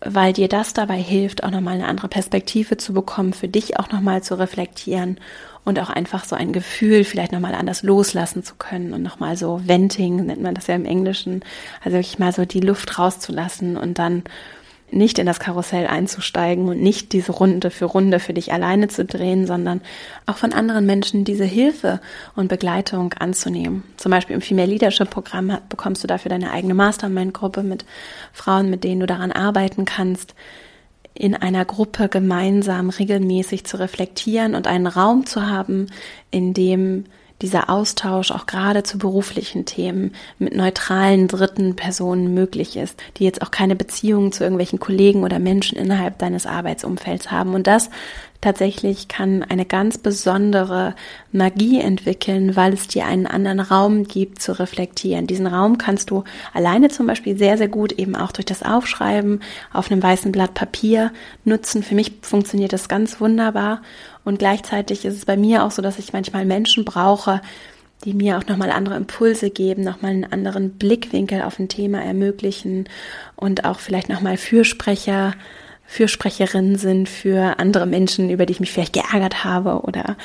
weil 0.01 0.33
dir 0.33 0.49
das 0.49 0.75
dabei 0.75 0.99
hilft, 0.99 1.45
auch 1.45 1.51
nochmal 1.51 1.75
eine 1.75 1.87
andere 1.87 2.09
Perspektive 2.09 2.77
zu 2.77 2.93
bekommen, 2.93 3.33
für 3.33 3.49
dich 3.49 3.79
auch 3.79 3.91
nochmal 3.91 4.23
zu 4.23 4.39
reflektieren 4.39 5.19
und 5.65 5.81
auch 5.81 5.91
einfach 5.91 6.25
so 6.25 6.37
ein 6.37 6.53
Gefühl 6.53 7.05
vielleicht 7.05 7.33
nochmal 7.33 7.55
anders 7.55 7.83
loslassen 7.83 8.45
zu 8.45 8.55
können 8.55 8.93
und 8.93 9.03
nochmal 9.03 9.37
so 9.37 9.61
Venting, 9.67 10.27
nennt 10.27 10.43
man 10.43 10.55
das 10.55 10.69
ja 10.69 10.77
im 10.77 10.85
Englischen, 10.85 11.45
also 11.83 11.97
wirklich 11.97 12.19
mal 12.19 12.33
so 12.33 12.45
die 12.45 12.61
Luft 12.61 12.99
rauszulassen 12.99 13.77
und 13.77 13.99
dann 13.99 14.23
nicht 14.91 15.19
in 15.19 15.27
das 15.27 15.41
Karussell 15.41 15.87
einzusteigen 15.87 16.69
und 16.69 16.81
nicht 16.81 17.13
diese 17.13 17.33
Runde 17.33 17.71
für 17.71 17.87
Runde 17.87 18.21
für 18.21 18.35
dich 18.35 18.53
alleine 18.53 18.89
zu 18.89 19.05
drehen, 19.05 19.47
sondern 19.47 19.81
auch 20.27 20.37
von 20.37 20.53
anderen 20.53 20.87
Menschen 20.87 21.25
diese 21.25 21.45
Hilfe 21.45 22.01
und 22.37 22.49
Begleitung 22.49 23.13
anzunehmen. 23.15 23.83
Zum 23.97 24.11
Beispiel 24.11 24.37
im 24.37 24.43
Female 24.43 24.71
Leadership 24.71 25.11
Programm 25.11 25.59
bekommst 25.69 26.05
du 26.05 26.07
dafür 26.07 26.29
deine 26.29 26.53
eigene 26.53 26.75
Mastermind-Gruppe 26.75 27.63
mit 27.63 27.85
Frauen, 28.33 28.71
mit 28.71 28.85
denen 28.85 29.01
du 29.01 29.07
daran 29.07 29.33
arbeiten 29.33 29.85
kannst, 29.85 30.35
in 31.15 31.35
einer 31.35 31.65
Gruppe 31.65 32.09
gemeinsam 32.09 32.91
regelmäßig 32.91 33.65
zu 33.65 33.79
reflektieren 33.79 34.55
und 34.55 34.67
einen 34.67 34.87
Raum 34.87 35.27
zu 35.27 35.47
haben, 35.47 35.87
in 36.31 36.55
dem 36.55 37.05
dieser 37.43 37.69
Austausch 37.69 38.31
auch 38.31 38.47
gerade 38.47 38.83
zu 38.83 38.99
beruflichen 38.99 39.65
Themen 39.65 40.15
mit 40.39 40.55
neutralen 40.55 41.29
dritten 41.29 41.77
Personen 41.77 42.33
möglich 42.35 42.77
ist, 42.77 42.99
die 43.17 43.25
jetzt 43.25 43.43
auch 43.43 43.51
keine 43.51 43.77
Beziehungen 43.77 44.33
zu 44.33 44.43
irgendwelchen 44.43 44.79
Kollegen 44.79 45.23
oder 45.23 45.39
Menschen 45.39 45.79
innerhalb 45.79 46.19
deines 46.19 46.47
Arbeitsumfelds 46.47 47.31
haben. 47.31 47.55
Und 47.55 47.67
das 47.67 47.91
tatsächlich 48.47 49.09
kann 49.09 49.43
eine 49.43 49.65
ganz 49.65 49.99
besondere 49.99 50.95
Magie 51.33 51.81
entwickeln, 51.81 52.55
weil 52.55 52.75
es 52.75 52.87
dir 52.87 53.05
einen 53.05 53.27
anderen 53.27 53.59
Raum 53.59 54.05
gibt 54.05 54.41
zu 54.41 54.57
reflektieren. 54.57 55.27
Diesen 55.27 55.49
Raum 55.49 55.79
kannst 55.79 56.11
du 56.11 56.23
alleine 56.55 56.89
zum 56.89 57.09
Beispiel 57.09 57.37
sehr, 57.37 57.59
sehr 57.59 57.67
gut 57.67 57.91
eben 57.91 58.15
auch 58.15 58.31
durch 58.31 58.47
das 58.47 58.63
Aufschreiben 58.63 59.41
auf 59.73 59.91
einem 59.91 60.01
weißen 60.01 60.31
Blatt 60.31 60.55
Papier 60.55 61.13
nutzen. 61.45 61.83
Für 61.83 61.97
mich 61.97 62.13
funktioniert 62.23 62.73
das 62.73 62.89
ganz 62.89 63.21
wunderbar 63.21 63.83
und 64.25 64.39
gleichzeitig 64.39 65.05
ist 65.05 65.17
es 65.17 65.25
bei 65.25 65.37
mir 65.37 65.65
auch 65.65 65.73
so, 65.73 65.83
dass 65.83 65.99
ich 65.99 66.13
manchmal 66.13 66.45
Menschen 66.45 66.85
brauche, 66.85 67.41
die 68.05 68.15
mir 68.15 68.39
auch 68.39 68.47
nochmal 68.47 68.71
andere 68.71 68.95
Impulse 68.95 69.51
geben, 69.51 69.83
nochmal 69.83 70.13
einen 70.13 70.33
anderen 70.33 70.71
Blickwinkel 70.71 71.43
auf 71.43 71.59
ein 71.59 71.69
Thema 71.69 72.01
ermöglichen 72.01 72.89
und 73.35 73.65
auch 73.65 73.81
vielleicht 73.81 74.09
nochmal 74.09 74.37
Fürsprecher, 74.37 75.33
Fürsprecherinnen 75.87 76.77
sind 76.77 77.09
für 77.09 77.59
andere 77.59 77.87
Menschen, 77.87 78.31
über 78.31 78.47
die 78.47 78.53
ich 78.53 78.61
mich 78.61 78.73
vielleicht 78.73 78.93
geärgert 78.93 79.45
habe 79.45 79.83
oder 79.83 80.17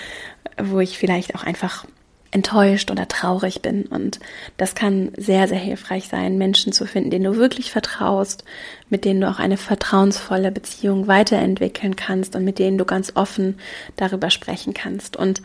wo 0.62 0.80
ich 0.80 0.98
vielleicht 0.98 1.36
auch 1.36 1.44
einfach 1.44 1.86
enttäuscht 2.32 2.90
oder 2.90 3.08
traurig 3.08 3.62
bin. 3.62 3.84
Und 3.84 4.20
das 4.58 4.74
kann 4.74 5.12
sehr, 5.18 5.48
sehr 5.48 5.60
hilfreich 5.60 6.08
sein, 6.08 6.38
Menschen 6.38 6.72
zu 6.74 6.86
finden, 6.86 7.12
denen 7.12 7.26
du 7.26 7.36
wirklich 7.36 7.72
vertraust, 7.72 8.46
mit 8.90 9.06
denen 9.06 9.22
du 9.22 9.30
auch 9.30 9.40
eine 9.40 9.58
vertrauensvolle 9.58 10.52
Beziehung 10.52 11.08
weiterentwickeln 11.08 11.96
kannst 11.96 12.36
und 12.36 12.46
mit 12.46 12.58
denen 12.58 12.78
du 12.78 12.86
ganz 12.86 13.12
offen 13.16 13.60
darüber 13.98 14.30
sprechen 14.30 14.74
kannst. 14.74 15.18
Und 15.18 15.42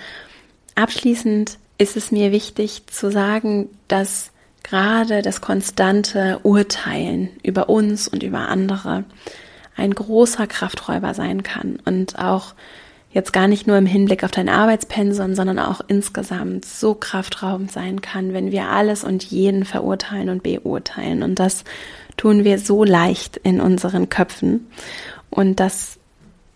abschließend 0.77 1.59
ist 1.79 1.97
es 1.97 2.13
mir 2.13 2.33
wichtig 2.33 2.87
zu 2.87 3.11
sagen, 3.11 3.69
dass 3.89 4.31
gerade 4.63 5.23
das 5.23 5.41
konstante 5.41 6.41
Urteilen 6.43 7.31
über 7.43 7.69
uns 7.69 8.09
und 8.09 8.23
über 8.23 8.49
andere 8.49 9.05
ein 9.77 9.95
großer 9.95 10.47
Krafträuber 10.47 11.15
sein 11.15 11.43
kann 11.43 11.79
und 11.85 12.19
auch 12.19 12.55
jetzt 13.13 13.33
gar 13.33 13.49
nicht 13.49 13.67
nur 13.67 13.79
im 13.79 13.87
Hinblick 13.87 14.25
auf 14.25 14.31
dein 14.31 14.49
Arbeitspensum, 14.49 15.35
sondern 15.35 15.59
auch 15.59 15.81
insgesamt 15.89 16.65
so 16.67 16.95
kraftraubend 16.95 17.73
sein 17.73 18.03
kann, 18.03 18.35
wenn 18.35 18.53
wir 18.53 18.69
alles 18.69 19.05
und 19.05 19.25
jeden 19.25 19.65
verurteilen 19.65 20.29
und 20.29 20.43
beurteilen. 20.43 21.23
Und 21.23 21.39
das 21.39 21.65
tun 22.19 22.45
wir 22.45 22.59
so 22.59 22.85
leicht 22.85 23.39
in 23.39 23.61
unseren 23.61 24.11
Köpfen. 24.11 24.67
Und 25.31 25.61
das 25.61 25.99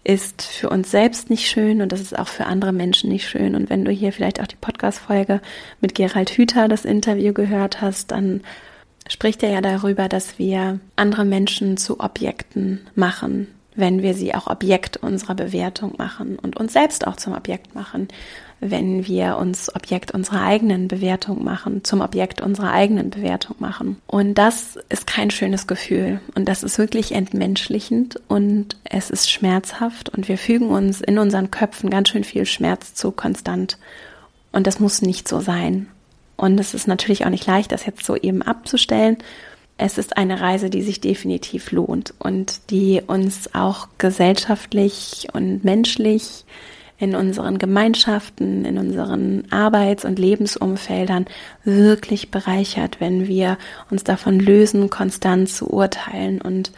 ist 0.05 0.43
für 0.43 0.69
uns 0.69 0.91
selbst 0.91 1.31
nicht 1.31 1.49
schön 1.49 1.83
und 1.83 1.93
das 1.93 2.01
ist 2.01 2.19
auch 2.19 2.29
für 2.29 2.47
andere 2.47 2.73
Menschen 2.73 3.11
nicht 3.11 3.29
schön. 3.29 3.55
Und 3.55 3.71
wenn 3.71 3.85
du 3.85 3.91
hier 3.91 4.13
vielleicht 4.13 4.41
auch 4.41 4.47
die 4.47 4.57
Podcast-Folge 4.57 5.41
mit 5.81 5.95
Gerald 5.95 6.31
Hüther, 6.31 6.69
das 6.69 6.85
Interview 6.85 7.33
gehört 7.33 7.81
hast, 7.81 8.11
dann 8.11 8.41
spricht 9.11 9.43
er 9.43 9.51
ja 9.51 9.61
darüber, 9.61 10.09
dass 10.09 10.39
wir 10.39 10.81
andere 10.97 11.25
Menschen 11.25 11.77
zu 11.77 12.01
Objekten 12.01 12.81
machen, 12.95 13.49
wenn 13.75 14.03
wir 14.03 14.15
sie 14.15 14.35
auch 14.35 14.47
Objekt 14.47 14.97
unserer 14.97 15.35
Bewertung 15.35 15.95
machen 15.99 16.39
und 16.39 16.57
uns 16.57 16.73
selbst 16.73 17.07
auch 17.07 17.17
zum 17.17 17.35
Objekt 17.35 17.75
machen 17.75 18.09
wenn 18.61 19.07
wir 19.07 19.39
uns 19.39 19.75
Objekt 19.75 20.13
unserer 20.13 20.43
eigenen 20.43 20.87
Bewertung 20.87 21.43
machen, 21.43 21.83
zum 21.83 22.03
Objekt 22.03 22.43
unserer 22.43 22.73
eigenen 22.73 23.11
Bewertung 23.11 23.57
machen. 23.59 23.97
Und 24.07 24.35
das 24.35 24.79
ist 24.91 25.07
kein 25.07 25.31
schönes 25.31 25.67
Gefühl. 25.67 26.21
Und 26.35 26.47
das 26.47 26.63
ist 26.63 26.79
wirklich 26.79 27.13
entmenschlichend 27.13 28.21
und 28.29 28.77
es 28.85 29.11
ist 29.11 29.31
schmerzhaft 29.31 30.11
und 30.11 30.29
wir 30.29 30.37
fügen 30.39 30.69
uns 30.69 31.01
in 31.01 31.19
unseren 31.19 31.51
Köpfen 31.51 31.89
ganz 31.91 32.11
schön 32.11 32.25
viel 32.25 32.45
Schmerz 32.45 32.95
zu 32.95 33.11
konstant. 33.11 33.79
Und 34.53 34.67
das 34.67 34.79
muss 34.79 35.01
nicht 35.01 35.27
so 35.27 35.41
sein. 35.41 35.89
Und 36.41 36.59
es 36.59 36.73
ist 36.73 36.89
natürlich 36.89 37.27
auch 37.27 37.31
nicht 37.31 37.47
leicht, 37.47 37.71
das 37.71 37.85
jetzt 37.85 38.03
so 38.03 38.17
eben 38.17 38.41
abzustellen. 38.41 39.19
Es 39.77 39.99
ist 39.99 40.17
eine 40.17 40.41
Reise, 40.41 40.71
die 40.71 40.81
sich 40.81 40.99
definitiv 40.99 41.71
lohnt 41.71 42.15
und 42.19 42.71
die 42.71 43.03
uns 43.07 43.55
auch 43.55 43.89
gesellschaftlich 43.99 45.29
und 45.35 45.65
menschlich 45.65 46.47
in 46.97 47.15
unseren 47.15 47.59
Gemeinschaften, 47.59 48.65
in 48.65 48.79
unseren 48.79 49.53
Arbeits- 49.53 50.07
und 50.07 50.19
Lebensumfeldern 50.19 51.27
wirklich 51.65 52.31
bereichert, 52.31 53.01
wenn 53.01 53.29
wir 53.29 53.59
uns 53.91 54.03
davon 54.03 54.41
lösen, 54.41 54.89
konstant 54.89 55.51
zu 55.51 55.71
urteilen 55.71 56.41
und 56.41 56.73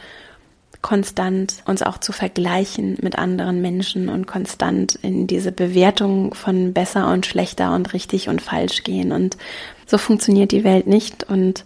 konstant 0.83 1.63
uns 1.65 1.83
auch 1.83 1.99
zu 1.99 2.13
vergleichen 2.13 2.99
mit 3.01 3.17
anderen 3.17 3.63
Menschen 3.63 4.09
und 4.09 4.27
konstant 4.27 4.97
in 4.97 5.27
diese 5.27 5.53
Bewertung 5.53 6.35
von 6.35 6.73
besser 6.73 7.11
und 7.11 7.25
schlechter 7.25 7.75
und 7.75 7.95
richtig 7.95 8.29
und 8.29 8.43
falsch 8.43 8.83
gehen. 8.83 9.13
Und 9.13 9.37
so 9.87 9.97
funktioniert 9.97 10.53
die 10.53 10.65
Welt 10.65 10.87
nicht 10.87 11.25
und 11.25 11.65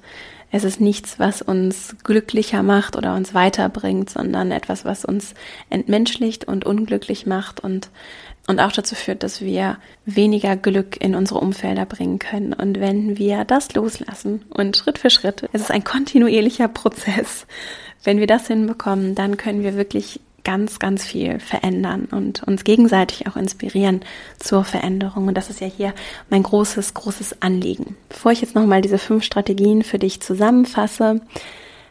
es 0.52 0.64
ist 0.64 0.80
nichts, 0.80 1.18
was 1.18 1.42
uns 1.42 1.96
glücklicher 2.04 2.62
macht 2.62 2.94
oder 2.94 3.14
uns 3.14 3.34
weiterbringt, 3.34 4.10
sondern 4.10 4.52
etwas, 4.52 4.84
was 4.84 5.04
uns 5.04 5.34
entmenschlicht 5.70 6.46
und 6.46 6.64
unglücklich 6.64 7.26
macht 7.26 7.60
und 7.60 7.90
und 8.48 8.60
auch 8.60 8.70
dazu 8.70 8.94
führt, 8.94 9.24
dass 9.24 9.40
wir 9.40 9.78
weniger 10.04 10.56
Glück 10.56 11.02
in 11.02 11.16
unsere 11.16 11.40
Umfelder 11.40 11.84
bringen 11.84 12.20
können. 12.20 12.52
Und 12.52 12.78
wenn 12.78 13.18
wir 13.18 13.44
das 13.44 13.74
loslassen 13.74 14.44
und 14.50 14.76
Schritt 14.76 14.98
für 14.98 15.10
Schritt, 15.10 15.48
es 15.52 15.62
ist 15.62 15.72
ein 15.72 15.82
kontinuierlicher 15.82 16.68
Prozess, 16.68 17.46
wenn 18.06 18.20
wir 18.20 18.26
das 18.26 18.46
hinbekommen, 18.46 19.14
dann 19.14 19.36
können 19.36 19.62
wir 19.62 19.74
wirklich 19.76 20.20
ganz, 20.44 20.78
ganz 20.78 21.04
viel 21.04 21.40
verändern 21.40 22.06
und 22.08 22.44
uns 22.44 22.62
gegenseitig 22.62 23.26
auch 23.26 23.34
inspirieren 23.34 24.02
zur 24.38 24.62
Veränderung. 24.62 25.26
Und 25.26 25.34
das 25.34 25.50
ist 25.50 25.60
ja 25.60 25.66
hier 25.66 25.92
mein 26.30 26.44
großes, 26.44 26.94
großes 26.94 27.42
Anliegen. 27.42 27.96
Bevor 28.08 28.30
ich 28.30 28.42
jetzt 28.42 28.54
nochmal 28.54 28.80
diese 28.80 28.98
fünf 28.98 29.24
Strategien 29.24 29.82
für 29.82 29.98
dich 29.98 30.22
zusammenfasse, 30.22 31.20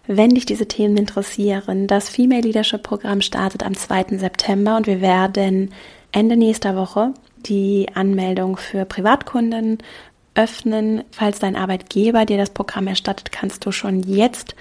wenn 0.08 0.30
dich 0.30 0.46
diese 0.46 0.70
Themen 0.70 0.96
interessieren, 0.96 1.88
das 1.88 2.08
Female 2.08 2.44
Leadership 2.44 2.82
Programm 2.82 3.20
startet 3.20 3.64
am 3.64 3.76
2. 3.76 4.18
September 4.18 4.78
und 4.78 4.88
wir 4.88 5.02
werden 5.02 5.74
Ende 6.14 6.38
nächster 6.38 6.78
Woche 6.78 7.14
die 7.40 7.88
Anmeldung 7.94 8.56
für 8.56 8.86
Privatkunden 8.86 9.80
öffnen. 10.34 11.04
Falls 11.12 11.40
dein 11.40 11.58
Arbeitgeber 11.58 12.26
dir 12.26 12.38
das 12.38 12.52
Programm 12.52 12.88
erstattet, 12.88 13.34
kannst 13.34 13.66
du 13.66 13.74
schon 13.74 14.02
jetzt 14.04 14.56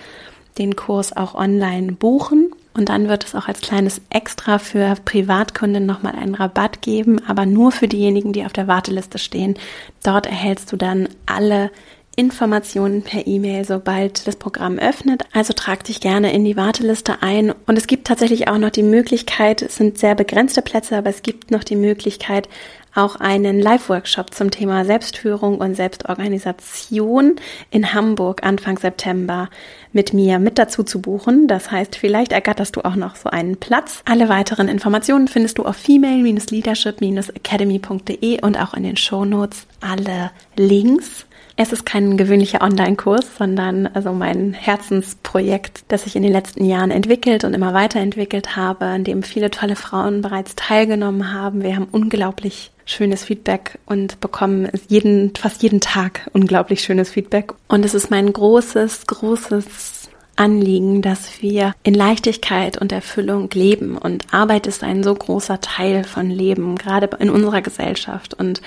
den 0.58 0.76
Kurs 0.76 1.16
auch 1.16 1.34
online 1.34 1.92
buchen. 1.92 2.52
Und 2.76 2.88
dann 2.88 3.08
wird 3.08 3.24
es 3.24 3.34
auch 3.34 3.46
als 3.46 3.60
kleines 3.60 4.00
Extra 4.10 4.58
für 4.58 4.96
Privatkunden 5.04 5.86
nochmal 5.86 6.16
einen 6.16 6.34
Rabatt 6.34 6.82
geben, 6.82 7.20
aber 7.26 7.46
nur 7.46 7.70
für 7.70 7.86
diejenigen, 7.86 8.32
die 8.32 8.44
auf 8.44 8.52
der 8.52 8.66
Warteliste 8.66 9.18
stehen. 9.18 9.54
Dort 10.02 10.26
erhältst 10.26 10.72
du 10.72 10.76
dann 10.76 11.08
alle 11.26 11.70
Informationen 12.16 13.02
per 13.02 13.26
E-Mail, 13.26 13.64
sobald 13.64 14.26
das 14.26 14.36
Programm 14.36 14.78
öffnet. 14.78 15.24
Also 15.32 15.52
trag 15.52 15.84
dich 15.84 16.00
gerne 16.00 16.32
in 16.32 16.44
die 16.44 16.56
Warteliste 16.56 17.22
ein. 17.22 17.52
Und 17.66 17.76
es 17.76 17.86
gibt 17.86 18.06
tatsächlich 18.06 18.48
auch 18.48 18.58
noch 18.58 18.70
die 18.70 18.82
Möglichkeit, 18.82 19.62
es 19.62 19.76
sind 19.76 19.98
sehr 19.98 20.14
begrenzte 20.14 20.62
Plätze, 20.62 20.96
aber 20.96 21.10
es 21.10 21.22
gibt 21.22 21.50
noch 21.50 21.64
die 21.64 21.76
Möglichkeit, 21.76 22.48
auch 22.94 23.16
einen 23.16 23.60
Live-Workshop 23.60 24.32
zum 24.32 24.52
Thema 24.52 24.84
Selbstführung 24.84 25.58
und 25.58 25.74
Selbstorganisation 25.74 27.34
in 27.70 27.92
Hamburg 27.92 28.44
Anfang 28.44 28.78
September 28.78 29.50
mit 29.92 30.12
mir 30.12 30.38
mit 30.38 30.58
dazu 30.58 30.84
zu 30.84 31.00
buchen. 31.00 31.48
Das 31.48 31.72
heißt, 31.72 31.96
vielleicht 31.96 32.30
ergatterst 32.32 32.76
du 32.76 32.84
auch 32.84 32.94
noch 32.94 33.16
so 33.16 33.30
einen 33.30 33.56
Platz. 33.56 34.02
Alle 34.04 34.28
weiteren 34.28 34.68
Informationen 34.68 35.26
findest 35.26 35.58
du 35.58 35.64
auf 35.64 35.74
female-leadership-academy.de 35.76 38.42
und 38.42 38.56
auch 38.56 38.74
in 38.74 38.84
den 38.84 38.96
Show 38.96 39.24
Notes 39.24 39.66
alle 39.80 40.30
Links. 40.56 41.26
Es 41.56 41.72
ist 41.72 41.86
kein 41.86 42.16
gewöhnlicher 42.16 42.62
Online-Kurs, 42.62 43.36
sondern 43.38 43.86
also 43.86 44.12
mein 44.12 44.54
Herzensprojekt, 44.54 45.84
das 45.86 46.04
ich 46.04 46.16
in 46.16 46.24
den 46.24 46.32
letzten 46.32 46.64
Jahren 46.64 46.90
entwickelt 46.90 47.44
und 47.44 47.54
immer 47.54 47.72
weiterentwickelt 47.72 48.56
habe, 48.56 48.86
an 48.86 49.04
dem 49.04 49.22
viele 49.22 49.50
tolle 49.52 49.76
Frauen 49.76 50.20
bereits 50.20 50.56
teilgenommen 50.56 51.32
haben. 51.32 51.62
Wir 51.62 51.76
haben 51.76 51.86
unglaublich 51.92 52.72
schönes 52.86 53.24
Feedback 53.24 53.78
und 53.86 54.18
bekommen 54.20 54.68
jeden, 54.88 55.32
fast 55.36 55.62
jeden 55.62 55.80
Tag 55.80 56.28
unglaublich 56.32 56.82
schönes 56.82 57.10
Feedback. 57.10 57.52
Und 57.68 57.84
es 57.84 57.94
ist 57.94 58.10
mein 58.10 58.32
großes, 58.32 59.06
großes 59.06 60.08
Anliegen, 60.34 61.02
dass 61.02 61.40
wir 61.40 61.74
in 61.84 61.94
Leichtigkeit 61.94 62.78
und 62.78 62.90
Erfüllung 62.90 63.48
leben. 63.52 63.96
Und 63.96 64.34
Arbeit 64.34 64.66
ist 64.66 64.82
ein 64.82 65.04
so 65.04 65.14
großer 65.14 65.60
Teil 65.60 66.02
von 66.02 66.30
Leben, 66.30 66.74
gerade 66.74 67.08
in 67.20 67.30
unserer 67.30 67.62
Gesellschaft. 67.62 68.34
Und 68.34 68.60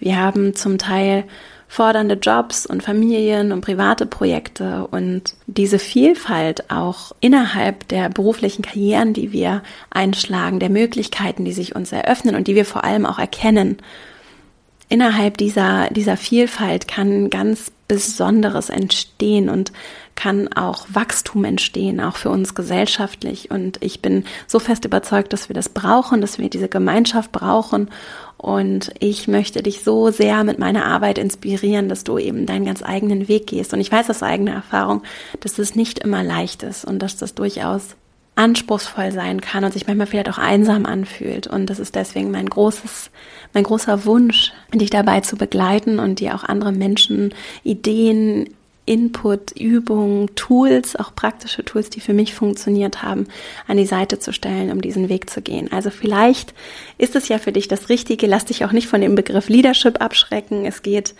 wir 0.00 0.16
haben 0.16 0.56
zum 0.56 0.78
Teil 0.78 1.24
fordernde 1.72 2.16
Jobs 2.20 2.66
und 2.66 2.82
Familien 2.82 3.50
und 3.50 3.62
private 3.62 4.04
Projekte 4.04 4.86
und 4.88 5.34
diese 5.46 5.78
Vielfalt 5.78 6.70
auch 6.70 7.12
innerhalb 7.20 7.88
der 7.88 8.10
beruflichen 8.10 8.60
Karrieren, 8.60 9.14
die 9.14 9.32
wir 9.32 9.62
einschlagen, 9.88 10.60
der 10.60 10.68
Möglichkeiten, 10.68 11.46
die 11.46 11.54
sich 11.54 11.74
uns 11.74 11.90
eröffnen 11.90 12.34
und 12.34 12.46
die 12.46 12.56
wir 12.56 12.66
vor 12.66 12.84
allem 12.84 13.06
auch 13.06 13.18
erkennen. 13.18 13.78
Innerhalb 14.90 15.38
dieser, 15.38 15.88
dieser 15.88 16.18
Vielfalt 16.18 16.88
kann 16.88 17.30
ganz 17.30 17.72
Besonderes 17.92 18.70
entstehen 18.70 19.50
und 19.50 19.70
kann 20.14 20.48
auch 20.48 20.86
Wachstum 20.88 21.44
entstehen, 21.44 22.00
auch 22.00 22.16
für 22.16 22.30
uns 22.30 22.54
gesellschaftlich. 22.54 23.50
Und 23.50 23.82
ich 23.82 24.00
bin 24.00 24.24
so 24.46 24.58
fest 24.58 24.86
überzeugt, 24.86 25.34
dass 25.34 25.50
wir 25.50 25.54
das 25.54 25.68
brauchen, 25.68 26.22
dass 26.22 26.38
wir 26.38 26.48
diese 26.48 26.68
Gemeinschaft 26.68 27.32
brauchen 27.32 27.90
und 28.38 28.92
ich 28.98 29.28
möchte 29.28 29.62
dich 29.62 29.84
so 29.84 30.10
sehr 30.10 30.42
mit 30.42 30.58
meiner 30.58 30.86
Arbeit 30.86 31.18
inspirieren, 31.18 31.88
dass 31.88 32.02
du 32.02 32.18
eben 32.18 32.44
deinen 32.44 32.64
ganz 32.64 32.82
eigenen 32.82 33.28
Weg 33.28 33.46
gehst. 33.46 33.72
Und 33.72 33.80
ich 33.80 33.92
weiß 33.92 34.10
aus 34.10 34.24
eigener 34.24 34.52
Erfahrung, 34.52 35.02
dass 35.38 35.60
es 35.60 35.76
nicht 35.76 36.00
immer 36.00 36.24
leicht 36.24 36.64
ist 36.64 36.84
und 36.84 36.98
dass 36.98 37.16
das 37.16 37.36
durchaus 37.36 37.94
anspruchsvoll 38.42 39.12
sein 39.12 39.40
kann 39.40 39.62
und 39.62 39.72
sich 39.72 39.86
manchmal 39.86 40.08
vielleicht 40.08 40.28
auch 40.28 40.38
einsam 40.38 40.84
anfühlt. 40.84 41.46
Und 41.46 41.66
das 41.70 41.78
ist 41.78 41.94
deswegen 41.94 42.32
mein 42.32 42.46
großes, 42.46 43.10
mein 43.54 43.62
großer 43.62 44.04
Wunsch, 44.04 44.52
dich 44.74 44.90
dabei 44.90 45.20
zu 45.20 45.36
begleiten 45.36 46.00
und 46.00 46.18
dir 46.18 46.34
auch 46.34 46.42
andere 46.42 46.72
Menschen 46.72 47.34
Ideen, 47.62 48.48
Input, 48.84 49.52
Übungen, 49.52 50.34
Tools, 50.34 50.96
auch 50.96 51.14
praktische 51.14 51.64
Tools, 51.64 51.88
die 51.88 52.00
für 52.00 52.12
mich 52.12 52.34
funktioniert 52.34 53.02
haben, 53.02 53.28
an 53.68 53.76
die 53.76 53.86
Seite 53.86 54.18
zu 54.18 54.32
stellen, 54.32 54.72
um 54.72 54.80
diesen 54.80 55.08
Weg 55.08 55.30
zu 55.30 55.40
gehen. 55.40 55.70
Also 55.70 55.90
vielleicht 55.90 56.52
ist 56.98 57.14
es 57.14 57.28
ja 57.28 57.38
für 57.38 57.52
dich 57.52 57.68
das 57.68 57.88
Richtige. 57.88 58.26
Lass 58.26 58.44
dich 58.44 58.64
auch 58.64 58.72
nicht 58.72 58.88
von 58.88 59.00
dem 59.00 59.14
Begriff 59.14 59.48
Leadership 59.48 60.00
abschrecken. 60.02 60.64
Es 60.64 60.82
geht 60.82 61.14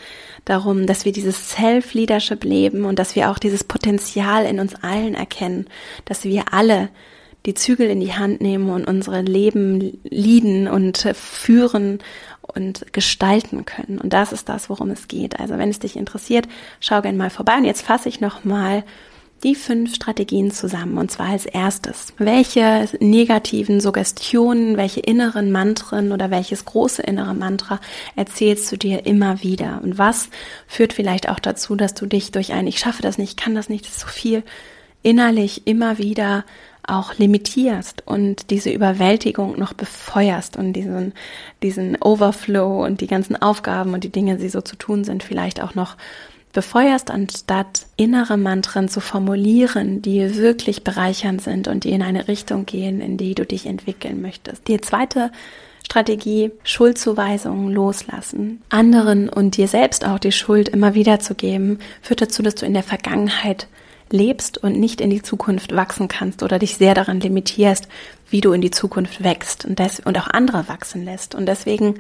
darum, 0.44 0.86
dass 0.86 1.04
wir 1.04 1.12
dieses 1.12 1.50
Self-Leadership 1.50 2.42
leben 2.42 2.84
und 2.84 2.98
dass 2.98 3.14
wir 3.14 3.30
auch 3.30 3.38
dieses 3.38 3.62
Potenzial 3.62 4.44
in 4.44 4.58
uns 4.58 4.74
allen 4.82 5.14
erkennen, 5.14 5.66
dass 6.04 6.24
wir 6.24 6.52
alle 6.52 6.88
die 7.46 7.54
Zügel 7.54 7.90
in 7.90 8.00
die 8.00 8.12
Hand 8.12 8.40
nehmen 8.40 8.70
und 8.70 8.86
unsere 8.86 9.20
Leben 9.20 10.00
lieden 10.04 10.68
und 10.68 10.98
führen 11.14 11.98
und 12.42 12.92
gestalten 12.92 13.64
können. 13.64 13.98
Und 13.98 14.12
das 14.12 14.32
ist 14.32 14.48
das, 14.48 14.68
worum 14.68 14.90
es 14.90 15.08
geht. 15.08 15.38
Also 15.40 15.58
wenn 15.58 15.70
es 15.70 15.78
dich 15.78 15.96
interessiert, 15.96 16.48
schau 16.80 17.00
gerne 17.00 17.18
mal 17.18 17.30
vorbei. 17.30 17.56
Und 17.56 17.64
jetzt 17.64 17.82
fasse 17.82 18.08
ich 18.08 18.20
nochmal 18.20 18.84
die 19.42 19.54
fünf 19.54 19.94
Strategien 19.94 20.50
zusammen. 20.50 20.98
Und 20.98 21.10
zwar 21.10 21.30
als 21.30 21.46
erstes. 21.46 22.12
Welche 22.18 22.88
negativen 23.00 23.80
Suggestionen, 23.80 24.76
welche 24.76 25.00
inneren 25.00 25.50
Mantren 25.50 26.12
oder 26.12 26.30
welches 26.30 26.64
große 26.64 27.02
innere 27.02 27.34
Mantra 27.34 27.80
erzählst 28.14 28.70
du 28.70 28.76
dir 28.76 29.04
immer 29.06 29.42
wieder? 29.42 29.80
Und 29.82 29.98
was 29.98 30.28
führt 30.66 30.92
vielleicht 30.92 31.28
auch 31.28 31.40
dazu, 31.40 31.74
dass 31.74 31.94
du 31.94 32.06
dich 32.06 32.30
durch 32.30 32.52
ein 32.52 32.66
Ich 32.66 32.78
schaffe 32.78 33.02
das 33.02 33.18
nicht, 33.18 33.30
ich 33.30 33.36
kann 33.36 33.54
das 33.54 33.68
nicht, 33.68 33.84
das 33.84 33.96
ist 33.96 34.00
so 34.00 34.08
viel 34.08 34.44
innerlich 35.02 35.66
immer 35.66 35.98
wieder 35.98 36.44
auch 36.86 37.14
limitierst 37.16 38.02
und 38.06 38.50
diese 38.50 38.70
Überwältigung 38.70 39.58
noch 39.58 39.72
befeuerst 39.72 40.56
und 40.56 40.72
diesen, 40.72 41.12
diesen 41.62 41.96
Overflow 42.00 42.84
und 42.84 43.00
die 43.00 43.06
ganzen 43.06 43.40
Aufgaben 43.40 43.94
und 43.94 44.04
die 44.04 44.10
Dinge, 44.10 44.36
die 44.36 44.48
so 44.48 44.60
zu 44.60 44.76
tun 44.76 45.04
sind, 45.04 45.22
vielleicht 45.22 45.62
auch 45.62 45.74
noch 45.74 45.96
befeuerst, 46.52 47.10
anstatt 47.10 47.86
innere 47.96 48.36
Mantren 48.36 48.88
zu 48.88 49.00
formulieren, 49.00 50.02
die 50.02 50.36
wirklich 50.36 50.84
bereichernd 50.84 51.40
sind 51.40 51.68
und 51.68 51.84
die 51.84 51.92
in 51.92 52.02
eine 52.02 52.28
Richtung 52.28 52.66
gehen, 52.66 53.00
in 53.00 53.16
die 53.16 53.34
du 53.34 53.46
dich 53.46 53.66
entwickeln 53.66 54.20
möchtest. 54.20 54.68
Die 54.68 54.80
zweite 54.80 55.30
Strategie, 55.84 56.52
Schuldzuweisungen 56.64 57.72
loslassen. 57.72 58.62
Anderen 58.68 59.28
und 59.28 59.56
dir 59.56 59.68
selbst 59.68 60.06
auch 60.06 60.18
die 60.18 60.32
Schuld 60.32 60.68
immer 60.68 60.94
wieder 60.94 61.20
zu 61.20 61.34
geben, 61.34 61.78
führt 62.02 62.22
dazu, 62.22 62.42
dass 62.42 62.54
du 62.54 62.66
in 62.66 62.74
der 62.74 62.82
Vergangenheit 62.82 63.66
lebst 64.12 64.58
und 64.58 64.78
nicht 64.78 65.00
in 65.00 65.10
die 65.10 65.22
Zukunft 65.22 65.74
wachsen 65.74 66.08
kannst 66.08 66.42
oder 66.42 66.58
dich 66.58 66.76
sehr 66.76 66.94
daran 66.94 67.20
limitierst, 67.20 67.88
wie 68.30 68.40
du 68.40 68.52
in 68.52 68.60
die 68.60 68.70
Zukunft 68.70 69.22
wächst 69.22 69.64
und, 69.64 69.78
des, 69.78 70.00
und 70.00 70.18
auch 70.18 70.28
andere 70.28 70.68
wachsen 70.68 71.04
lässt. 71.04 71.34
Und 71.34 71.46
deswegen 71.46 71.96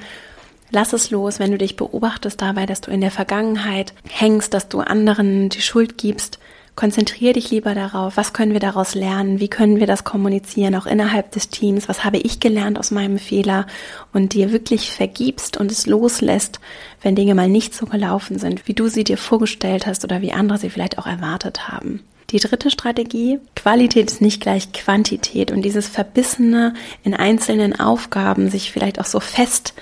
lass 0.70 0.92
es 0.92 1.10
los, 1.10 1.38
wenn 1.38 1.52
du 1.52 1.58
dich 1.58 1.76
beobachtest 1.76 2.40
dabei, 2.40 2.66
dass 2.66 2.80
du 2.80 2.90
in 2.90 3.00
der 3.00 3.10
Vergangenheit 3.10 3.92
hängst, 4.08 4.54
dass 4.54 4.68
du 4.68 4.80
anderen 4.80 5.48
die 5.48 5.62
Schuld 5.62 5.98
gibst, 5.98 6.38
konzentriere 6.74 7.34
dich 7.34 7.50
lieber 7.50 7.74
darauf, 7.74 8.16
was 8.16 8.32
können 8.32 8.52
wir 8.52 8.60
daraus 8.60 8.94
lernen, 8.94 9.40
wie 9.40 9.48
können 9.48 9.78
wir 9.78 9.86
das 9.86 10.04
kommunizieren, 10.04 10.74
auch 10.74 10.86
innerhalb 10.86 11.30
des 11.32 11.48
Teams, 11.48 11.88
was 11.88 12.04
habe 12.04 12.18
ich 12.18 12.40
gelernt 12.40 12.78
aus 12.78 12.90
meinem 12.90 13.18
Fehler 13.18 13.66
und 14.12 14.32
dir 14.32 14.52
wirklich 14.52 14.90
vergibst 14.90 15.58
und 15.58 15.70
es 15.70 15.86
loslässt, 15.86 16.60
wenn 17.02 17.14
Dinge 17.14 17.34
mal 17.34 17.48
nicht 17.48 17.74
so 17.74 17.86
gelaufen 17.86 18.38
sind, 18.38 18.66
wie 18.66 18.74
du 18.74 18.88
sie 18.88 19.04
dir 19.04 19.18
vorgestellt 19.18 19.86
hast 19.86 20.04
oder 20.04 20.22
wie 20.22 20.32
andere 20.32 20.58
sie 20.58 20.70
vielleicht 20.70 20.98
auch 20.98 21.06
erwartet 21.06 21.68
haben. 21.68 22.00
Die 22.30 22.40
dritte 22.40 22.70
Strategie, 22.70 23.38
Qualität 23.54 24.10
ist 24.10 24.22
nicht 24.22 24.40
gleich 24.40 24.72
Quantität 24.72 25.50
und 25.50 25.60
dieses 25.62 25.86
Verbissene 25.88 26.72
in 27.04 27.12
einzelnen 27.12 27.78
Aufgaben, 27.78 28.50
sich 28.50 28.72
vielleicht 28.72 28.98
auch 28.98 29.06
so 29.06 29.20
fest 29.20 29.74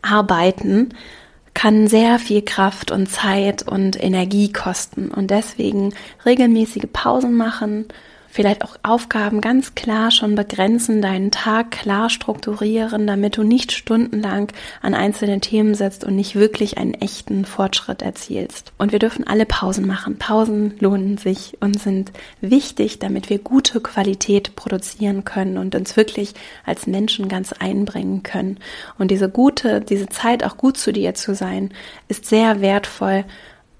arbeiten, 0.00 0.90
kann 1.58 1.88
sehr 1.88 2.20
viel 2.20 2.42
Kraft 2.42 2.92
und 2.92 3.10
Zeit 3.10 3.66
und 3.66 4.00
Energie 4.00 4.52
kosten. 4.52 5.08
Und 5.08 5.32
deswegen 5.32 5.92
regelmäßige 6.24 6.86
Pausen 6.92 7.34
machen, 7.34 7.86
vielleicht 8.38 8.62
auch 8.62 8.76
Aufgaben 8.84 9.40
ganz 9.40 9.74
klar 9.74 10.12
schon 10.12 10.36
begrenzen, 10.36 11.02
deinen 11.02 11.32
Tag 11.32 11.72
klar 11.72 12.08
strukturieren, 12.08 13.04
damit 13.04 13.36
du 13.36 13.42
nicht 13.42 13.72
stundenlang 13.72 14.52
an 14.80 14.94
einzelnen 14.94 15.40
Themen 15.40 15.74
sitzt 15.74 16.04
und 16.04 16.14
nicht 16.14 16.36
wirklich 16.36 16.78
einen 16.78 16.94
echten 16.94 17.44
Fortschritt 17.44 18.00
erzielst. 18.00 18.72
Und 18.78 18.92
wir 18.92 19.00
dürfen 19.00 19.26
alle 19.26 19.44
Pausen 19.44 19.88
machen. 19.88 20.18
Pausen 20.18 20.74
lohnen 20.78 21.18
sich 21.18 21.56
und 21.58 21.80
sind 21.80 22.12
wichtig, 22.40 23.00
damit 23.00 23.28
wir 23.28 23.40
gute 23.40 23.80
Qualität 23.80 24.54
produzieren 24.54 25.24
können 25.24 25.58
und 25.58 25.74
uns 25.74 25.96
wirklich 25.96 26.34
als 26.64 26.86
Menschen 26.86 27.26
ganz 27.26 27.52
einbringen 27.52 28.22
können. 28.22 28.60
Und 28.98 29.10
diese 29.10 29.28
gute, 29.28 29.80
diese 29.80 30.06
Zeit 30.06 30.44
auch 30.44 30.56
gut 30.56 30.76
zu 30.76 30.92
dir 30.92 31.12
zu 31.14 31.34
sein, 31.34 31.70
ist 32.06 32.26
sehr 32.26 32.60
wertvoll 32.60 33.24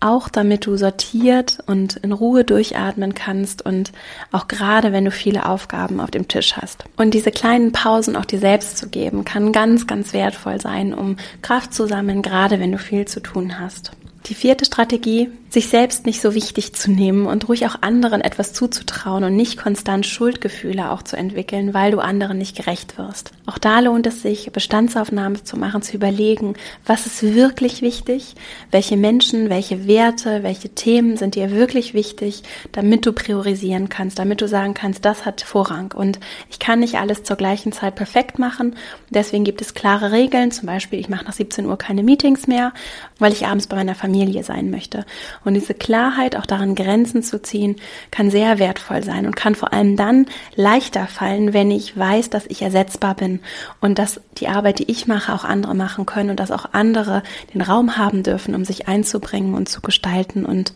auch 0.00 0.28
damit 0.28 0.66
du 0.66 0.76
sortiert 0.76 1.58
und 1.66 1.96
in 1.96 2.12
Ruhe 2.12 2.44
durchatmen 2.44 3.14
kannst 3.14 3.64
und 3.64 3.92
auch 4.32 4.48
gerade 4.48 4.92
wenn 4.92 5.04
du 5.04 5.10
viele 5.10 5.46
Aufgaben 5.46 6.00
auf 6.00 6.10
dem 6.10 6.28
Tisch 6.28 6.56
hast. 6.56 6.84
Und 6.96 7.14
diese 7.14 7.30
kleinen 7.30 7.72
Pausen 7.72 8.16
auch 8.16 8.24
dir 8.24 8.38
selbst 8.38 8.78
zu 8.78 8.88
geben, 8.88 9.24
kann 9.24 9.52
ganz, 9.52 9.86
ganz 9.86 10.12
wertvoll 10.12 10.60
sein, 10.60 10.94
um 10.94 11.16
Kraft 11.42 11.74
zu 11.74 11.86
sammeln, 11.86 12.22
gerade 12.22 12.60
wenn 12.60 12.72
du 12.72 12.78
viel 12.78 13.06
zu 13.06 13.20
tun 13.20 13.58
hast. 13.58 13.92
Die 14.28 14.34
vierte 14.34 14.66
Strategie, 14.66 15.30
sich 15.48 15.68
selbst 15.68 16.04
nicht 16.04 16.20
so 16.20 16.34
wichtig 16.34 16.74
zu 16.74 16.90
nehmen 16.90 17.26
und 17.26 17.48
ruhig 17.48 17.64
auch 17.64 17.80
anderen 17.80 18.20
etwas 18.20 18.52
zuzutrauen 18.52 19.24
und 19.24 19.34
nicht 19.34 19.56
konstant 19.56 20.04
Schuldgefühle 20.04 20.90
auch 20.90 21.02
zu 21.02 21.16
entwickeln, 21.16 21.72
weil 21.72 21.92
du 21.92 22.00
anderen 22.00 22.36
nicht 22.36 22.54
gerecht 22.54 22.98
wirst. 22.98 23.32
Auch 23.46 23.56
da 23.56 23.80
lohnt 23.80 24.06
es 24.06 24.20
sich, 24.20 24.52
Bestandsaufnahme 24.52 25.42
zu 25.42 25.56
machen, 25.56 25.80
zu 25.80 25.94
überlegen, 25.94 26.54
was 26.84 27.06
ist 27.06 27.22
wirklich 27.22 27.80
wichtig, 27.80 28.34
welche 28.70 28.98
Menschen, 28.98 29.48
welche 29.48 29.86
Werte, 29.86 30.42
welche 30.42 30.68
Themen 30.68 31.16
sind 31.16 31.34
dir 31.34 31.50
wirklich 31.50 31.94
wichtig, 31.94 32.42
damit 32.72 33.06
du 33.06 33.14
priorisieren 33.14 33.88
kannst, 33.88 34.18
damit 34.18 34.42
du 34.42 34.48
sagen 34.48 34.74
kannst, 34.74 35.06
das 35.06 35.24
hat 35.24 35.40
Vorrang. 35.40 35.94
Und 35.96 36.20
ich 36.50 36.58
kann 36.58 36.80
nicht 36.80 36.96
alles 36.96 37.22
zur 37.22 37.36
gleichen 37.36 37.72
Zeit 37.72 37.94
perfekt 37.94 38.38
machen. 38.38 38.76
Deswegen 39.08 39.44
gibt 39.44 39.62
es 39.62 39.72
klare 39.72 40.12
Regeln. 40.12 40.50
Zum 40.50 40.66
Beispiel, 40.66 41.00
ich 41.00 41.08
mache 41.08 41.24
nach 41.24 41.32
17 41.32 41.64
Uhr 41.64 41.78
keine 41.78 42.02
Meetings 42.02 42.46
mehr, 42.46 42.74
weil 43.18 43.32
ich 43.32 43.46
abends 43.46 43.66
bei 43.66 43.76
meiner 43.76 43.94
Familie 43.94 44.17
sein 44.42 44.70
möchte. 44.70 45.04
Und 45.44 45.54
diese 45.54 45.74
Klarheit, 45.74 46.36
auch 46.36 46.46
daran 46.46 46.74
Grenzen 46.74 47.22
zu 47.22 47.40
ziehen, 47.40 47.76
kann 48.10 48.30
sehr 48.30 48.58
wertvoll 48.58 49.02
sein 49.02 49.26
und 49.26 49.36
kann 49.36 49.54
vor 49.54 49.72
allem 49.72 49.96
dann 49.96 50.26
leichter 50.54 51.06
fallen, 51.06 51.52
wenn 51.52 51.70
ich 51.70 51.96
weiß, 51.96 52.30
dass 52.30 52.46
ich 52.46 52.62
ersetzbar 52.62 53.14
bin 53.14 53.40
und 53.80 53.98
dass 53.98 54.20
die 54.38 54.48
Arbeit, 54.48 54.78
die 54.78 54.90
ich 54.90 55.06
mache, 55.06 55.32
auch 55.32 55.44
andere 55.44 55.74
machen 55.74 56.06
können 56.06 56.30
und 56.30 56.40
dass 56.40 56.50
auch 56.50 56.66
andere 56.72 57.22
den 57.54 57.62
Raum 57.62 57.96
haben 57.96 58.22
dürfen, 58.22 58.54
um 58.54 58.64
sich 58.64 58.88
einzubringen 58.88 59.54
und 59.54 59.68
zu 59.68 59.80
gestalten 59.80 60.44
und 60.44 60.72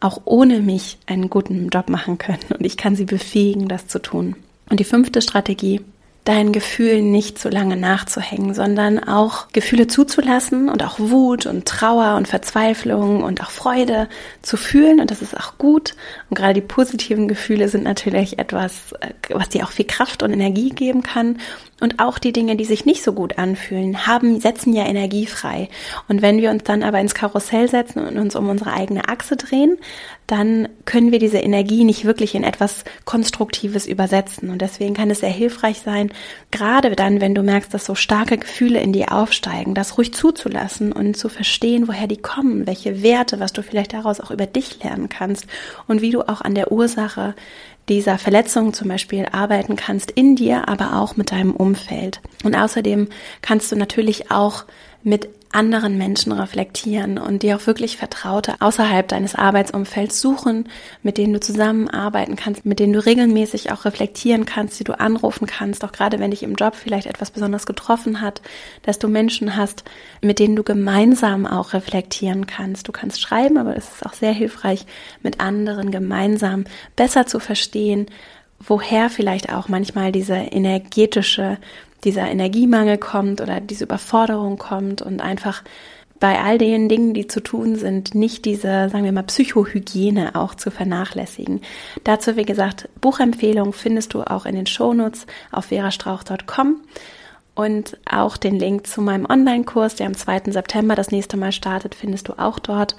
auch 0.00 0.22
ohne 0.24 0.60
mich 0.60 0.98
einen 1.06 1.28
guten 1.28 1.68
Job 1.68 1.90
machen 1.90 2.18
können. 2.18 2.40
Und 2.56 2.64
ich 2.64 2.76
kann 2.76 2.96
sie 2.96 3.04
befähigen, 3.04 3.68
das 3.68 3.86
zu 3.86 4.00
tun. 4.00 4.36
Und 4.70 4.80
die 4.80 4.84
fünfte 4.84 5.20
Strategie 5.20 5.80
deinen 6.24 6.52
Gefühlen 6.52 7.10
nicht 7.10 7.38
so 7.38 7.48
lange 7.48 7.76
nachzuhängen, 7.76 8.54
sondern 8.54 9.02
auch 9.02 9.48
Gefühle 9.52 9.86
zuzulassen 9.86 10.68
und 10.68 10.84
auch 10.84 10.98
Wut 10.98 11.46
und 11.46 11.66
Trauer 11.66 12.16
und 12.16 12.28
Verzweiflung 12.28 13.22
und 13.22 13.40
auch 13.40 13.50
Freude 13.50 14.08
zu 14.42 14.56
fühlen 14.56 15.00
und 15.00 15.10
das 15.10 15.22
ist 15.22 15.36
auch 15.36 15.56
gut. 15.56 15.94
Und 16.28 16.36
gerade 16.36 16.54
die 16.54 16.60
positiven 16.60 17.26
Gefühle 17.26 17.68
sind 17.68 17.84
natürlich 17.84 18.38
etwas, 18.38 18.92
äh, 19.00 19.12
was 19.30 19.48
dir 19.48 19.64
auch 19.64 19.70
viel 19.70 19.86
Kraft 19.86 20.22
und 20.22 20.32
Energie 20.32 20.70
geben 20.70 21.02
kann. 21.02 21.38
Und 21.80 21.98
auch 21.98 22.18
die 22.18 22.32
Dinge, 22.32 22.56
die 22.56 22.64
sich 22.64 22.84
nicht 22.84 23.02
so 23.02 23.12
gut 23.12 23.38
anfühlen, 23.38 24.06
haben, 24.06 24.40
setzen 24.40 24.72
ja 24.72 24.84
Energie 24.84 25.26
frei. 25.26 25.68
Und 26.08 26.22
wenn 26.22 26.40
wir 26.40 26.50
uns 26.50 26.64
dann 26.64 26.82
aber 26.82 27.00
ins 27.00 27.14
Karussell 27.14 27.68
setzen 27.68 28.06
und 28.06 28.18
uns 28.18 28.36
um 28.36 28.48
unsere 28.48 28.72
eigene 28.72 29.08
Achse 29.08 29.36
drehen, 29.36 29.78
dann 30.30 30.68
können 30.84 31.10
wir 31.10 31.18
diese 31.18 31.38
Energie 31.38 31.82
nicht 31.82 32.04
wirklich 32.04 32.36
in 32.36 32.44
etwas 32.44 32.84
Konstruktives 33.04 33.86
übersetzen. 33.86 34.50
Und 34.50 34.62
deswegen 34.62 34.94
kann 34.94 35.10
es 35.10 35.20
sehr 35.20 35.30
hilfreich 35.30 35.80
sein, 35.80 36.12
gerade 36.52 36.94
dann, 36.94 37.20
wenn 37.20 37.34
du 37.34 37.42
merkst, 37.42 37.74
dass 37.74 37.84
so 37.84 37.96
starke 37.96 38.38
Gefühle 38.38 38.80
in 38.80 38.92
dir 38.92 39.12
aufsteigen, 39.12 39.74
das 39.74 39.98
ruhig 39.98 40.14
zuzulassen 40.14 40.92
und 40.92 41.16
zu 41.16 41.28
verstehen, 41.28 41.88
woher 41.88 42.06
die 42.06 42.16
kommen, 42.16 42.68
welche 42.68 43.02
Werte, 43.02 43.40
was 43.40 43.52
du 43.52 43.64
vielleicht 43.64 43.92
daraus 43.92 44.20
auch 44.20 44.30
über 44.30 44.46
dich 44.46 44.82
lernen 44.84 45.08
kannst 45.08 45.46
und 45.88 46.00
wie 46.00 46.12
du 46.12 46.22
auch 46.22 46.42
an 46.42 46.54
der 46.54 46.70
Ursache 46.70 47.34
dieser 47.90 48.18
Verletzung 48.18 48.72
zum 48.72 48.88
Beispiel 48.88 49.26
arbeiten 49.32 49.76
kannst 49.76 50.12
in 50.12 50.36
dir, 50.36 50.68
aber 50.68 50.96
auch 50.96 51.16
mit 51.16 51.32
deinem 51.32 51.54
Umfeld. 51.54 52.20
Und 52.44 52.54
außerdem 52.54 53.08
kannst 53.42 53.70
du 53.70 53.76
natürlich 53.76 54.30
auch 54.30 54.64
mit 55.02 55.28
anderen 55.52 55.98
Menschen 55.98 56.30
reflektieren 56.30 57.18
und 57.18 57.42
dir 57.42 57.56
auch 57.56 57.66
wirklich 57.66 57.96
Vertraute 57.96 58.54
außerhalb 58.60 59.08
deines 59.08 59.34
Arbeitsumfelds 59.34 60.20
suchen, 60.20 60.68
mit 61.02 61.18
denen 61.18 61.32
du 61.32 61.40
zusammenarbeiten 61.40 62.36
kannst, 62.36 62.64
mit 62.64 62.78
denen 62.78 62.92
du 62.92 63.04
regelmäßig 63.04 63.72
auch 63.72 63.84
reflektieren 63.84 64.44
kannst, 64.44 64.78
die 64.78 64.84
du 64.84 64.98
anrufen 64.98 65.46
kannst, 65.46 65.84
auch 65.84 65.90
gerade 65.90 66.20
wenn 66.20 66.30
dich 66.30 66.44
im 66.44 66.54
Job 66.54 66.76
vielleicht 66.76 67.06
etwas 67.06 67.32
besonders 67.32 67.66
getroffen 67.66 68.20
hat, 68.20 68.42
dass 68.82 69.00
du 69.00 69.08
Menschen 69.08 69.56
hast, 69.56 69.82
mit 70.20 70.38
denen 70.38 70.54
du 70.54 70.62
gemeinsam 70.62 71.46
auch 71.46 71.72
reflektieren 71.72 72.46
kannst. 72.46 72.86
Du 72.86 72.92
kannst 72.92 73.20
schreiben, 73.20 73.58
aber 73.58 73.76
es 73.76 73.88
ist 73.88 74.06
auch 74.06 74.14
sehr 74.14 74.32
hilfreich, 74.32 74.86
mit 75.22 75.40
anderen 75.40 75.90
gemeinsam 75.90 76.64
besser 76.94 77.26
zu 77.26 77.40
verstehen, 77.40 78.06
woher 78.60 79.10
vielleicht 79.10 79.52
auch 79.52 79.68
manchmal 79.68 80.12
diese 80.12 80.34
energetische, 80.34 81.58
dieser 82.04 82.28
Energiemangel 82.28 82.98
kommt 82.98 83.40
oder 83.40 83.60
diese 83.60 83.84
Überforderung 83.84 84.58
kommt 84.58 85.02
und 85.02 85.20
einfach 85.20 85.62
bei 86.20 86.38
all 86.38 86.58
den 86.58 86.90
Dingen, 86.90 87.14
die 87.14 87.26
zu 87.26 87.42
tun 87.42 87.76
sind, 87.76 88.14
nicht 88.14 88.44
diese, 88.44 88.90
sagen 88.90 89.04
wir 89.04 89.12
mal, 89.12 89.22
Psychohygiene 89.22 90.34
auch 90.34 90.54
zu 90.54 90.70
vernachlässigen. 90.70 91.62
Dazu, 92.04 92.36
wie 92.36 92.44
gesagt, 92.44 92.90
Buchempfehlungen 93.00 93.72
findest 93.72 94.12
du 94.12 94.22
auch 94.22 94.44
in 94.44 94.54
den 94.54 94.66
Shownotes 94.66 95.26
auf 95.50 95.66
verastrauch.com 95.66 96.82
und 97.54 97.98
auch 98.08 98.36
den 98.36 98.58
Link 98.58 98.86
zu 98.86 99.00
meinem 99.00 99.24
Online-Kurs, 99.24 99.96
der 99.96 100.06
am 100.06 100.14
2. 100.14 100.52
September 100.52 100.94
das 100.94 101.10
nächste 101.10 101.38
Mal 101.38 101.52
startet, 101.52 101.94
findest 101.94 102.28
du 102.28 102.34
auch 102.38 102.58
dort. 102.58 102.96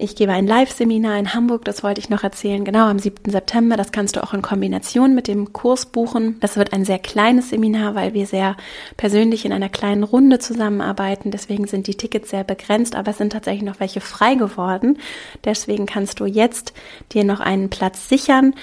Ich 0.00 0.14
gebe 0.14 0.30
ein 0.30 0.46
Live-Seminar 0.46 1.18
in 1.18 1.34
Hamburg, 1.34 1.64
das 1.64 1.82
wollte 1.82 1.98
ich 2.00 2.08
noch 2.08 2.22
erzählen, 2.22 2.64
genau 2.64 2.86
am 2.86 3.00
7. 3.00 3.32
September. 3.32 3.76
Das 3.76 3.90
kannst 3.90 4.14
du 4.14 4.22
auch 4.22 4.32
in 4.32 4.42
Kombination 4.42 5.12
mit 5.12 5.26
dem 5.26 5.52
Kurs 5.52 5.86
buchen. 5.86 6.38
Das 6.38 6.56
wird 6.56 6.72
ein 6.72 6.84
sehr 6.84 7.00
kleines 7.00 7.50
Seminar, 7.50 7.96
weil 7.96 8.14
wir 8.14 8.24
sehr 8.28 8.56
persönlich 8.96 9.44
in 9.44 9.52
einer 9.52 9.68
kleinen 9.68 10.04
Runde 10.04 10.38
zusammenarbeiten. 10.38 11.32
Deswegen 11.32 11.66
sind 11.66 11.88
die 11.88 11.96
Tickets 11.96 12.30
sehr 12.30 12.44
begrenzt, 12.44 12.94
aber 12.94 13.10
es 13.10 13.18
sind 13.18 13.32
tatsächlich 13.32 13.64
noch 13.64 13.80
welche 13.80 14.00
frei 14.00 14.36
geworden. 14.36 14.98
Deswegen 15.44 15.86
kannst 15.86 16.20
du 16.20 16.26
jetzt 16.26 16.74
dir 17.12 17.24
noch 17.24 17.40
einen 17.40 17.68
Platz 17.68 18.08
sichern. 18.08 18.54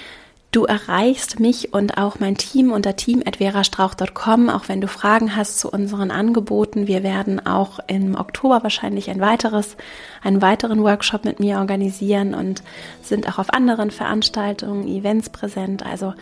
Du 0.55 0.63
erreichst 0.63 1.41
mich 1.41 1.73
und 1.73 1.97
auch 1.97 2.21
mein 2.21 2.37
Team 2.37 2.71
unter 2.71 2.95
team.verastrauch.com, 2.95 4.49
auch 4.49 4.69
wenn 4.69 4.79
du 4.79 4.87
Fragen 4.87 5.35
hast 5.35 5.59
zu 5.59 5.69
unseren 5.69 6.11
Angeboten. 6.11 6.87
Wir 6.87 7.03
werden 7.03 7.45
auch 7.45 7.79
im 7.87 8.15
Oktober 8.15 8.63
wahrscheinlich 8.63 9.09
ein 9.09 9.19
weiteres, 9.19 9.75
einen 10.23 10.41
weiteren 10.41 10.81
Workshop 10.81 11.25
mit 11.25 11.41
mir 11.41 11.57
organisieren 11.57 12.33
und 12.33 12.63
sind 13.01 13.27
auch 13.27 13.37
auf 13.37 13.53
anderen 13.53 13.91
Veranstaltungen, 13.91 14.87
Events 14.87 15.29
präsent. 15.29 15.85
Also 15.85 16.13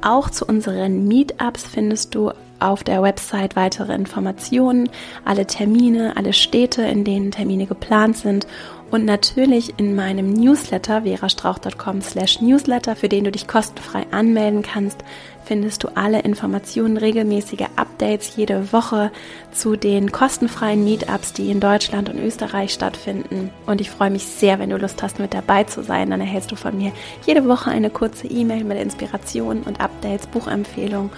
Auch 0.01 0.30
zu 0.30 0.45
unseren 0.45 1.07
Meetups 1.07 1.63
findest 1.63 2.13
du 2.13 2.34
auf 2.60 2.84
der 2.84 3.01
Website 3.01 3.55
weitere 3.55 3.93
Informationen, 3.93 4.89
alle 5.26 5.45
Termine, 5.45 6.16
alle 6.18 6.34
Städte, 6.34 6.84
in 6.84 7.03
denen 7.03 7.32
Termine 7.32 7.66
geplant 7.66 8.18
sind 8.18 8.47
und 8.89 9.03
natürlich 9.03 9.74
in 9.78 9.95
meinem 9.95 10.32
Newsletter 10.32 11.01
verastrauch.com 11.01 12.01
slash 12.01 12.41
newsletter, 12.41 12.95
für 12.95 13.10
den 13.10 13.26
du 13.26 13.32
dich 13.32 13.47
kostenfrei 13.47 14.05
anmelden 14.12 14.62
kannst, 14.62 15.03
findest 15.43 15.84
du 15.84 15.89
alle 15.95 16.22
Informationen, 16.22 16.95
regelmäßige 16.95 17.68
Updates 17.76 18.36
jede 18.38 18.72
Woche 18.72 19.12
zu 19.51 19.76
den 19.76 20.12
kostenfreien 20.12 20.84
Meetups, 20.86 21.34
die 21.34 21.51
in 21.51 21.60
Deutschland 21.60 22.10
und 22.10 22.20
Österreich 22.20 22.72
stattfinden. 22.72 23.49
Und 23.66 23.82
ich 23.82 23.89
freue 23.89 24.10
mich 24.10 24.26
sehr, 24.26 24.60
wenn 24.60 24.70
du 24.70 24.78
Lust 24.78 25.03
hast, 25.03 25.20
mit 25.20 25.34
dabei 25.34 25.66
zu 25.66 25.84
sein. 25.84 26.10
Dann 26.10 26.22
erhältst 26.22 26.51
du 26.51 26.55
von 26.55 26.78
mir 26.78 26.93
jede 27.26 27.45
Woche 27.45 27.70
eine 27.70 27.89
kurze 27.89 28.28
E-Mail 28.28 28.64
mit 28.64 28.80
Inspirationen 28.80 29.64
und 29.64 29.82
Updates, 29.82 30.28
Buchempfehlungen 30.28 31.10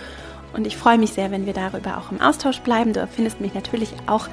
und 0.54 0.68
ich 0.68 0.78
freue 0.78 0.98
mich 0.98 1.12
sehr, 1.12 1.32
wenn 1.32 1.46
wir 1.46 1.54
darüber 1.54 1.98
auch 1.98 2.12
im 2.12 2.22
Austausch 2.22 2.60
bleiben. 2.60 2.94
Du 2.94 3.06
findest 3.08 3.42
mich 3.42 3.54
natürlich 3.54 3.94
auch 4.08 4.28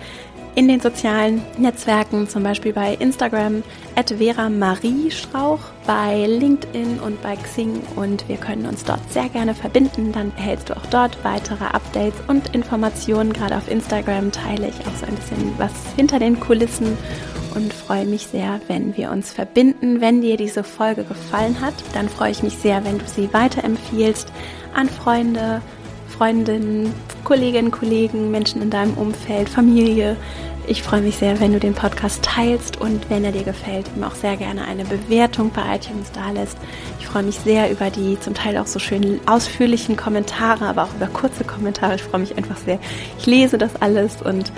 in 0.57 0.69
den 0.69 0.81
sozialen 0.81 1.43
Netzwerken, 1.59 2.29
zum 2.31 2.43
Beispiel 2.43 2.73
bei 2.73 2.95
Instagram, 2.95 3.63
at 3.95 4.11
Vera 4.11 4.49
Marie 4.49 5.11
Strauch, 5.11 5.61
bei 5.87 6.27
LinkedIn 6.27 6.99
und 7.01 7.21
bei 7.23 7.37
Xing 7.37 7.83
und 7.95 8.27
wir 8.27 8.39
können 8.39 8.65
uns 8.65 8.83
dort 8.83 9.01
sehr 9.13 9.29
gerne 9.29 9.55
verbinden. 9.55 10.13
Dann 10.13 10.33
erhältst 10.37 10.71
du 10.71 10.77
auch 10.77 10.87
dort 10.87 11.23
weitere 11.25 11.65
Updates 11.65 12.19
und 12.27 12.55
Informationen. 12.55 13.35
Gerade 13.35 13.57
auf 13.57 13.71
Instagram 13.71 14.33
teile 14.33 14.69
ich 14.69 14.87
auch 14.87 14.97
so 14.99 15.05
ein 15.07 15.17
bisschen 15.17 15.53
was 15.59 15.73
hinter 15.95 16.19
den 16.19 16.41
Kulissen 16.41 16.97
und 17.55 17.75
freue 17.75 18.07
mich 18.07 18.27
sehr, 18.27 18.61
wenn 18.67 18.97
wir 18.97 19.11
uns 19.11 19.33
verbinden. 19.33 20.01
Wenn 20.01 20.23
dir 20.23 20.39
diese 20.39 20.65
Folge 20.65 21.05
gefallen 21.05 21.61
hat, 21.61 21.75
dann 21.93 22.09
freue 22.09 22.31
ich 22.31 22.43
mich 22.43 22.57
sehr, 22.57 22.83
wenn 22.85 22.99
du 22.99 23.05
sie 23.07 23.33
weiterempfiehlst 23.33 24.33
an 24.75 24.89
Freunde, 24.89 25.61
Freundinnen, 26.17 26.95
Kolleginnen, 27.25 27.71
Kollegen, 27.71 28.31
Menschen 28.31 28.63
in 28.63 28.71
deinem 28.71 28.95
Umfeld, 28.95 29.49
Familie. 29.51 30.17
Ich 30.67 30.83
freue 30.83 31.03
mich 31.03 31.17
sehr, 31.17 31.39
wenn 31.41 31.53
du 31.53 31.61
den 31.61 31.75
Podcast 31.75 32.25
teilst 32.25 32.81
und 32.81 33.09
wenn 33.11 33.23
er 33.23 33.33
dir 33.33 33.45
gefällt, 33.45 33.87
ihm 33.95 34.03
auch 34.03 34.15
sehr 34.15 34.37
gerne 34.37 34.65
eine 34.65 34.85
Bewertung 34.85 35.51
bei 35.51 35.77
iTunes 35.77 36.11
dalässt. 36.13 36.57
Ich 36.99 37.07
freue 37.07 37.23
mich 37.23 37.39
sehr 37.39 37.71
über 37.71 37.91
die 37.91 38.19
zum 38.19 38.33
Teil 38.33 38.57
auch 38.57 38.67
so 38.67 38.79
schön 38.79 39.21
ausführlichen 39.27 39.97
Kommentare, 39.97 40.65
aber 40.67 40.85
auch 40.85 40.95
über 40.95 41.07
kurze 41.07 41.45
Kommentare. 41.45 41.97
Ich 41.97 42.03
freue 42.03 42.23
mich 42.23 42.37
einfach 42.37 42.57
sehr. 42.57 42.79
Ich 43.19 43.27
lese 43.27 43.59
das 43.59 43.77
alles 43.81 44.23
und 44.23 44.51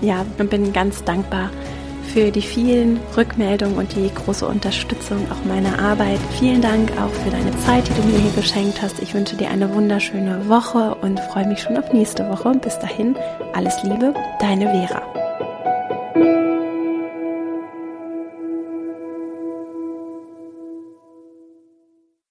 ja, 0.00 0.24
bin 0.38 0.72
ganz 0.72 1.04
dankbar 1.04 1.50
für 2.12 2.30
die 2.30 2.42
vielen 2.42 2.98
Rückmeldungen 3.16 3.76
und 3.76 3.94
die 3.94 4.10
große 4.12 4.46
Unterstützung 4.46 5.18
auch 5.30 5.44
meiner 5.46 5.78
Arbeit. 5.78 6.18
Vielen 6.38 6.62
Dank 6.62 6.90
auch 6.92 7.10
für 7.10 7.30
deine 7.30 7.56
Zeit, 7.58 7.88
die 7.88 7.94
du 8.00 8.06
mir 8.08 8.18
hier 8.18 8.32
geschenkt 8.32 8.80
hast. 8.82 9.00
Ich 9.00 9.14
wünsche 9.14 9.36
dir 9.36 9.50
eine 9.50 9.72
wunderschöne 9.74 10.48
Woche 10.48 10.96
und 11.02 11.20
freue 11.20 11.46
mich 11.46 11.60
schon 11.60 11.76
auf 11.76 11.92
nächste 11.92 12.28
Woche. 12.28 12.52
Bis 12.62 12.78
dahin, 12.78 13.16
alles 13.54 13.82
Liebe, 13.82 14.14
deine 14.40 14.70
Vera. 14.70 15.02